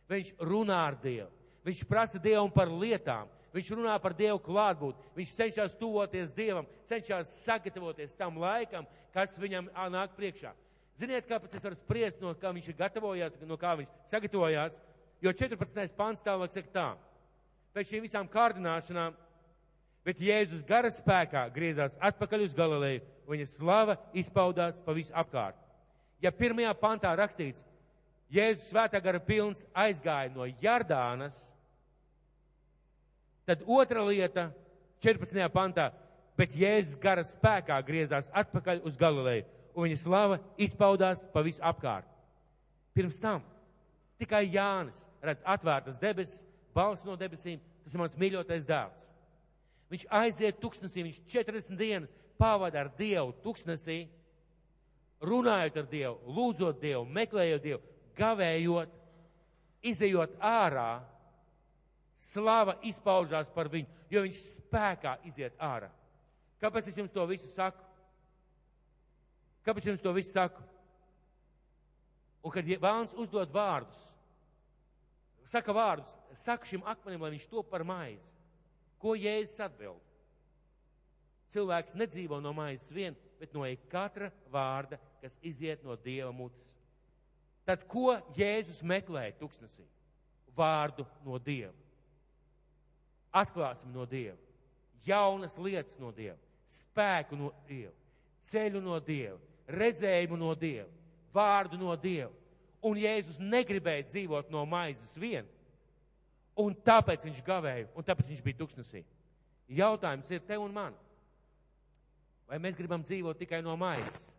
Viņš 0.09 0.31
runā 0.39 0.79
ar 0.93 0.97
Dievu. 1.03 1.33
Viņš 1.67 1.83
prasa 1.89 2.21
Dievam 2.23 2.53
par 2.53 2.71
lietām. 2.71 3.29
Viņš 3.53 3.73
runā 3.75 3.97
par 4.01 4.15
Dievu 4.15 4.39
klātbūtni. 4.45 5.11
Viņš 5.17 5.35
cenšas 5.41 5.77
tuvoties 5.81 6.33
Dievam, 6.37 6.69
cenšas 6.87 7.33
sagatavoties 7.43 8.15
tam 8.17 8.39
laikam, 8.39 8.87
kas 9.13 9.35
viņam 9.41 9.73
nāk 9.91 10.15
priekšā. 10.17 10.53
Ziniet, 10.99 11.29
kāpēc 11.31 11.53
es 11.55 11.63
varu 11.63 11.77
spriest, 11.79 12.19
no 12.19 12.33
kā 12.35 12.51
viņš 12.51 12.73
ir 12.73 12.77
gatavojies, 12.81 13.37
no 13.47 13.55
kā 13.59 13.77
viņš 13.79 13.91
sagatavojās? 14.11 14.81
Jo 15.23 15.31
14. 15.31 15.95
pāns 15.95 16.23
tālāk 16.27 16.51
saka 16.51 16.73
tā. 16.75 16.87
Pēc 17.75 17.93
šīm 17.93 18.03
visām 18.03 18.27
kārdināšanām, 18.31 19.15
bet 20.07 20.23
Jēzus 20.23 20.65
gara 20.67 20.91
spēkā 20.91 21.45
griezās 21.55 21.95
atpakaļ 22.03 22.43
uz 22.49 22.57
Galileju, 22.57 23.05
un 23.27 23.37
viņa 23.37 23.47
slava 23.51 23.95
izpaudās 24.19 24.81
pa 24.83 24.95
visu 24.97 25.15
apkārt. 25.15 25.61
Ja 26.19 26.33
pirmajā 26.35 26.73
pantā 26.81 27.13
rakstīts, 27.19 27.63
Jēzus 28.35 28.73
svētā 28.73 28.99
gara 29.03 29.21
pilns 29.23 29.63
aizgāja 29.79 30.33
no 30.35 30.49
Jardānas, 30.63 31.53
tad 33.47 33.63
otra 33.63 34.03
lieta, 34.09 34.49
14. 35.07 35.47
pantā, 35.55 35.93
bet 36.35 36.59
Jēzus 36.59 36.99
gara 36.99 37.23
spēkā 37.23 37.79
griezās 37.87 38.33
atpakaļ 38.35 38.83
uz 38.83 38.99
Galileju 38.99 39.47
un 39.79 39.87
viņa 39.87 40.01
slava 40.03 40.41
izpaudās 40.59 41.23
pa 41.33 41.45
visu 41.47 41.63
apkārt. 41.63 42.09
Pirms 42.97 43.21
tam 43.23 43.45
tikai 44.19 44.49
Jānis 44.51 45.05
redz 45.23 45.45
atvērtas 45.47 46.01
debesis, 46.03 46.43
balss 46.75 47.07
no 47.07 47.15
debesīm, 47.19 47.61
tas 47.85 47.95
ir 47.95 48.03
mans 48.03 48.17
mīļotais 48.19 48.67
dēls. 48.67 49.05
Viņš 49.89 50.07
aiziet 50.19 50.59
tuksnesī, 50.61 51.05
viņš 51.07 51.21
40 51.31 51.79
dienas 51.79 52.11
pavada 52.39 52.83
ar 52.83 52.91
Dievu 52.99 53.33
tuksnesī, 53.45 54.03
runājot 55.23 55.79
ar 55.79 55.87
Dievu, 55.91 56.35
lūdzot 56.35 56.83
Dievu, 56.83 57.07
meklējot 57.07 57.63
Dievu, 57.63 57.83
gavējot. 58.19 58.95
izējot 59.79 60.33
ārā, 60.43 61.05
slava 62.19 62.75
izpaužās 62.83 63.47
par 63.55 63.69
viņu, 63.71 63.87
jo 64.11 64.25
viņš 64.25 64.39
spēkā 64.57 65.13
iziet 65.31 65.55
ārā. 65.63 65.87
Kāpēc 66.59 66.89
es 66.91 66.99
jums 66.99 67.13
to 67.15 67.23
visu 67.31 67.47
saku? 67.53 67.88
Kāpēc 69.69 69.85
jums 69.91 70.01
to 70.01 70.15
visu 70.17 70.33
saku? 70.33 70.63
Un 72.41 72.55
kad 72.55 72.65
Vēlns 72.65 73.13
uzdod 73.21 73.51
vārdus, 73.53 73.99
saka 75.45 75.75
vārdus, 75.77 76.15
saka 76.41 76.65
šim 76.69 76.87
akmenim, 76.89 77.21
lai 77.21 77.35
viņš 77.35 77.49
to 77.51 77.61
par 77.69 77.85
maizi. 77.85 78.31
Ko 78.99 79.13
Jēzus 79.13 79.61
atbild? 79.67 80.01
Cilvēks 81.53 81.97
nedzīvo 81.97 82.39
no 82.41 82.55
maizes 82.57 82.89
vien, 82.93 83.17
bet 83.41 83.53
no 83.53 83.67
katra 83.93 84.31
vārda, 84.53 84.99
kas 85.21 85.37
iziet 85.45 85.85
no 85.85 85.97
Dieva 85.97 86.33
mutes. 86.33 86.65
Tad 87.69 87.85
ko 87.89 88.17
Jēzus 88.37 88.81
meklēja 88.81 89.37
tuksnesī? 89.41 89.85
Vārdu 90.57 91.05
no 91.25 91.37
Dieva. 91.37 91.75
Atklāsim 93.37 93.93
no 93.93 94.07
Dieva, 94.09 94.39
jaunas 95.05 95.59
lietas 95.61 95.99
no 96.01 96.09
Dieva, 96.17 96.39
spēku 96.73 97.37
no 97.37 97.53
Dieva, 97.69 97.93
ceļu 98.49 98.81
no 98.81 98.97
Dieva, 99.05 99.37
redzējumu 99.69 100.39
no 100.41 100.55
Dieva, 100.59 100.89
vārdu 101.35 101.79
no 101.81 101.95
Dieva. 101.97 102.33
Un 102.85 102.99
Jēzus 103.01 103.41
negribēja 103.43 104.07
dzīvot 104.07 104.53
no 104.55 104.63
maizes 104.69 105.17
vien, 105.19 105.47
un 106.59 106.77
tāpēc 106.87 107.27
viņš 107.27 107.43
gavēja, 107.47 107.89
un 107.99 108.07
tāpēc 108.07 108.31
viņš 108.31 108.43
bija 108.45 108.59
tuksnesī. 108.61 109.03
Jautājums 109.69 110.31
ir 110.31 110.45
te 110.47 110.57
un 110.59 110.73
man. 110.73 110.95
Vai 112.49 112.61
mēs 112.63 112.79
gribam 112.79 113.03
dzīvot 113.05 113.37
tikai 113.43 113.61
no 113.65 113.75
maizes? 113.77 114.31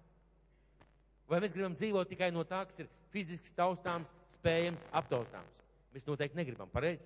Vai 1.29 1.41
mēs 1.43 1.53
gribam 1.53 1.75
dzīvot 1.77 2.09
tikai 2.09 2.31
no 2.33 2.41
tā, 2.47 2.63
kas 2.65 2.79
ir 2.81 2.89
fiziski 3.13 3.51
taustāms, 3.53 4.09
spējams, 4.39 4.81
aptaustāms? 4.97 5.59
Mēs 5.93 6.07
noteikti 6.07 6.39
negribam, 6.39 6.71
pareizi? 6.73 7.05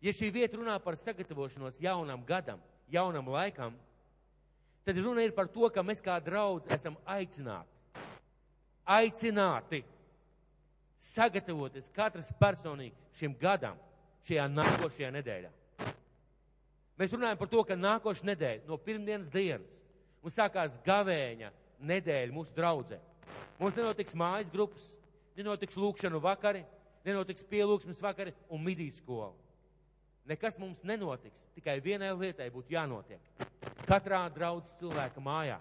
Ja 0.00 0.14
šī 0.16 0.30
vieta 0.32 0.60
runā 0.60 0.76
par 0.80 0.96
sagatavošanos 0.96 1.80
jaunam 1.82 2.22
gadam, 2.28 2.60
jaunam 2.92 3.26
laikam, 3.34 3.74
tad 4.84 4.98
runa 4.98 5.24
ir 5.24 5.34
par 5.36 5.48
to, 5.52 5.68
ka 5.72 5.84
mēs 5.86 6.02
kā 6.04 6.16
draudz 6.24 6.68
esam 6.72 6.96
aicināti. 7.04 8.04
Aicināti 8.90 9.82
sagatavoties 11.00 11.90
katrs 11.94 12.32
personīgi 12.40 12.96
šim 13.16 13.36
gadam, 13.40 13.78
šajā 14.28 14.46
nākošajā 14.52 15.10
nedēļā. 15.16 15.52
Mēs 17.00 17.14
runājam 17.16 17.38
par 17.40 17.48
to, 17.48 17.62
ka 17.64 17.76
nākošais 17.78 18.26
nedēļa, 18.28 18.66
no 18.68 18.76
pirmdienas 18.76 19.30
dienas, 19.32 19.78
mums 20.20 20.36
sākās 20.36 20.76
gavēņa 20.84 21.48
nedēļa 21.88 22.36
mūsu 22.36 22.52
draudzē. 22.56 22.98
Mums 23.60 23.78
nenotiks 23.78 24.16
mājas 24.18 24.50
grupas, 24.52 24.84
nenotiks 25.38 25.78
lūkšanu 25.80 26.20
vakari, 26.20 26.64
nenotiks 27.06 27.46
pielūgsmes 27.48 28.02
vakari 28.04 28.34
un 28.52 28.60
midijas 28.64 29.00
skola. 29.00 29.32
Nekas 30.30 30.60
mums 30.62 30.84
nenotiks, 30.86 31.48
tikai 31.56 31.80
vienai 31.82 32.12
lietai 32.14 32.46
būtu 32.54 32.76
jānotiek. 32.76 33.18
Katrā 33.88 34.22
draudzes 34.30 34.76
cilvēka 34.78 35.22
mājā. 35.24 35.58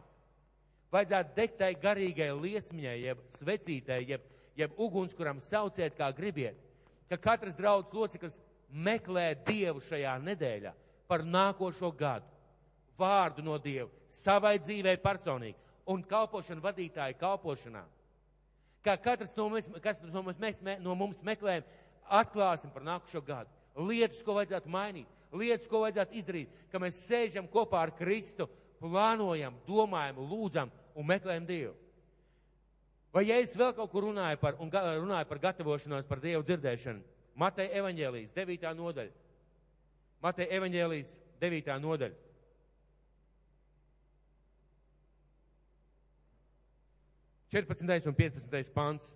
Vajadzētu 0.94 1.36
degt 1.38 1.58
tai 1.58 1.72
garīgai 1.78 2.30
liesmiņai, 2.38 2.98
jeb 3.02 3.24
svecītei, 3.38 4.04
jeb, 4.10 4.26
jeb 4.58 4.78
ugunskuram 4.78 5.42
sauciet, 5.42 5.98
kā 5.98 6.12
gribiet, 6.14 6.58
ka 7.10 7.18
katrs 7.18 7.58
draudzes 7.58 7.98
loceklis 7.98 8.38
meklē 8.70 9.32
Dievu 9.48 9.82
šajā 9.86 10.16
nedēļā 10.22 10.74
par 11.10 11.26
nākošo 11.26 11.90
gadu. 11.98 12.30
Vārdu 13.00 13.46
no 13.46 13.58
Dieva 13.62 13.90
savai 14.14 14.58
dzīvei 14.62 14.98
personīgi 15.02 15.58
un 15.90 16.04
kalpošanu 16.06 16.62
vadītāju 16.62 17.18
kalpošanā. 17.22 17.86
Kā 18.86 18.96
katrs 19.02 19.34
no 19.38 19.50
mums, 19.50 19.70
katrs 19.82 20.14
no 20.14 20.24
mums, 20.24 20.38
mēs, 20.42 20.62
no 20.84 20.96
mums 20.98 21.24
meklējam, 21.26 21.66
atklāsim 22.06 22.74
par 22.74 22.86
nākošo 22.86 23.22
gadu. 23.26 23.59
Lietas, 23.78 24.24
ko 24.26 24.36
vajadzētu 24.40 24.72
mainīt, 24.72 25.12
lietas, 25.32 25.68
ko 25.70 25.84
vajadzētu 25.84 26.18
izdarīt, 26.20 26.56
ka 26.72 26.82
mēs 26.82 26.98
sēžam 27.06 27.48
kopā 27.52 27.84
ar 27.86 27.94
Kristu, 27.96 28.50
plānojam, 28.80 29.56
domājam, 29.68 30.24
lūdzam 30.30 30.72
un 30.96 31.08
meklējam 31.08 31.46
Dievu. 31.48 31.76
Vai 33.14 33.26
es 33.34 33.56
vēl 33.58 33.74
kaut 33.74 33.90
kur 33.92 34.06
runāju 34.06 34.38
par, 34.42 34.58
un 34.62 34.70
runāju 34.70 35.30
par 35.30 35.42
gatavošanos 35.48 36.08
par 36.10 36.22
Dievu 36.22 36.46
dzirdēšanu? 36.46 37.02
Mateja 37.40 37.80
evaņģēlijas 37.80 38.34
9. 38.36 38.74
nodaļa. 38.78 39.14
Mateja 40.22 40.58
evaņģēlijas 40.60 41.14
9. 41.42 41.78
nodaļa. 41.82 42.18
Četrpadsmitais 47.50 48.06
un 48.06 48.14
piecpadsmitais 48.14 48.70
pants. 48.70 49.14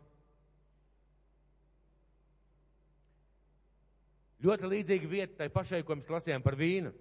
Ļoti 4.43 4.67
līdzīga 4.67 5.07
vieta 5.07 5.37
tai 5.39 5.49
pašai, 5.51 5.83
ko 5.87 5.95
mēs 5.95 6.09
lasījām 6.11 6.43
par 6.43 6.57
vīnu. 6.59 6.91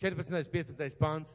14. 0.00 0.32
un 0.38 0.48
15. 0.52 0.96
pāns. 1.00 1.34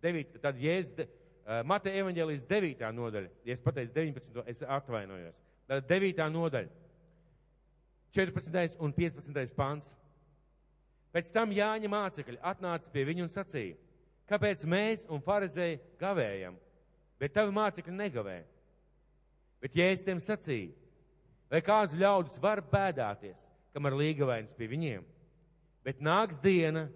Devīt, 0.00 0.34
tad 0.40 0.58
Jēzus, 0.58 1.04
uh, 1.04 1.60
Mateja 1.68 2.02
evaņģēlijas 2.02 2.46
9. 2.48 2.84
nodaļa, 2.96 3.30
ja 3.44 3.54
es 3.54 3.62
pateicu 3.62 3.92
19. 3.98 4.44
es 4.48 4.62
atvainojos. 4.64 5.40
Tad 5.68 5.86
9. 5.90 6.22
nodaļa, 6.32 6.70
14. 8.16 8.78
un 8.80 8.94
15. 8.96 9.54
pāns. 9.54 9.92
Pēc 11.14 11.30
tam 11.34 11.52
Jāņa 11.54 11.90
mācekļi 11.90 12.40
atnāca 12.46 12.90
pie 12.94 13.04
viņu 13.06 13.26
un 13.26 13.30
sacīja, 13.30 13.76
kāpēc 14.30 14.64
mēs 14.70 15.04
un 15.10 15.22
farizēji 15.22 15.80
gavējam, 16.00 16.56
bet 17.20 17.34
tavi 17.34 17.54
mācekļi 17.54 17.94
negavē. 17.98 18.38
Bet 19.60 19.76
Jēzus 19.76 20.06
tiem 20.06 20.20
sacīja, 20.24 20.72
vai 21.52 21.60
kāds 21.64 21.96
ļaudis 21.96 22.40
var 22.40 22.62
bēdāties, 22.64 23.42
kam 23.74 23.86
ar 23.86 23.96
līgavainis 23.98 24.56
pie 24.56 24.70
viņiem, 24.70 25.04
bet 25.84 26.00
nāks 26.02 26.40
diena, 26.40 26.86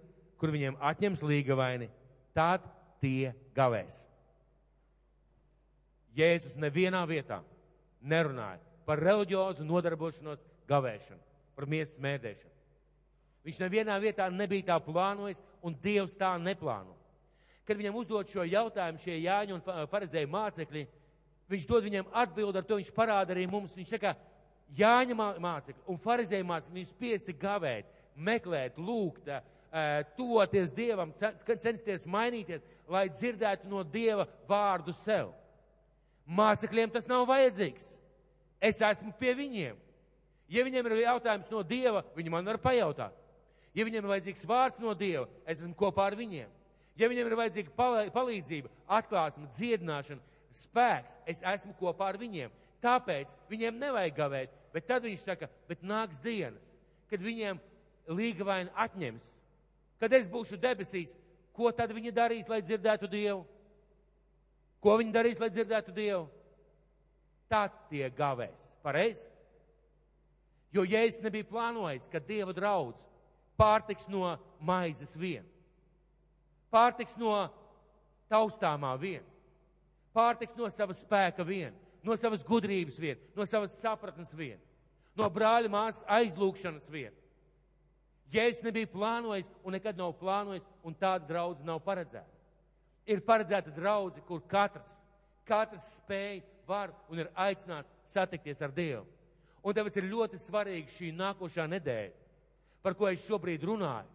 kur 0.41 0.53
viņiem 0.55 0.79
atņems 0.81 1.23
līgavaini, 1.25 1.91
tad 2.37 2.65
tie 3.03 3.35
gavēs. 3.57 4.03
Jēzus 6.15 6.57
nevienā 6.61 7.03
vietā 7.11 7.41
nerunāja 8.01 8.63
par 8.87 9.01
reliģiozu 9.03 9.65
nodarbošanos 9.67 10.43
gavēšanu, 10.69 11.21
par 11.57 11.67
miesas 11.71 12.01
mēdēšanu. 12.03 12.53
Viņš 13.45 13.61
nevienā 13.61 13.97
vietā 14.01 14.31
nebija 14.33 14.71
tā 14.73 14.77
plānojis, 14.81 15.41
un 15.65 15.77
Dievs 15.83 16.17
tā 16.17 16.33
neplāno. 16.41 16.95
Kad 17.65 17.77
viņam 17.81 17.97
uzdod 18.01 18.29
šo 18.33 18.45
jautājumu 18.45 19.01
šie 19.01 19.19
Jāņu 19.25 19.59
un 19.59 19.65
Farizēju 19.91 20.31
mācekļi, 20.33 20.85
viņš 21.51 21.67
dod 21.69 21.85
viņiem 21.85 22.13
atbildi, 22.13 22.61
ar 22.61 22.69
to 22.69 22.79
viņš 22.81 22.93
parāda 22.95 23.35
arī 23.35 23.47
mums. 23.51 23.77
Viņš 23.77 23.97
saka, 23.97 24.15
Jāņa 24.75 25.15
mācekļi 25.45 25.85
un 25.93 25.99
Farizēju 26.01 26.47
mācekļi, 26.49 26.75
viņi 26.79 26.89
spiesti 26.89 27.35
gavēt, 27.39 27.91
meklēt, 28.17 28.79
lūgt, 28.81 29.29
toties 30.17 30.73
Dievam, 30.75 31.13
censties 31.15 32.07
mainīties, 32.11 32.65
lai 32.91 33.05
dzirdētu 33.13 33.69
no 33.71 33.85
Dieva 33.87 34.27
vārdu 34.49 34.95
sev. 35.05 35.33
Mācekļiem 36.25 36.91
tas 36.95 37.07
nav 37.11 37.27
vajadzīgs. 37.29 37.95
Es 38.63 38.81
esmu 38.81 39.13
pie 39.21 39.35
viņiem. 39.37 39.77
Ja 40.49 40.65
viņiem 40.65 40.89
ir 40.89 41.05
jautājums 41.05 41.51
no 41.53 41.63
Dieva, 41.67 42.05
viņi 42.17 42.33
man 42.33 42.49
var 42.49 42.59
pajautāt. 42.63 43.15
Ja 43.75 43.85
viņiem 43.85 44.05
ir 44.05 44.13
vajadzīgs 44.15 44.47
vārds 44.49 44.81
no 44.81 44.95
Dieva, 44.97 45.27
es 45.45 45.59
esmu 45.59 45.75
kopā 45.77 46.09
ar 46.09 46.17
viņiem. 46.19 46.49
Ja 46.97 47.11
viņiem 47.11 47.27
ir 47.27 47.37
vajadzīga 47.41 48.11
palīdzība, 48.15 48.71
atklāsme, 48.97 49.49
dziedināšana, 49.59 50.23
spēks, 50.55 51.19
es 51.27 51.43
esmu 51.55 51.75
kopā 51.79 52.13
ar 52.13 52.19
viņiem. 52.21 52.53
Tāpēc 52.85 53.33
viņiem 53.49 53.79
nevajag 53.81 54.17
gavēt, 54.19 54.57
bet 54.75 54.87
tad 54.89 55.07
viņš 55.07 55.25
saka, 55.25 55.49
bet 55.69 55.83
nāks 55.87 56.21
dienas, 56.23 56.75
kad 57.11 57.23
viņiem 57.25 57.61
līgavaini 58.13 58.73
atņems. 58.77 59.27
Kad 60.01 60.13
es 60.19 60.29
būšu 60.29 60.59
debesīs, 60.61 61.15
ko 61.55 61.71
tad 61.73 61.95
viņi 61.97 62.13
darīs, 62.13 62.49
lai 62.51 62.61
dzirdētu 62.63 63.09
Dievu? 63.09 63.45
Ko 64.85 64.99
viņi 65.01 65.15
darīs, 65.15 65.41
lai 65.41 65.49
dzirdētu 65.49 65.95
Dievu? 65.97 66.27
Tad 67.49 67.73
tie 67.89 68.09
gavēs. 68.13 68.73
Pareizi? 68.85 69.25
Jo 70.75 70.83
Jēzus 70.85 71.23
nebija 71.23 71.47
plānojis, 71.47 72.09
ka 72.11 72.19
Dieva 72.19 72.53
draudz 72.53 73.01
pārtiks 73.57 74.09
no 74.11 74.35
maizes 74.59 75.15
vien. 75.17 75.47
Pārtiks 76.75 77.15
no 77.17 77.37
taustāmā 78.29 78.91
vien. 78.99 79.23
Pārtiks 80.15 80.55
no 80.57 80.69
savas 80.71 81.03
spēka 81.03 81.45
vien, 81.47 81.75
no 82.05 82.15
savas 82.21 82.45
gudrības 82.47 82.99
vien, 83.01 83.19
no 83.35 83.47
savas 83.51 83.75
sapratnes 83.81 84.31
vien, 84.37 84.61
no 85.19 85.27
brāļa 85.31 85.71
māsas 85.73 86.05
aizlūkšanas 86.21 86.87
vien. 86.93 87.15
Jēzus 88.35 88.65
nebija 88.67 88.91
plānojis 88.91 89.51
un 89.63 89.75
nekad 89.77 89.99
nav 89.99 90.15
plānojis, 90.19 90.65
un 90.83 90.95
tāda 90.99 91.27
draudze 91.29 91.67
nav 91.67 91.81
paredzēta. 91.85 92.31
Ir 93.07 93.21
paredzēta 93.27 93.75
draudze, 93.75 94.23
kur 94.27 94.41
katrs, 94.49 94.95
katrs 95.47 95.97
spēj, 95.99 96.41
var 96.67 96.95
un 97.13 97.21
ir 97.21 97.29
aicināts 97.37 97.93
satikties 98.09 98.63
ar 98.65 98.73
Dievu. 98.73 99.05
Un 99.65 99.77
tāpēc 99.77 99.99
ir 100.01 100.09
ļoti 100.09 100.41
svarīgi 100.41 100.93
šī 100.93 101.11
nākošā 101.17 101.67
nedēļa, 101.69 102.15
par 102.85 102.97
ko 102.97 103.09
es 103.11 103.25
šobrīd 103.25 103.65
runāju, 103.65 104.09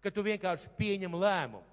ka 0.00 0.12
tu 0.12 0.24
vienkārši 0.24 0.70
pieņem 0.78 1.16
lēmumu, 1.20 1.64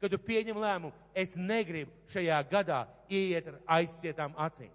Kad 0.00 0.12
tu 0.12 0.18
pieņem 0.20 0.58
lēmumu, 0.60 0.92
es 1.16 1.32
negribu 1.36 1.92
šajā 2.12 2.40
gadā 2.50 2.82
ieiet 3.08 3.48
ar 3.48 3.60
aizsietām 3.78 4.34
acīm. 4.36 4.72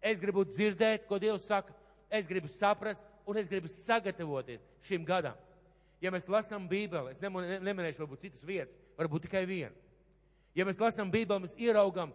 Es 0.00 0.20
gribu 0.22 0.44
dzirdēt, 0.46 1.04
ko 1.08 1.18
Dievs 1.20 1.44
saka, 1.48 1.74
es 2.08 2.26
gribu 2.26 2.48
saprast 2.48 3.04
un 3.28 3.36
es 3.36 3.50
gribu 3.50 3.68
sagatavoties 3.68 4.64
šim 4.88 5.04
gadam. 5.04 5.36
Ja 6.00 6.12
mēs 6.14 6.28
lasām 6.30 6.68
Bībeli, 6.70 7.12
es 7.12 7.20
nemanīšu 7.20 8.04
varbūt 8.04 8.24
citas 8.28 8.44
vietas, 8.46 8.78
varbūt 8.96 9.26
tikai 9.26 9.42
vienu. 9.50 9.74
Ja 10.56 10.64
mēs 10.64 10.78
lasām 10.80 11.10
Bībeli, 11.10 11.42
mēs 11.44 11.56
ieraugam, 11.58 12.14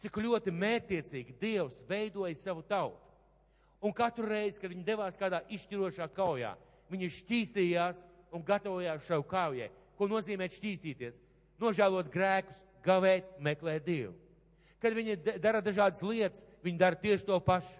cik 0.00 0.16
ļoti 0.24 0.52
mērtiecīgi 0.54 1.36
Dievs 1.40 1.82
veidoja 1.88 2.34
savu 2.40 2.64
tautu. 2.66 2.98
Un 3.84 3.92
katru 3.92 4.24
reizi, 4.26 4.58
kad 4.58 4.72
viņi 4.72 4.86
devās 4.86 5.18
kādā 5.20 5.42
izšķirošā 5.52 6.08
kaujā, 6.16 6.54
viņi 6.88 7.10
šķīstījās 7.18 8.00
un 8.32 8.44
gatavojās 8.44 9.04
šau 9.04 9.20
kaujai. 9.28 9.68
Ko 9.98 10.08
nozīmē 10.10 10.48
šķīstīties? 10.50 11.20
Nožēlot 11.62 12.10
grēkus, 12.12 12.60
gavēt, 12.84 13.28
meklēt 13.42 13.84
Dievu. 13.86 14.14
Kad 14.82 14.96
viņi 14.96 15.16
dara 15.40 15.62
dažādas 15.64 16.02
lietas, 16.04 16.44
viņi 16.64 16.80
dara 16.80 16.98
tieši 17.00 17.26
to 17.28 17.38
pašu. 17.40 17.72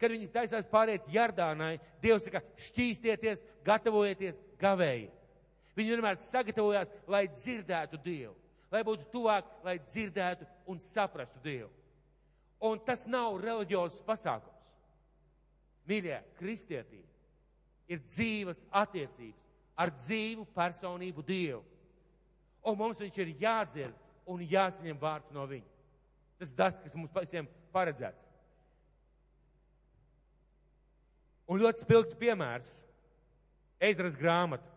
Kad 0.00 0.14
viņi 0.14 0.30
taisās 0.32 0.68
pāriet 0.70 1.08
Jardānai, 1.12 1.74
Dievs 2.00 2.24
saka, 2.24 2.40
šķīstieties, 2.70 3.42
gatavojieties, 3.66 4.38
gavējiet. 4.60 5.12
Viņi 5.76 5.92
vienmēr 5.92 6.16
sagatavojās, 6.24 6.88
lai 7.10 7.26
dzirdētu 7.34 8.00
Dievu, 8.04 8.32
lai 8.72 8.80
būtu 8.86 9.06
tuvāk, 9.12 9.50
lai 9.64 9.76
dzirdētu 9.84 10.48
un 10.72 10.80
saprastu 10.80 11.42
Dievu. 11.44 11.68
Un 12.64 12.80
tas 12.84 13.06
nav 13.08 13.38
reliģiozs 13.40 14.00
pasākums. 14.04 14.56
Mīļie, 15.88 16.18
kristietība 16.38 17.08
ir 17.90 18.02
dzīves 18.12 18.60
attiecības 18.70 19.46
ar 19.80 19.92
dzīvu 20.02 20.44
personību 20.54 21.24
Dievu. 21.26 21.62
Un 22.66 22.76
mums 22.76 23.00
viņš 23.00 23.18
ir 23.22 23.34
jādzird 23.40 24.08
un 24.28 24.42
jāsaņem 24.44 24.98
vārds 25.00 25.32
no 25.34 25.46
viņa. 25.48 25.68
Tas 26.40 26.52
ir 26.52 26.56
tas, 26.56 26.80
kas 26.80 26.96
mums 26.96 27.12
visiem 27.16 27.48
paredzēts. 27.74 28.28
Un 31.50 31.58
ļoti 31.58 31.82
spilgts 31.82 32.18
piemērs- 32.18 32.68
Ezras 33.90 34.14
grāmata. 34.16 34.68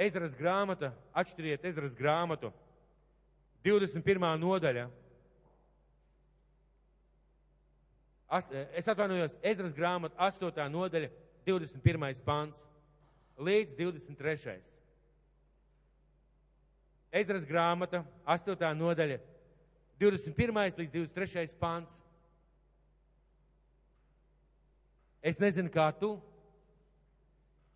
Ezras 0.00 0.32
grāmata, 0.34 0.94
atšķiriet 1.12 1.64
Ezras 1.68 1.92
grāmatu, 1.94 2.50
21. 3.62 4.38
nodaļa. 4.40 4.86
Es 8.78 8.88
atvainojos, 8.88 9.36
Ezras 9.42 9.74
grāmata, 9.76 10.16
8. 10.16 10.68
nodaļa, 10.72 11.10
21. 11.44 12.22
pāns 12.24 12.64
līdz 13.36 13.76
23. 13.76 14.60
Ezras 17.10 17.42
grāmata, 17.46 18.04
8. 18.24 18.70
nodaļa, 18.78 19.18
21. 19.98 20.60
līdz 20.78 20.92
23. 20.94 21.56
pāns. 21.58 21.96
Es 25.20 25.40
nezinu, 25.42 25.72
kā 25.74 25.90
tu. 25.98 26.14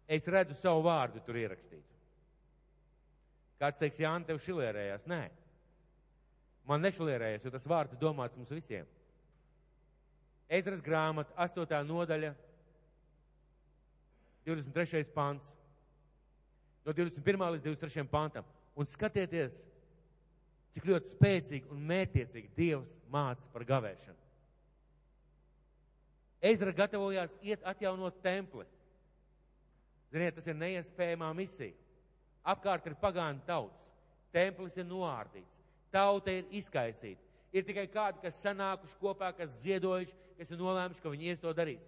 Es 0.06 0.28
redzu 0.30 0.54
savu 0.56 0.84
vārdu 0.86 1.20
tur 1.24 1.36
ierakstītu. 1.40 1.90
Kāds 3.60 3.80
teiks, 3.80 4.00
Jānis, 4.00 4.28
tev 4.28 4.38
šilērējās? 4.44 5.06
Nē, 5.10 5.22
man 6.68 6.82
nešilērējās, 6.84 7.44
jo 7.46 7.52
tas 7.54 7.68
vārds 7.68 7.98
domāts 8.00 8.38
mums 8.38 8.52
visiem. 8.52 8.88
Ezras 10.48 10.82
grāmata, 10.84 11.32
8. 11.40 11.78
nodaļa, 11.88 12.34
23. 14.44 15.08
pants, 15.14 15.48
no 16.84 16.92
21. 16.92 17.48
līdz 17.56 17.64
23. 17.72 18.04
pantam. 18.12 18.44
Un 18.74 18.88
skatieties, 18.90 19.62
cik 20.74 20.86
ļoti 20.90 21.12
spēcīgi 21.12 21.70
un 21.70 21.82
mērķiecīgi 21.86 22.50
Dievs 22.56 22.90
māca 23.12 23.46
par 23.52 23.64
gavēšanu. 23.68 24.18
Ezra 26.44 26.74
gatavojās 26.76 27.38
iet 27.40 27.62
atjaunot 27.64 28.18
templi. 28.24 28.66
Ziniet, 30.12 30.34
tas 30.36 30.48
ir 30.50 30.58
neiespējamā 30.58 31.30
misija. 31.36 31.72
Apkārt 32.44 32.84
ir 32.90 32.98
pagānu 33.00 33.40
tauts. 33.46 33.80
Templis 34.34 34.76
ir 34.76 34.84
noārdīts. 34.84 35.62
Tauta 35.94 36.34
ir 36.34 36.50
izkaisīta. 36.52 37.22
Ir 37.54 37.64
tikai 37.64 37.86
kādi, 37.88 38.20
kas 38.20 38.40
sanākuši 38.42 38.98
kopā, 39.00 39.30
kas 39.38 39.60
ziedojuši, 39.62 40.16
kas 40.36 40.50
ir 40.50 40.58
nolēmuši, 40.60 41.00
ka 41.00 41.12
viņi 41.12 41.36
to 41.40 41.54
darīs. 41.56 41.86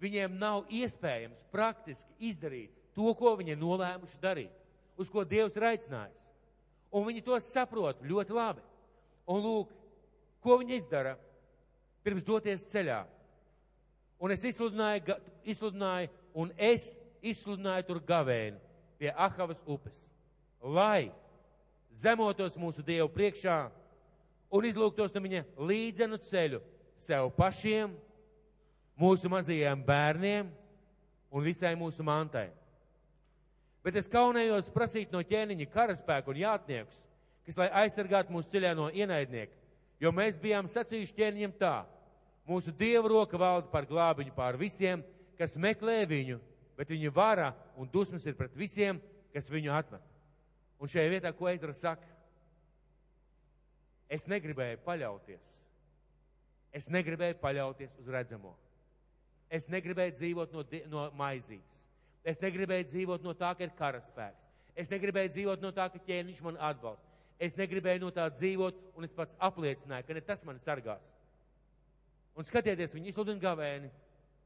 Viņiem 0.00 0.36
nav 0.38 0.68
iespējams 0.68 1.40
praktiski 1.50 2.28
izdarīt 2.28 2.74
to, 2.94 3.08
ko 3.16 3.32
viņi 3.40 3.54
ir 3.54 3.60
nolēmuši 3.62 4.20
darīt, 4.20 4.52
uz 4.96 5.10
ko 5.12 5.24
Dievs 5.24 5.56
ir 5.56 5.66
aicinājis. 5.68 6.22
Un 6.92 7.04
viņi 7.08 7.24
to 7.26 7.36
saprot 7.42 8.00
ļoti 8.06 8.36
labi. 8.36 8.64
Un 9.28 9.42
lūk, 9.42 9.72
ko 10.40 10.60
viņi 10.60 10.78
izdara 10.78 11.16
pirms 12.06 12.24
doties 12.24 12.68
ceļā 12.70 13.02
Un 14.18 14.32
es 14.32 14.44
izsludināju, 14.48 15.16
izsludināju, 15.44 16.08
un 16.40 16.52
es 16.56 16.94
izsludināju 17.24 17.84
tur 17.88 18.00
gavēni 18.00 18.56
pie 18.96 19.12
Ahavas 19.12 19.60
upes, 19.68 19.96
lai 20.62 21.12
zemotos 21.92 22.56
mūsu 22.56 22.84
Dievu 22.84 23.10
priekšā 23.12 23.58
un 24.56 24.68
izlūgtos 24.68 25.12
no 25.12 25.20
viņa 25.20 25.42
līdzenu 25.68 26.20
ceļu 26.24 26.62
sev 27.00 27.28
pašiem, 27.36 27.92
mūsu 28.96 29.28
mazajiem 29.28 29.82
bērniem 29.84 30.48
un 31.28 31.44
visai 31.44 31.74
mūsu 31.76 32.04
mantai. 32.06 32.48
Bet 33.86 34.00
es 34.00 34.10
kaunējos 34.10 34.72
prasīt 34.74 35.12
no 35.14 35.22
ķēniņa 35.22 35.68
karaspēku 35.70 36.32
un 36.32 36.40
jātniekus, 36.42 37.04
kas 37.46 37.58
lai 37.60 37.68
aizsargātu 37.84 38.34
mūsu 38.34 38.50
ceļā 38.50 38.72
no 38.74 38.88
ienaidnieka, 38.90 39.54
jo 40.02 40.10
mēs 40.10 40.40
bijām 40.42 40.66
sacījuši 40.66 41.14
ķēniņam 41.14 41.54
tā 41.60 41.76
Mūsu 42.46 42.70
Dieva 42.70 43.08
roka 43.10 43.38
valda 43.38 43.66
par 43.72 43.88
glābiņu 43.90 44.30
pār 44.36 44.54
visiem, 44.60 45.02
kas 45.38 45.56
meklē 45.58 46.04
viņu, 46.06 46.38
bet 46.78 46.92
viņa 46.94 47.10
vara 47.10 47.48
un 47.74 47.88
dusmas 47.90 48.26
ir 48.26 48.36
pret 48.38 48.54
visiem, 48.54 49.00
kas 49.34 49.50
viņu 49.50 49.72
atmet. 49.74 50.04
Un 50.78 50.90
šajā 50.92 51.10
vietā, 51.10 51.32
ko 51.34 51.48
Ezra 51.50 51.74
saka, 51.74 52.06
es 54.06 54.28
negribēju 54.30 54.78
paļauties. 54.86 55.56
Es 56.76 56.86
negribēju 56.92 57.40
paļauties 57.42 57.98
uz 57.98 58.12
redzamo. 58.14 58.54
Es 59.50 59.66
negribēju 59.72 60.14
dzīvot 60.20 60.54
no, 60.54 60.62
no 60.92 61.08
maizītes. 61.18 61.82
Es 62.26 62.40
negribēju 62.42 62.88
dzīvot 62.90 63.22
no 63.22 63.34
tā, 63.38 63.52
ka 63.54 63.62
ir 63.62 63.74
karaspēks. 63.78 64.48
Es 64.76 64.90
negribēju 64.90 65.30
dzīvot 65.32 65.62
no 65.62 65.70
tā, 65.72 65.86
ka 65.92 66.00
ķēniņš 66.08 66.40
man 66.44 66.58
atbalsta. 66.68 67.06
Es 67.38 67.54
negribēju 67.56 68.02
no 68.02 68.10
tā 68.12 68.26
dzīvot, 68.32 68.80
un 68.96 69.06
es 69.06 69.12
pats 69.14 69.36
apliecināju, 69.38 70.06
ka 70.08 70.16
ne 70.16 70.22
tas 70.24 70.42
mani 70.48 70.60
sargās. 70.64 71.06
Un 72.36 72.44
skatieties, 72.44 72.94
viņi 72.96 73.12
izsludina 73.12 73.40
gavēni. 73.40 73.88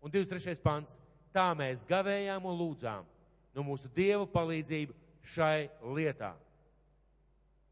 Un 0.05 0.13
23. 0.13 0.61
pants. 0.63 0.99
Tā 1.35 1.51
mēs 1.55 1.85
gavējām 1.87 2.47
un 2.51 2.57
lūdzām 2.59 3.07
no 3.55 3.65
mūsu 3.67 3.91
Dieva 3.95 4.27
palīdzību 4.31 4.95
šai 5.35 5.69
lietā. 5.95 6.33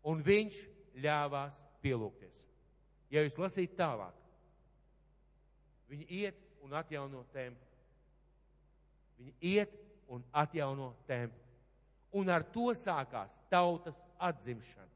Un 0.07 0.23
viņš 0.23 0.59
ļāvās 1.03 1.59
pielūgties. 1.83 2.45
Ja 3.11 3.25
jūs 3.25 3.39
lasīt 3.41 3.75
tālāk, 3.79 4.15
viņi 5.91 6.07
iet 6.23 6.39
un 6.63 6.77
atjauno 6.79 7.25
templi. 7.33 7.67
Viņi 9.19 9.35
iet 9.57 9.75
un 10.09 10.25
atjauno 10.33 10.93
templi. 11.07 11.47
Un 12.17 12.31
ar 12.33 12.43
to 12.43 12.73
sākās 12.73 13.37
tautas 13.53 13.99
atzimšana. 14.17 14.89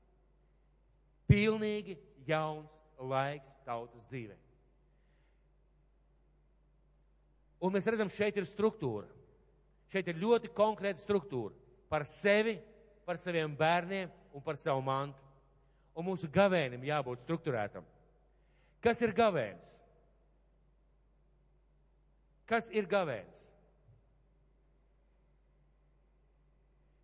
Pilnīgi 1.28 1.98
jauns 2.26 2.72
laiks 2.98 3.52
tautas 3.66 4.04
dzīvē. 4.08 4.36
Un 7.62 7.74
mēs 7.74 7.86
redzam, 7.86 8.10
šeit 8.10 8.38
ir 8.40 8.48
struktūra. 8.48 9.06
Šeit 9.92 10.08
ir 10.08 10.18
ļoti 10.18 10.50
konkrēta 10.56 11.02
struktūra 11.04 11.54
par 11.92 12.06
sevi, 12.08 12.56
par 13.04 13.20
saviem 13.20 13.52
bērniem 13.54 14.10
un 14.32 14.42
par 14.42 14.56
savu 14.56 14.82
mantu. 14.82 15.20
Un 15.92 16.06
mūsu 16.08 16.30
gavēnim 16.32 16.86
jābūt 16.88 17.26
struktūrētam. 17.26 17.84
Kas 18.82 19.02
ir 19.04 19.12
gavēnis? 19.14 19.74
Kas 22.48 22.70
ir 22.72 22.88
gavēnis? 22.88 23.51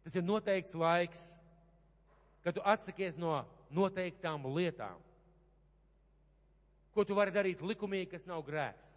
Tas 0.08 0.16
ir 0.16 0.24
noteikts 0.24 0.72
laiks, 0.72 1.26
kad 2.40 2.56
tu 2.56 2.64
atsakies 2.64 3.18
no 3.20 3.42
noteiktām 3.76 4.48
lietām. 4.56 4.96
Ko 6.96 7.04
tu 7.04 7.12
vari 7.14 7.34
darīt 7.34 7.60
likumīgi, 7.60 8.14
kas 8.16 8.24
nav 8.26 8.40
grēks? 8.46 8.88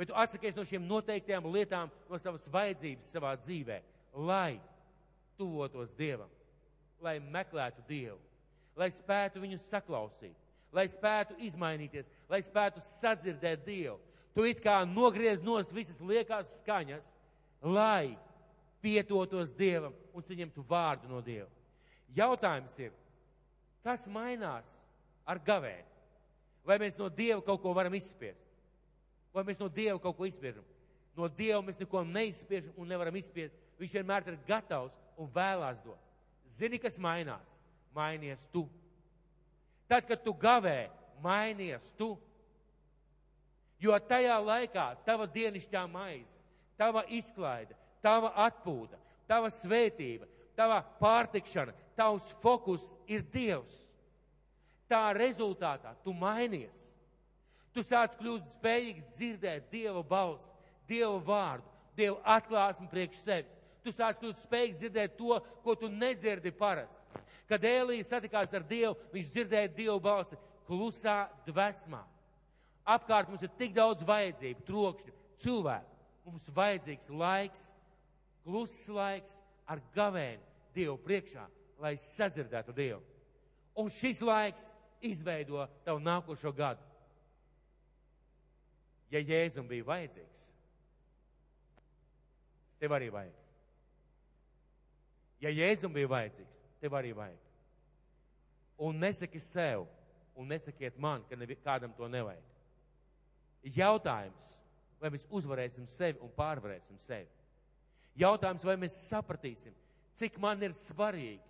bet 0.00 0.08
tu 0.08 0.14
atsakies 0.16 0.54
no 0.56 0.62
šiem 0.64 0.86
noteiktajām 0.88 1.44
lietām, 1.52 1.90
no 2.08 2.16
savas 2.16 2.46
vajadzības 2.48 3.10
savā 3.12 3.34
dzīvē, 3.36 3.82
lai 4.16 4.54
tuvotos 5.36 5.92
Dievam, 5.92 6.30
lai 7.04 7.18
meklētu 7.20 7.84
Dievu, 7.84 8.16
lai 8.80 8.88
spētu 8.96 9.42
viņu 9.42 9.58
saklausīt, 9.66 10.32
lai 10.72 10.86
spētu 10.88 11.36
izmainīties, 11.44 12.08
lai 12.32 12.40
spētu 12.46 12.80
sadzirdēt 12.86 13.66
Dievu. 13.66 13.98
Tu 14.32 14.46
it 14.48 14.64
kā 14.64 14.78
nogriez 14.88 15.44
nost 15.44 15.74
visas 15.76 16.00
liekās 16.00 16.48
skaņas, 16.62 17.04
lai 17.60 18.16
pietotos 18.82 19.52
Dievam 19.56 19.94
un 20.16 20.24
saņemtu 20.24 20.64
vārdu 20.66 21.10
no 21.10 21.20
Dieva. 21.24 21.48
Jautājums 22.16 22.74
ir, 22.80 22.92
kas 23.84 24.06
mainās 24.10 24.68
ar 25.28 25.38
gavēni? 25.38 25.86
Vai 26.66 26.78
mēs 26.82 26.98
no 26.98 27.08
Dieva 27.08 27.40
kaut 27.44 27.62
ko 27.62 27.72
varam 27.76 27.94
izspiest? 27.96 28.42
Vai 29.34 29.44
mēs 29.46 29.60
no 29.60 29.68
Dieva 29.70 29.98
kaut 30.02 30.16
ko 30.18 30.26
izspiežam? 30.28 30.64
No 31.16 31.28
Dieva 31.28 31.60
mēs 31.64 31.78
neko 31.80 32.02
neizspiežam 32.06 32.74
un 32.76 32.90
nevaram 32.90 33.16
izspiest. 33.18 33.56
Viņš 33.80 33.94
vienmēr 33.98 34.28
ir 34.28 34.40
gatavs 34.48 34.96
un 35.16 35.30
vēlās 35.32 35.80
dot. 35.84 36.00
Zini, 36.58 36.80
kas 36.82 36.98
mainās? 37.00 37.54
Mainies 37.94 38.42
tu. 38.52 38.66
Tad, 39.90 40.04
kad 40.06 40.20
tu 40.22 40.34
gavē, 40.36 40.90
mainies 41.22 41.94
tu. 41.98 42.12
Jo 43.80 43.96
tajā 43.96 44.36
laikā 44.44 44.84
tava 45.06 45.24
dienišķā 45.26 45.86
maize, 45.88 46.28
tava 46.76 47.02
izklaide, 47.08 47.74
tava 48.04 48.32
atpūta, 48.46 48.98
tava 49.28 49.50
svētība, 49.54 50.28
tava 50.58 50.80
pārtikšana, 51.00 51.74
tavs 51.96 52.30
fokus 52.42 52.84
ir 53.08 53.24
Dievs. 53.32 53.86
Tā 54.90 55.10
rezultātā 55.14 55.94
tu 56.04 56.12
mainies. 56.16 56.76
Tu 57.70 57.84
sāc 57.86 58.16
kļūt 58.18 58.48
spējīgs 58.56 59.12
dzirdēt 59.14 59.68
Dieva 59.70 60.02
balsi, 60.02 60.50
Dieva 60.90 61.20
vārdu, 61.22 61.66
Dieva 61.96 62.18
atklāsmi 62.36 62.88
priekš 62.90 63.20
sevis. 63.22 63.58
Tu 63.84 63.94
sāc 63.94 64.18
kļūt 64.20 64.42
spējīgs 64.42 64.80
dzirdēt 64.80 65.14
to, 65.16 65.38
ko 65.62 65.76
tu 65.78 65.88
nedzirdi 65.88 66.50
parasti. 66.52 66.98
Kad 67.48 67.64
Ēlijas 67.66 68.10
satikās 68.10 68.52
ar 68.54 68.66
Dievu, 68.66 68.96
viņš 69.14 69.30
dzirdēja 69.34 69.70
Dieva 69.76 69.98
balsi 70.02 70.38
klusā 70.66 71.24
dvēsmā. 71.46 72.02
Apkārt 72.90 73.30
mums 73.30 73.42
ir 73.46 73.52
tik 73.58 73.72
daudz 73.76 74.02
vajadzību, 74.06 74.66
trokšņu, 74.66 75.14
cilvēku. 75.42 75.96
Mums 76.26 76.50
vajadzīgs 76.54 77.10
laiks, 77.10 77.68
kluss 78.44 78.88
laiks 78.88 79.38
ar 79.68 79.82
gavēni 79.94 80.42
Dievu 80.74 80.96
priekšā, 81.02 81.42
lai 81.82 81.96
sadzirdētu 81.98 82.74
Dievu. 82.74 83.02
Un 83.80 83.90
šis 83.90 84.20
laiks 84.22 84.62
izveido 85.02 85.64
tavu 85.84 86.02
nākošo 86.02 86.52
gadu. 86.54 86.84
Ja 89.10 89.18
Jēzum 89.18 89.66
bija 89.66 89.86
vajadzīgs, 89.88 90.44
tev 92.78 92.94
arī 92.94 93.08
vajag. 93.10 93.38
Ja 95.42 95.50
Jēzum 95.50 95.94
bija 95.96 96.10
vajadzīgs, 96.12 96.60
tev 96.82 96.94
arī 96.94 97.10
vajag. 97.16 97.40
Un 98.80 99.02
nesaki 99.02 99.40
sev, 99.42 99.88
un 100.38 100.46
nesakiet 100.48 100.96
man, 100.98 101.24
ka 101.28 101.36
kādam 101.64 101.92
to 101.96 102.06
nevajag. 102.08 102.46
Jautājums, 103.64 104.54
vai 105.00 105.10
mēs 105.10 105.26
uzvarēsim 105.28 105.86
sevi 105.88 106.20
un 106.22 106.30
pārvarēsim 106.36 106.98
sevi. 107.02 107.28
Jautājums, 108.18 108.64
vai 108.66 108.76
mēs 108.80 108.96
sapratīsim, 109.08 109.74
cik 110.18 110.38
man 110.42 110.60
ir 110.62 110.74
svarīgi 110.76 111.40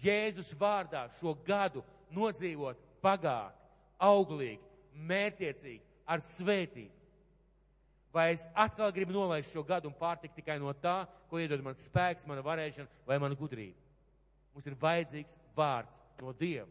Jēzus 0.00 0.54
vārdā 0.56 1.04
šo 1.18 1.34
gadu 1.44 1.82
nodzīvot 2.16 2.78
pagāti, 3.04 3.58
auglīgi, 4.00 4.62
mērtiecīgi, 4.96 5.82
ar 6.08 6.22
svētību. 6.24 6.96
Vai 8.10 8.32
es 8.34 8.46
atkal 8.58 8.90
gribu 8.94 9.14
nolaist 9.14 9.52
šo 9.52 9.62
gadu 9.62 9.90
un 9.90 9.94
pārtikt 9.94 10.34
tikai 10.40 10.56
no 10.58 10.72
tā, 10.74 11.04
ko 11.30 11.38
iedod 11.38 11.62
man 11.62 11.76
spēks, 11.78 12.26
mana 12.26 12.42
varēšana 12.42 12.88
vai 13.06 13.20
mana 13.22 13.36
gudrība? 13.38 13.76
Mums 14.54 14.66
ir 14.66 14.78
vajadzīgs 14.80 15.36
vārds 15.54 16.24
no 16.24 16.32
Dieva 16.34 16.66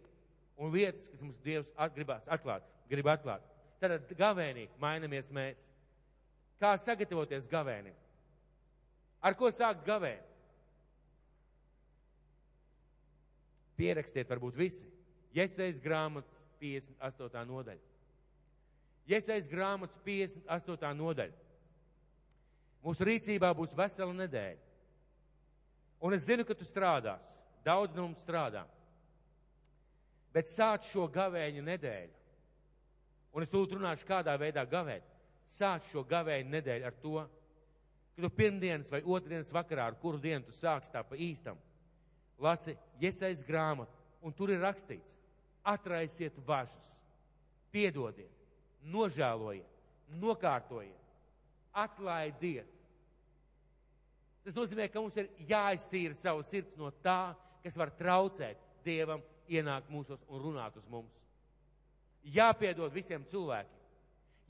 un 0.60 0.74
lietas, 0.74 1.08
kas 1.08 1.24
mums 1.24 1.40
Dievs 1.46 1.70
gribās 1.96 2.28
atklāt, 2.28 2.66
grib 2.92 3.08
atklāt. 3.08 3.46
Tad 3.80 4.12
gavēnī 4.20 4.68
mainamies 4.82 5.30
mēs. 5.32 5.64
Kā 6.60 6.74
sagatavoties 6.76 7.48
gavēnim? 7.48 7.96
Ar 9.22 9.36
ko 9.36 9.52
sākt 9.52 9.84
gavēni? 9.88 10.26
Pierakstiet 13.80 14.28
varbūt 14.28 14.58
visi. 14.60 14.88
Iesaist 15.36 15.84
grāmatas 15.84 16.40
58. 16.60 17.46
nodaļa. 17.48 17.86
Iesaist 19.10 19.52
grāmatas 19.52 20.00
58. 20.06 20.92
nodaļa. 21.00 21.46
Mūsu 22.84 23.08
rīcībā 23.08 23.52
būs 23.56 23.76
vesela 23.76 24.16
nedēļa. 24.16 24.68
Un 26.00 26.16
es 26.16 26.28
zinu, 26.28 26.46
ka 26.48 26.56
tu 26.56 26.68
strādās. 26.68 27.28
Daudz 27.66 27.96
no 27.96 28.08
mums 28.08 28.22
strādā. 28.24 28.64
Bet 30.34 30.48
sāc 30.48 30.86
šo 30.88 31.08
gavēņa 31.12 31.64
nedēļu. 31.66 32.16
Un 33.36 33.44
es 33.44 33.52
tūlīt 33.52 33.76
runāšu, 33.76 34.08
kādā 34.08 34.36
veidā 34.40 34.64
gavēt. 34.70 35.06
Sāc 35.52 35.88
šo 35.90 36.06
gavēņa 36.08 36.50
nedēļu 36.54 36.88
ar 36.88 36.96
to, 37.02 37.26
ka 38.20 38.28
tu 38.28 38.36
pirmdienas 38.36 38.90
vai 38.92 39.00
otrdienas 39.08 39.52
vakarā, 39.56 39.86
ar 39.88 39.96
kuru 39.96 40.20
dienu 40.20 40.44
tu 40.44 40.52
sāks 40.52 40.92
tā 40.92 41.00
pa 41.08 41.16
īstam, 41.16 41.56
lasi 42.36 42.76
iesais 43.00 43.40
grāmatu, 43.48 43.96
un 44.20 44.36
tur 44.36 44.52
ir 44.52 44.60
rakstīts, 44.60 45.16
atraisiet 45.64 46.36
važus, 46.44 46.98
piedodiet, 47.72 48.34
nožēlojiet, 48.84 49.78
nokārtojiet, 50.20 51.14
atlaidiet. 51.72 52.68
Tas 54.44 54.58
nozīmē, 54.58 54.90
ka 54.92 55.00
mums 55.00 55.16
ir 55.20 55.32
jāiztīra 55.48 56.18
savu 56.18 56.44
sirds 56.44 56.76
no 56.76 56.92
tā, 57.04 57.36
kas 57.64 57.80
var 57.80 57.94
traucēt 57.96 58.68
Dievam 58.84 59.24
ienākt 59.48 59.88
mūsos 59.92 60.20
un 60.28 60.44
runāt 60.44 60.76
uz 60.80 60.86
mums. 60.92 61.16
Jāpiedod 62.24 62.92
visiem 62.92 63.24
cilvēkiem, 63.32 63.80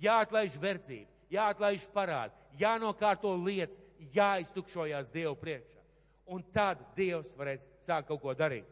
jāatlaiž 0.02 0.58
verdzība, 0.62 1.19
jāatlaiž 1.32 1.86
parādi, 1.94 2.36
jānokārto 2.60 3.32
lietas, 3.38 3.78
jāiztukšojās 4.16 5.12
Dievu 5.14 5.36
priekšā. 5.40 5.84
Un 6.30 6.44
tad 6.54 6.82
Dievs 6.96 7.34
varēs 7.38 7.66
sākt 7.84 8.08
kaut 8.10 8.22
ko 8.22 8.34
darīt. 8.38 8.68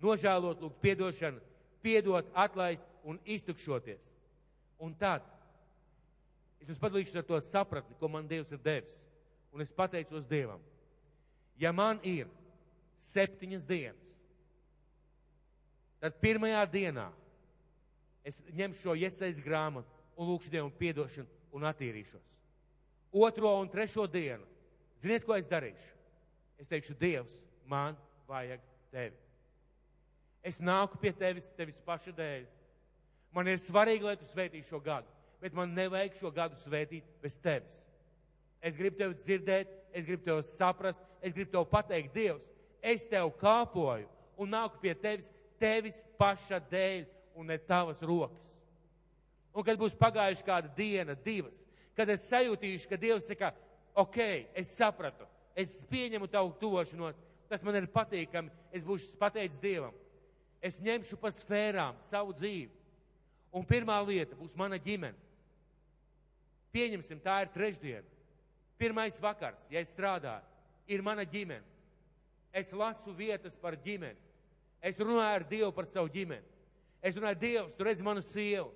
Nožēlot, 0.00 0.60
lūgt 0.62 0.80
piedošanu, 0.84 1.40
piedot, 1.84 2.28
atlaist 2.34 2.84
un 3.04 3.18
iztukšoties. 3.24 4.04
Un 4.80 4.94
tad 4.96 5.24
es 6.60 6.68
jums 6.68 6.80
padalīšu 6.80 7.20
ar 7.20 7.26
to 7.26 7.40
sapratni, 7.44 7.96
ko 7.98 8.08
man 8.08 8.28
Dievs 8.28 8.52
ir 8.52 8.60
devis. 8.64 9.02
Un 9.52 9.64
es 9.64 9.72
pateicos 9.72 10.28
Dievam. 10.28 10.60
Ja 11.60 11.72
man 11.76 11.98
ir 12.06 12.28
septiņas 13.04 13.66
dienas, 13.68 14.10
Tad 16.00 16.16
pirmajā 16.16 16.62
dienā 16.72 17.10
es 18.24 18.38
ņemšu 18.56 18.80
šo 18.80 18.94
iesaistītu 18.96 19.44
grāmatu 19.44 19.98
un 20.16 20.30
lūkšu 20.30 20.52
Dievu 20.52 20.70
piedošanu 20.80 21.39
un 21.56 21.66
attīrīšos. 21.68 22.26
Otro 23.10 23.52
un 23.58 23.68
trešo 23.70 24.06
dienu, 24.06 24.46
ziniet, 25.02 25.24
ko 25.26 25.34
es 25.34 25.48
darīšu? 25.50 25.96
Es 26.60 26.68
teikšu, 26.70 26.94
Dievs, 27.00 27.34
man 27.66 27.96
vajag 28.28 28.62
tevi. 28.92 29.16
Es 30.44 30.60
nāku 30.60 31.00
pie 31.00 31.12
tevis, 31.16 31.48
tevis 31.56 31.80
paša 31.84 32.12
dēļ. 32.16 32.44
Man 33.34 33.48
ir 33.48 33.58
svarīgi, 33.62 34.06
lai 34.06 34.16
tu 34.20 34.28
svētītu 34.28 34.68
šo 34.68 34.80
gadu, 34.84 35.08
bet 35.40 35.56
man 35.56 35.74
nevajag 35.74 36.16
šo 36.20 36.30
gadu 36.34 36.58
svētīt 36.60 37.06
bez 37.22 37.36
tevis. 37.40 37.82
Es 38.60 38.76
gribu 38.76 38.98
tevi 39.00 39.16
dzirdēt, 39.16 39.72
es 39.96 40.06
gribu 40.06 40.26
tevi 40.26 40.46
saprast, 40.52 41.02
es 41.24 41.34
gribu 41.36 41.52
tev 41.54 41.66
pateikt, 41.70 42.12
Dievs, 42.14 42.46
es 42.82 43.06
tev 43.08 43.32
kāpoju 43.40 44.08
un 44.40 44.52
nāku 44.52 44.80
pie 44.82 44.94
tevis 44.96 45.30
tevis 45.60 46.00
paša 46.18 46.60
dēļ 46.70 47.04
un 47.36 47.50
ne 47.52 47.58
tavas 47.58 48.00
rokas. 48.02 48.49
Un 49.54 49.66
kad 49.66 49.78
būs 49.80 49.96
pagājuši 49.98 50.46
kāda 50.46 50.70
diena, 50.76 51.16
divas, 51.24 51.64
kad 51.98 52.10
es 52.12 52.28
sajūtīšu, 52.30 52.88
ka 52.90 52.98
Dievs 53.00 53.26
saka, 53.26 53.50
ok, 53.98 54.18
es 54.54 54.70
sapratu, 54.76 55.26
es 55.58 55.80
pieņemu 55.90 56.28
tavu 56.30 56.52
tuvošanos, 56.60 57.18
tas 57.50 57.64
man 57.66 57.80
ir 57.80 57.90
patīkami, 57.90 58.52
es 58.72 58.86
būšu 58.86 59.18
pateicis 59.18 59.58
Dievam. 59.62 59.96
Es 60.60 60.76
ņemšu 60.84 61.16
pa 61.16 61.32
sfērām 61.32 61.96
savu 62.10 62.34
dzīvi. 62.36 62.70
Un 63.56 63.64
pirmā 63.66 63.96
lieta 64.04 64.36
būs 64.38 64.52
mana 64.54 64.78
ģimene. 64.78 65.16
Pieņemsim, 66.70 67.18
tā 67.24 67.40
ir 67.42 67.50
trešdiena. 67.50 68.06
Pirmais 68.78 69.16
vakars, 69.20 69.64
ja 69.72 69.80
es 69.82 69.90
strādāju, 69.90 70.44
ir 70.88 71.02
mana 71.02 71.24
ģimene. 71.26 71.64
Es 72.52 72.70
lasu 72.76 73.12
vietas 73.16 73.56
par 73.58 73.74
ģimeni. 73.80 74.18
Es 74.80 75.00
runāju 75.00 75.40
ar 75.40 75.44
Dievu 75.48 75.72
par 75.74 75.88
savu 75.90 76.08
ģimeni. 76.12 76.46
Es 77.02 77.16
runāju, 77.16 77.40
Dievs, 77.40 77.74
tu 77.76 77.84
redzi 77.84 78.04
manu 78.04 78.22
sievu, 78.24 78.70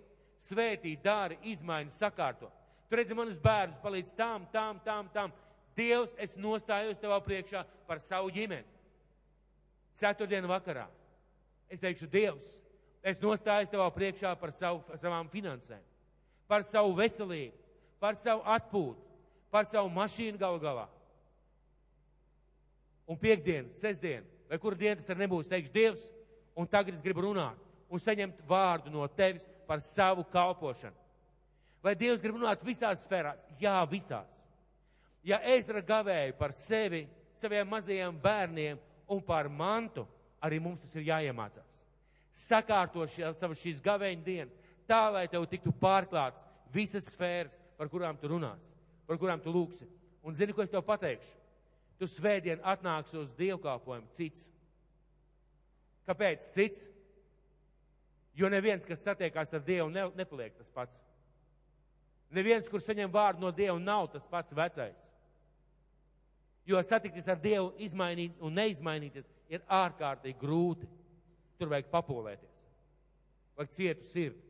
svētī, 0.45 0.95
dāri, 1.01 1.39
izmaiņas, 1.51 1.99
sakārto. 2.03 2.51
Tu 2.89 2.99
redzi 2.99 3.17
manus 3.17 3.41
bērnus, 3.43 3.81
palīdz 3.83 4.13
tam, 4.17 4.45
tam, 4.53 4.81
tam, 4.85 5.09
tam. 5.15 5.33
Dievs, 5.75 6.13
es 6.21 6.37
nostājos 6.39 7.01
tevā 7.03 7.19
priekšā 7.25 7.65
par 7.89 8.01
savu 8.03 8.31
ģimeni. 8.35 8.67
Ceturtdienu 9.99 10.51
vakarā. 10.51 10.87
Es 11.71 11.83
teikšu, 11.83 12.07
Dievs, 12.11 12.47
es 13.03 13.19
nostājos 13.23 13.73
tevā 13.73 13.89
priekšā 13.95 14.35
par 14.39 14.53
savu, 14.55 14.85
savām 15.01 15.31
finansēm, 15.33 15.83
par 16.51 16.63
savu 16.69 16.95
veselību, 16.99 17.57
par 18.03 18.19
savu 18.21 18.45
atpūtu, 18.55 19.01
par 19.51 19.67
savu 19.71 19.91
mašīnu 19.95 20.39
galu 20.39 20.61
galā. 20.63 20.87
Un 23.11 23.19
piekdienu, 23.21 23.73
sestdienu, 23.81 24.27
vai 24.49 24.59
kura 24.61 24.79
diena 24.79 25.01
tas 25.01 25.11
arī 25.13 25.25
nebūs, 25.25 25.51
teikšu, 25.51 25.73
Dievs, 25.75 26.07
un 26.55 26.69
tagad 26.71 26.95
es 26.95 27.03
gribu 27.05 27.27
runāt 27.27 27.65
un 27.95 28.03
saņemt 28.03 28.41
vārdu 28.49 28.93
no 28.93 29.07
tevis 29.15 29.45
par 29.67 29.83
savu 29.85 30.25
kalpošanu. 30.33 30.97
Vai 31.85 31.93
Dievs 31.99 32.23
grib 32.23 32.39
runāt 32.39 32.63
visās 32.65 33.03
sfērās? 33.05 33.41
Jā, 33.61 33.77
visās. 33.91 34.41
Ja 35.25 35.41
Ezra 35.53 35.83
gavēja 35.85 36.33
par 36.39 36.53
sevi, 36.57 37.05
saviem 37.41 37.69
mazajiem 37.69 38.17
bērniem 38.21 38.81
un 39.09 39.21
par 39.25 39.49
mantu, 39.49 40.07
arī 40.41 40.61
mums 40.61 40.81
tas 40.81 40.95
ir 40.97 41.09
jāiemācās. 41.11 41.83
Sakārto 42.35 43.05
savas 43.09 43.61
šīs 43.61 43.83
gavēņa 43.85 44.25
dienas, 44.25 44.57
tā 44.89 45.03
lai 45.13 45.27
tev 45.31 45.47
tiktu 45.49 45.73
pārklāts 45.81 46.45
visas 46.73 47.07
sfēras, 47.13 47.57
par 47.79 47.91
kurām 47.93 48.17
tu 48.21 48.31
runās, 48.33 48.73
par 49.07 49.21
kurām 49.21 49.41
tu 49.43 49.53
lūksi. 49.53 49.87
Un 50.25 50.35
zini, 50.35 50.55
ko 50.57 50.65
es 50.65 50.73
tev 50.73 50.85
pateikšu? 50.87 51.37
Tu 52.01 52.09
svētdien 52.11 52.63
atnāksi 52.65 53.21
uz 53.21 53.31
dievkalpojumu 53.39 54.09
cits. 54.17 54.49
Kāpēc 56.09 56.49
cits? 56.57 56.89
Jo 58.35 58.51
neviens, 58.51 58.87
kas 58.87 59.03
satiekās 59.05 59.53
ar 59.55 59.63
Dievu, 59.63 59.89
ne, 59.95 60.09
nepaliek 60.19 60.57
tas 60.59 60.71
pats. 60.75 60.99
Neviens, 62.35 62.67
kurš 62.71 62.89
saņem 62.89 63.13
vārdu 63.15 63.45
no 63.45 63.53
Dieva, 63.55 63.79
nav 63.79 64.09
tas 64.11 64.27
pats 64.27 64.55
vecais. 64.57 64.99
Jo 66.67 66.81
satikties 66.83 67.29
ar 67.31 67.39
Dievu, 67.39 67.71
izmainīt 67.85 68.41
un 68.43 68.57
neizmainīties, 68.59 69.29
ir 69.53 69.63
ārkārtīgi 69.71 70.41
grūti. 70.41 70.89
Tur 71.55 71.71
vajag 71.71 71.87
papolēties, 71.93 72.55
vajag 73.55 73.75
cietu 73.77 74.09
sirdi. 74.11 74.41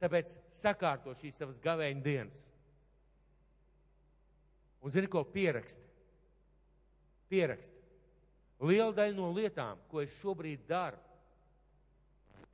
Tāpēc 0.00 0.30
sakārto 0.54 1.12
šīs 1.18 1.40
savas 1.40 1.58
gavēņa 1.64 2.04
dienas. 2.04 2.44
Un 4.80 4.94
zini, 4.94 5.10
ko 5.10 5.24
pierakst? 5.26 5.82
Pierakst. 7.28 7.74
Liela 8.62 8.94
daļa 8.96 9.16
no 9.16 9.32
lietām, 9.34 9.80
ko 9.90 10.00
es 10.04 10.14
šobrīd 10.20 10.62
daru, 10.68 11.00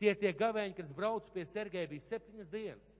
tie 0.00 0.14
tie 0.18 0.32
gavēņi, 0.36 0.76
kad 0.76 0.86
es 0.88 0.94
braucu 0.96 1.32
pie 1.34 1.46
Sergeja, 1.48 1.88
bija 1.90 2.04
septiņas 2.06 2.52
dienas. 2.52 2.92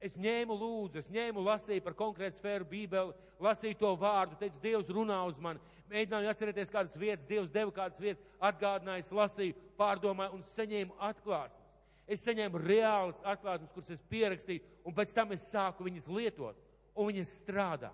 Es 0.00 0.14
ņēmu 0.16 0.54
lūdzu, 0.56 1.02
es 1.02 1.10
ņēmu, 1.12 1.42
lasīju 1.44 1.84
par 1.84 1.94
konkrētu 1.98 2.38
sfēru 2.38 2.64
Bībeli, 2.70 3.12
lasīju 3.44 3.76
to 3.82 3.90
vārdu, 4.00 4.38
teicu, 4.40 4.56
Dievs 4.62 4.92
runā 4.96 5.18
uz 5.28 5.36
mani, 5.42 5.60
mēģināju 5.92 6.30
atcerēties 6.30 6.72
kādas 6.72 6.96
vietas, 6.96 7.26
Dievs 7.28 7.50
deva 7.52 7.74
kādas 7.76 8.00
vietas, 8.00 8.24
atgādināju, 8.48 9.04
lasīju, 9.18 9.58
pārdomāju 9.76 10.38
un 10.38 10.46
saņēmu 10.48 10.96
atklāsmes. 11.10 11.66
Es 12.10 12.24
saņēmu 12.24 12.62
reālas 12.64 13.20
atklāsmes, 13.28 13.74
kuras 13.74 13.92
es 13.92 14.00
pierakstīju, 14.10 14.64
un 14.88 14.96
pēc 14.96 15.12
tam 15.14 15.36
es 15.36 15.44
sāku 15.52 15.84
viņas 15.86 16.08
lietot, 16.10 16.56
un 16.96 17.10
viņas 17.12 17.34
strādā. 17.44 17.92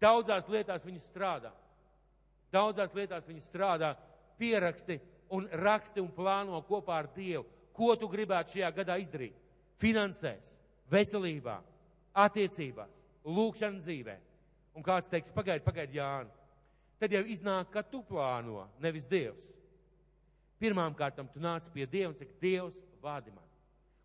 Daudzās 0.00 0.46
lietās 0.52 0.86
viņas 0.86 1.10
strādā. 1.10 1.50
Daudzās 2.54 2.94
lietās 2.94 3.26
viņas 3.26 3.50
strādā, 3.50 3.90
pieraksti 4.38 5.00
un 5.34 5.48
raksti 5.64 6.02
un 6.02 6.10
plāno 6.14 6.60
kopā 6.68 7.00
ar 7.02 7.08
Dievu, 7.14 7.46
ko 7.74 7.94
tu 7.98 8.08
gribētu 8.10 8.56
šajā 8.56 8.70
gadā 8.76 8.98
izdarīt. 9.02 9.34
Finansēs, 9.82 10.54
veselībā, 10.90 11.58
attiecībās, 12.24 12.94
lūkšanas 13.26 13.84
dzīvē. 13.84 14.16
Un 14.74 14.82
kāds 14.86 15.10
teiks, 15.10 15.32
pagaidi, 15.34 15.64
pagaidi, 15.66 15.98
Jāni. 15.98 16.30
Tad 16.98 17.12
jau 17.14 17.24
iznāk, 17.30 17.70
ka 17.74 17.82
tu 17.82 18.02
plāno, 18.06 18.64
nevis 18.82 19.06
Dievs. 19.10 19.44
Pirmām 20.62 20.94
kārtām 20.96 21.28
tu 21.30 21.42
nāc 21.42 21.66
pie 21.74 21.86
Dieva 21.90 22.12
un 22.12 22.18
saki, 22.18 22.34
Dievs, 22.40 22.78
vādi 23.02 23.34
man. 23.34 23.44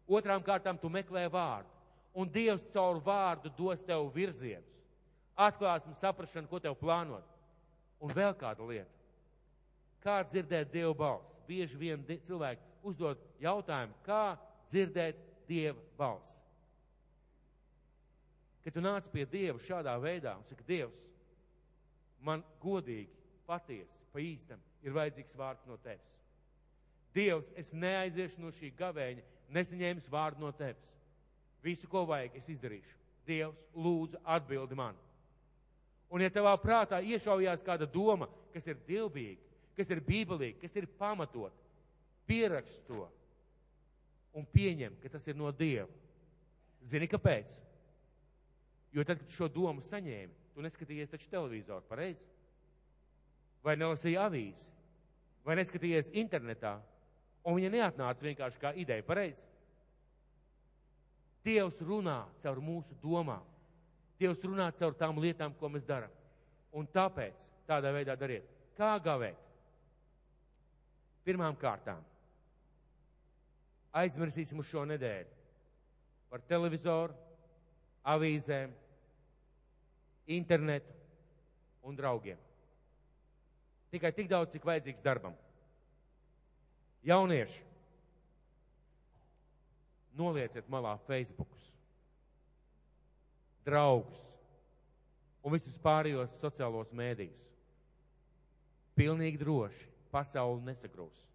Otrām 0.09 0.41
kārtām 0.43 0.79
tu 0.81 0.89
meklē 0.91 1.27
vārdu. 1.31 1.69
Un 2.17 2.29
Dievs 2.33 2.65
caur 2.73 2.97
vārdu 3.05 3.51
dos 3.55 3.81
tev 3.85 4.07
virzienus, 4.15 4.79
atklāsmu, 5.37 5.93
saprašanu, 5.99 6.49
ko 6.49 6.59
tev 6.59 6.75
plānot. 6.79 7.25
Un 8.01 8.11
vēl 8.15 8.33
kāda 8.39 8.65
lieta. 8.65 8.98
Kā 10.03 10.21
dzirdēt 10.23 10.71
Dieva 10.71 10.93
balsi? 10.95 11.35
Bieži 11.47 11.79
vien 11.79 12.05
cilvēki 12.07 12.85
uzdod 12.87 13.19
jautājumu, 13.43 13.97
kā 14.05 14.37
dzirdēt 14.71 15.19
Dieva 15.49 15.79
balsi. 15.97 16.37
Kad 18.63 18.75
tu 18.75 18.83
nāc 18.83 19.07
pie 19.11 19.25
Dieva 19.25 19.59
šādā 19.63 19.95
veidā 20.01 20.35
un 20.37 20.45
saki, 20.47 20.65
Dievs, 20.67 20.99
man 22.23 22.43
godīgi, 22.61 23.11
patiesi, 23.47 23.99
pa 24.13 24.21
īstam 24.23 24.61
ir 24.85 24.95
vajadzīgs 24.95 25.35
vārds 25.39 25.67
no 25.67 25.77
tevis. 25.83 26.15
Dievs, 27.15 27.49
es 27.57 27.73
neaiziešu 27.73 28.43
no 28.43 28.51
šī 28.53 28.71
gavēņa, 28.77 29.25
nesaņēmis 29.55 30.09
vārdu 30.11 30.43
no 30.43 30.51
tevis. 30.55 30.85
Visu, 31.63 31.89
ko 31.91 32.05
vajag, 32.07 32.37
es 32.39 32.49
izdarīšu. 32.53 32.95
Dievs, 33.27 33.63
lūdzu, 33.75 34.21
atbildi 34.23 34.77
man. 34.77 34.97
Un 36.09 36.23
ja 36.23 36.29
tavā 36.33 36.55
prātā 36.61 37.01
iešaujās 37.05 37.65
kāda 37.65 37.85
doma, 37.89 38.29
kas 38.53 38.67
ir 38.69 38.79
dievbijīga, 38.87 39.48
kas 39.79 39.91
ir 39.93 40.03
bībelīga, 40.03 40.59
kas 40.59 40.75
ir 40.75 40.89
pamatot, 40.99 41.55
pierakst 42.27 42.83
to 42.87 43.05
un 44.35 44.45
pieņem, 44.53 44.97
ka 45.01 45.11
tas 45.15 45.25
ir 45.31 45.37
no 45.39 45.51
Dieva. 45.55 45.87
Zini, 46.85 47.07
kāpēc? 47.11 47.55
Jo 48.95 49.05
tad, 49.05 49.21
kad 49.21 49.35
šo 49.35 49.47
domu 49.51 49.83
saņēmi, 49.85 50.35
tu 50.53 50.63
neskatījies 50.65 51.11
taču 51.11 51.29
televizoru, 51.31 51.85
pareizi? 51.89 52.25
Vai 53.63 53.75
nelasīji 53.79 54.19
avīzi? 54.19 54.69
Vai 55.45 55.57
neskatījies 55.59 56.13
internetā? 56.19 56.77
Un 57.47 57.57
viņa 57.57 57.71
neatnāca 57.73 58.25
vienkārši 58.25 58.61
kā 58.61 58.73
ideja, 58.79 59.05
pareizi? 59.07 59.45
Dievs 61.45 61.79
runā 61.83 62.21
caur 62.43 62.59
mūsu 62.63 62.95
domām. 63.01 63.43
Dievs 64.19 64.43
runā 64.43 64.67
caur 64.75 64.95
tām 64.99 65.19
lietām, 65.23 65.53
ko 65.55 65.69
mēs 65.71 65.85
darām. 65.87 66.11
Un 66.75 66.87
tāpēc 66.91 67.39
tādā 67.67 67.93
veidā 67.95 68.15
dariet. 68.19 68.47
Kā 68.77 68.97
gavēt? 69.03 69.48
Pirmām 71.27 71.57
kārtām 71.59 72.03
aizmirsīsim 73.99 74.59
uz 74.61 74.69
šo 74.69 74.85
nedēļu 74.89 75.37
par 76.29 76.43
televizoru, 76.45 77.15
avīzēm, 78.05 78.73
internetu 80.29 80.93
un 81.89 81.97
draugiem. 81.97 82.37
Tikai 83.89 84.11
tik 84.13 84.29
daudz, 84.29 84.53
cik 84.53 84.67
vajadzīgs 84.69 85.01
darbam. 85.01 85.33
Jaunieši, 87.09 87.63
nolieciet 90.19 90.69
malā 90.69 90.93
Facebookus, 91.07 91.69
draugus 93.65 94.21
un 95.41 95.55
visus 95.55 95.79
pārējos 95.81 96.37
sociālos 96.37 96.91
mēdījus. 96.93 97.47
Pilnīgi 98.99 99.39
droši 99.41 99.87
pasauli 100.11 100.65
nesagrūs. 100.67 101.25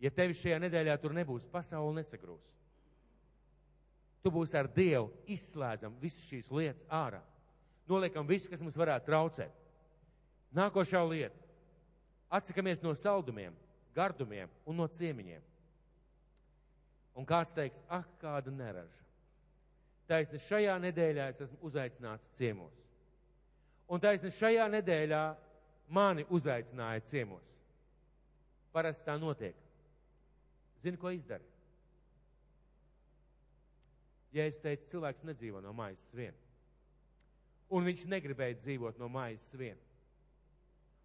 Ja 0.00 0.10
tevi 0.14 0.36
šajā 0.36 0.60
nedēļā 0.62 0.96
tur 1.00 1.12
nebūs, 1.16 1.48
pasauli 1.52 1.98
nesagrūs. 2.00 2.46
Tu 4.20 4.32
būsi 4.32 4.56
ar 4.56 4.68
Dievu, 4.68 5.10
izslēdzam 5.32 5.96
visas 6.00 6.24
šīs 6.28 6.50
lietas 6.52 6.84
ārā. 6.92 7.20
Noliekam 7.88 8.28
visu, 8.28 8.50
kas 8.52 8.62
mums 8.62 8.76
varētu 8.78 9.08
traucēt. 9.08 9.54
Nākošā 10.56 11.00
lieta. 11.08 11.36
Atsakamies 12.30 12.82
no 12.84 12.92
saldumiem, 12.94 13.54
gardumiem 13.96 14.50
un 14.68 14.76
no 14.78 14.86
ciemiņiem. 14.86 15.42
Un 17.18 17.26
kāds 17.26 17.52
teiks, 17.56 17.80
ah, 17.90 18.04
kāda 18.20 18.52
neraža. 18.54 19.00
Taisni 20.10 20.40
šajā 20.42 20.76
nedēļā 20.82 21.28
es 21.32 21.42
esmu 21.46 21.58
uzaicināts 21.68 22.30
ciemos. 22.38 22.76
Un 23.90 24.02
taisni 24.02 24.30
šajā 24.34 24.68
nedēļā 24.70 25.22
mani 25.90 26.24
uzaicināja 26.30 27.02
ciemos. 27.06 27.46
Parasti 28.72 29.06
tā 29.06 29.16
notiek. 29.18 29.56
Zini, 30.80 30.96
ko 30.96 31.10
izdara? 31.12 31.44
Ja 34.32 34.46
es 34.46 34.60
teicu, 34.62 34.86
cilvēks 34.92 35.26
nedzīvo 35.26 35.60
no 35.60 35.72
maizes 35.74 36.14
vien, 36.14 36.36
un 37.74 37.86
viņš 37.88 38.04
negribēja 38.12 38.60
dzīvot 38.60 39.00
no 39.02 39.08
maizes 39.10 39.56
vien, 39.58 39.78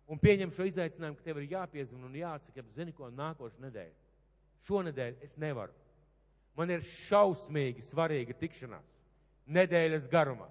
un 0.06 0.22
pieņem 0.22 0.54
šo 0.54 0.68
izaicinājumu, 0.70 1.18
ka 1.18 1.26
tev 1.26 1.40
ir 1.42 1.56
jāpiezvan 1.56 2.06
un 2.06 2.20
jāatsaka, 2.20 2.64
zini, 2.78 2.94
ko 2.94 3.10
nākošu 3.10 3.64
nedēļu. 3.66 3.98
Šonedēļ 4.68 5.18
es 5.26 5.34
nevaru. 5.42 5.74
Man 6.56 6.70
ir 6.72 6.86
šausmīgi 6.86 7.84
svarīga 7.84 8.38
tikšanās 8.38 8.94
nedēļas 9.46 10.08
garumā. 10.10 10.48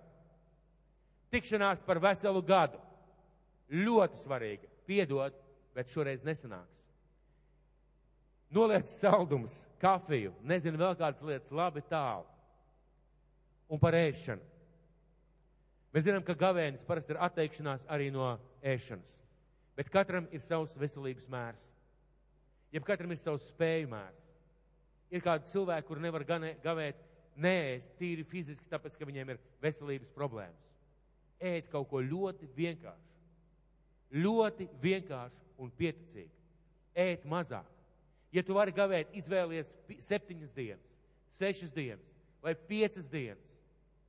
Tikšanās 1.34 1.82
par 1.86 2.00
veselu 2.02 2.42
gadu. 2.46 2.78
Ļoti 3.72 4.20
svarīga. 4.20 4.68
Piedod, 4.84 5.36
bet 5.74 5.92
šoreiz 5.92 6.24
nesanāks. 6.26 6.70
Noliec 8.54 8.86
saldumus, 8.86 9.54
kafiju, 9.82 10.34
nezinu 10.46 10.78
vēl 10.78 10.94
kādas 10.98 11.22
lietas, 11.26 11.50
labi 11.50 11.82
tālu. 11.88 12.28
Un 13.72 13.80
par 13.82 13.96
ēšanu. 13.98 14.44
Mēs 15.94 16.04
zinām, 16.06 16.22
ka 16.26 16.36
gavēnis 16.38 16.84
parasti 16.86 17.14
ir 17.14 17.20
atteikšanās 17.22 17.86
arī 17.90 18.10
no 18.14 18.34
ēšanas. 18.66 19.16
Bet 19.78 19.90
katram 19.90 20.28
ir 20.34 20.42
savs 20.42 20.74
veselības 20.78 21.26
mērs. 21.30 21.64
Jeb 22.74 22.86
katram 22.86 23.14
ir 23.14 23.18
savs 23.18 23.46
spēju 23.50 23.90
mērs. 23.90 24.22
Ir 25.14 25.22
kādi 25.22 25.50
cilvēki, 25.50 25.86
kur 25.86 26.02
nevar 26.02 26.24
ganē, 26.26 26.54
gavēt, 26.62 26.98
neēst 27.38 27.94
tīri 27.98 28.26
fiziski, 28.26 28.66
tāpēc, 28.70 28.96
ka 28.98 29.06
viņiem 29.06 29.34
ir 29.34 29.42
veselības 29.62 30.10
problēmas. 30.14 30.70
Ēt 31.42 31.70
kaut 31.70 31.88
ko 31.90 32.02
ļoti 32.02 32.50
vienkāršu. 32.56 33.13
Ļoti 34.14 34.68
vienkārši 34.82 35.40
un 35.58 35.72
pieticīgi. 35.74 36.30
Ēt 36.94 37.24
mazāk. 37.26 37.66
Ja 38.34 38.42
tu 38.42 38.54
vari 38.54 38.74
gavēt, 38.74 39.12
izvēlies 39.14 39.72
septiņas 40.02 40.52
dienas, 40.54 40.90
sešas 41.34 41.70
dienas 41.74 42.10
vai 42.42 42.54
piecas 42.54 43.06
dienas, 43.10 43.42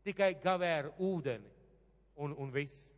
tikai 0.05 0.33
gavē 0.41 0.71
ar 0.79 0.91
ūdeni 0.97 1.49
un, 2.15 2.33
un 2.37 2.51
viss. 2.53 2.91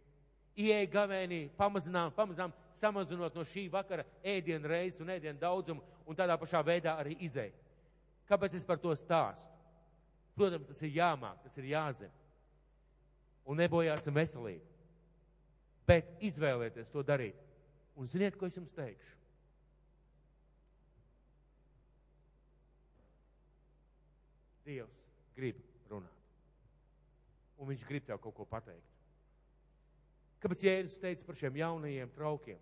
ieeja 0.57 0.87
gavēnī, 0.89 1.51
pamazām, 1.53 2.11
pamazām 2.15 2.53
samazinot 2.79 3.35
no 3.35 3.43
šī 3.45 3.67
vakara 3.69 4.05
ēdienu 4.25 4.67
reizes 4.67 5.03
un 5.03 5.11
ēdienu 5.13 5.37
daudzumu, 5.39 5.83
un 6.07 6.17
tādā 6.17 6.37
pašā 6.39 6.63
veidā 6.65 6.95
arī 6.97 7.13
izēja. 7.21 7.53
Kāpēc 8.27 8.55
es 8.57 8.65
par 8.65 8.79
to 8.81 8.95
stāstu? 8.97 9.53
Protams, 10.37 10.65
tas 10.69 10.81
ir 10.81 10.95
jāmāk, 10.97 11.37
tas 11.43 11.57
ir 11.57 11.69
jāzina. 11.71 12.11
Un 13.45 13.61
nebojāsim 13.61 14.13
veselību. 14.13 14.76
Bet 15.87 16.09
izvēlieties 16.23 16.89
to 16.91 17.03
darīt. 17.07 17.37
Un 17.97 18.09
ziniet, 18.11 18.35
ko 18.37 18.49
es 18.49 18.57
jums 18.57 18.73
teikšu? 18.75 19.15
Dievs 24.67 24.99
grib 25.37 25.61
runāt. 25.87 26.13
Un 27.57 27.71
viņš 27.71 27.85
grib 27.87 28.05
tev 28.05 28.19
kaut 28.21 28.35
ko 28.35 28.45
pateikt. 28.45 28.93
Kāpēc 30.43 30.63
Jēzus 30.67 31.01
teica 31.01 31.25
par 31.25 31.37
šiem 31.39 31.55
jaunajiem 31.57 32.11
traukiem? 32.13 32.59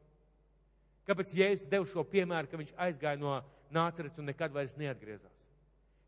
Kāpēc 1.05 1.33
Jēzus 1.35 1.69
deva 1.69 1.87
šo 1.89 2.05
piemēru, 2.07 2.49
ka 2.49 2.59
viņš 2.61 2.71
aizgāja 2.87 3.19
no 3.19 3.35
nācerets 3.73 4.21
un 4.21 4.29
nekad 4.29 4.53
vairs 4.55 4.77
neatgriezās? 4.79 5.34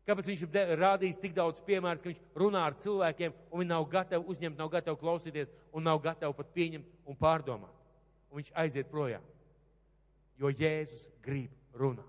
Kāpēc 0.08 0.28
viņš 0.30 0.42
ir 0.46 0.70
rādījis 0.80 1.18
tik 1.20 1.34
daudz 1.36 1.60
piemērus, 1.66 2.00
ka 2.00 2.08
viņš 2.08 2.20
runā 2.40 2.62
ar 2.64 2.76
cilvēkiem 2.80 3.34
un 3.50 3.60
viņi 3.60 3.68
nav 3.68 3.88
gatavi 3.92 4.24
uzņemt, 4.32 4.56
nav 4.56 4.70
gatavi 4.72 5.00
klausīties 5.02 5.50
un 5.76 5.84
nav 5.84 6.00
gatavi 6.00 6.36
pat 6.38 6.54
pieņemt 6.54 6.94
un 7.04 7.18
pārdomāt? 7.20 7.74
Un 8.30 8.40
viņš 8.40 8.54
aiziet 8.62 8.88
projām. 8.88 9.26
Jo 10.40 10.48
Jēzus 10.48 11.04
grib 11.24 11.52
runāt. 11.76 12.08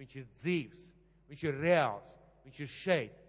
Viņš 0.00 0.16
ir 0.16 0.30
dzīves, 0.38 0.86
viņš 1.28 1.44
ir 1.44 1.60
reāls, 1.60 2.16
viņš 2.46 2.62
ir 2.64 2.72
šeit. 2.72 3.20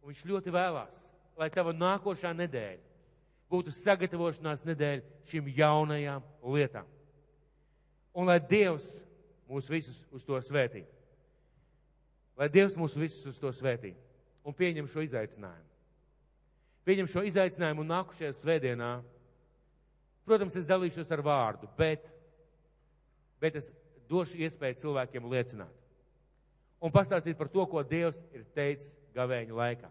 Un 0.00 0.08
viņš 0.08 0.24
ļoti 0.30 0.54
vēlās, 0.54 1.04
lai 1.36 1.50
tava 1.52 1.76
nākošā 1.76 2.32
nedēļa 2.38 2.92
būtu 3.52 3.74
sagatavošanās 3.76 4.64
nedēļa 4.64 5.28
šīm 5.28 5.52
jaunajām 5.58 6.24
lietām. 6.54 6.88
Un 8.16 8.28
lai 8.28 8.38
Dievs 8.40 8.86
mūs 9.48 9.68
visus 9.68 10.00
uz 10.12 10.24
to 10.24 10.38
svētī. 10.44 10.86
Lai 12.38 12.48
Dievs 12.52 12.78
mūs 12.80 12.96
visus 12.96 13.26
uz 13.28 13.38
to 13.40 13.52
svētī 13.54 13.92
un 14.42 14.56
pieņem 14.56 14.88
šo 14.90 15.04
izaicinājumu. 15.04 15.68
Pieņem 16.86 17.10
šo 17.10 17.22
izaicinājumu 17.28 17.84
un 17.84 17.92
nākušajā 17.92 18.32
svētdienā. 18.40 18.92
Protams, 20.26 20.56
es 20.58 20.66
dalīšos 20.66 21.10
ar 21.14 21.22
vārdu, 21.22 21.68
bet, 21.78 22.08
bet 23.42 23.58
es 23.60 23.70
došu 24.10 24.40
iespēju 24.42 24.80
cilvēkiem 24.80 25.28
liecināt. 25.30 25.78
Un 26.82 26.90
pastāstīt 26.94 27.38
par 27.38 27.50
to, 27.52 27.62
ko 27.70 27.84
Dievs 27.86 28.18
ir 28.34 28.42
teicis 28.56 28.96
gavēņa 29.14 29.54
laikā. 29.54 29.90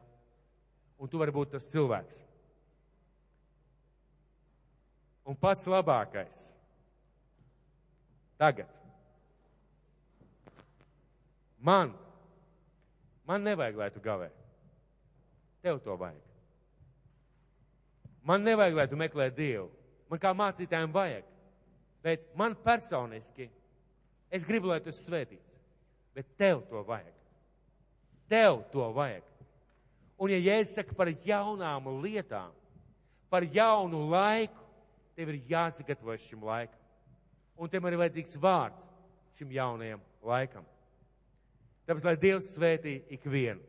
Un 0.99 1.09
tu 1.09 1.21
vari 1.21 1.33
būt 1.35 1.53
tas 1.55 1.69
cilvēks. 1.71 2.25
Un 5.27 5.37
pats 5.39 5.67
labākais 5.69 6.49
tagad. 8.41 8.69
Man, 11.61 11.93
man 13.27 13.43
nevajag, 13.45 13.77
lai 13.77 13.89
tu 13.93 14.01
gavē. 14.03 14.29
Tev 15.61 15.79
to 15.83 15.95
vajag. 15.97 16.21
Man 18.23 18.43
nevajag, 18.45 18.77
lai 18.77 18.87
tu 18.89 18.97
meklē 18.99 19.29
Dievu. 19.33 19.69
Man 20.09 20.19
kā 20.21 20.33
mācītājiem 20.35 20.93
vajag. 20.93 21.27
Bet 22.01 22.25
man 22.37 22.55
personiski, 22.57 23.47
es 24.33 24.45
gribu, 24.45 24.71
lai 24.71 24.79
tu 24.81 24.89
esi 24.89 25.05
svētīts. 25.05 25.57
Bet 26.17 26.29
tev 26.37 26.63
to 26.69 26.81
vajag. 26.85 27.13
Tev 28.31 28.63
to 28.73 28.87
vajag. 28.95 29.27
Un 30.21 30.33
ja 30.33 30.37
Jēzus 30.37 30.75
saka 30.77 30.95
par 30.97 31.09
jaunām 31.25 31.87
lietām, 32.03 32.51
par 33.31 33.45
jaunu 33.47 34.03
laiku, 34.11 34.59
tev 35.17 35.31
ir 35.33 35.41
jāsagatavojas 35.49 36.27
šim 36.27 36.43
laikam. 36.45 36.77
Un 37.57 37.69
tev 37.69 37.85
ir 37.89 37.97
vajadzīgs 38.01 38.37
vārds 38.41 38.85
šim 39.37 39.53
jaunajam 39.53 40.01
laikam. 40.25 40.65
Tāpēc, 41.91 42.05
lai 42.07 42.15
Dievs 42.15 42.53
svētī 42.55 42.91
ikvienu. 43.11 43.59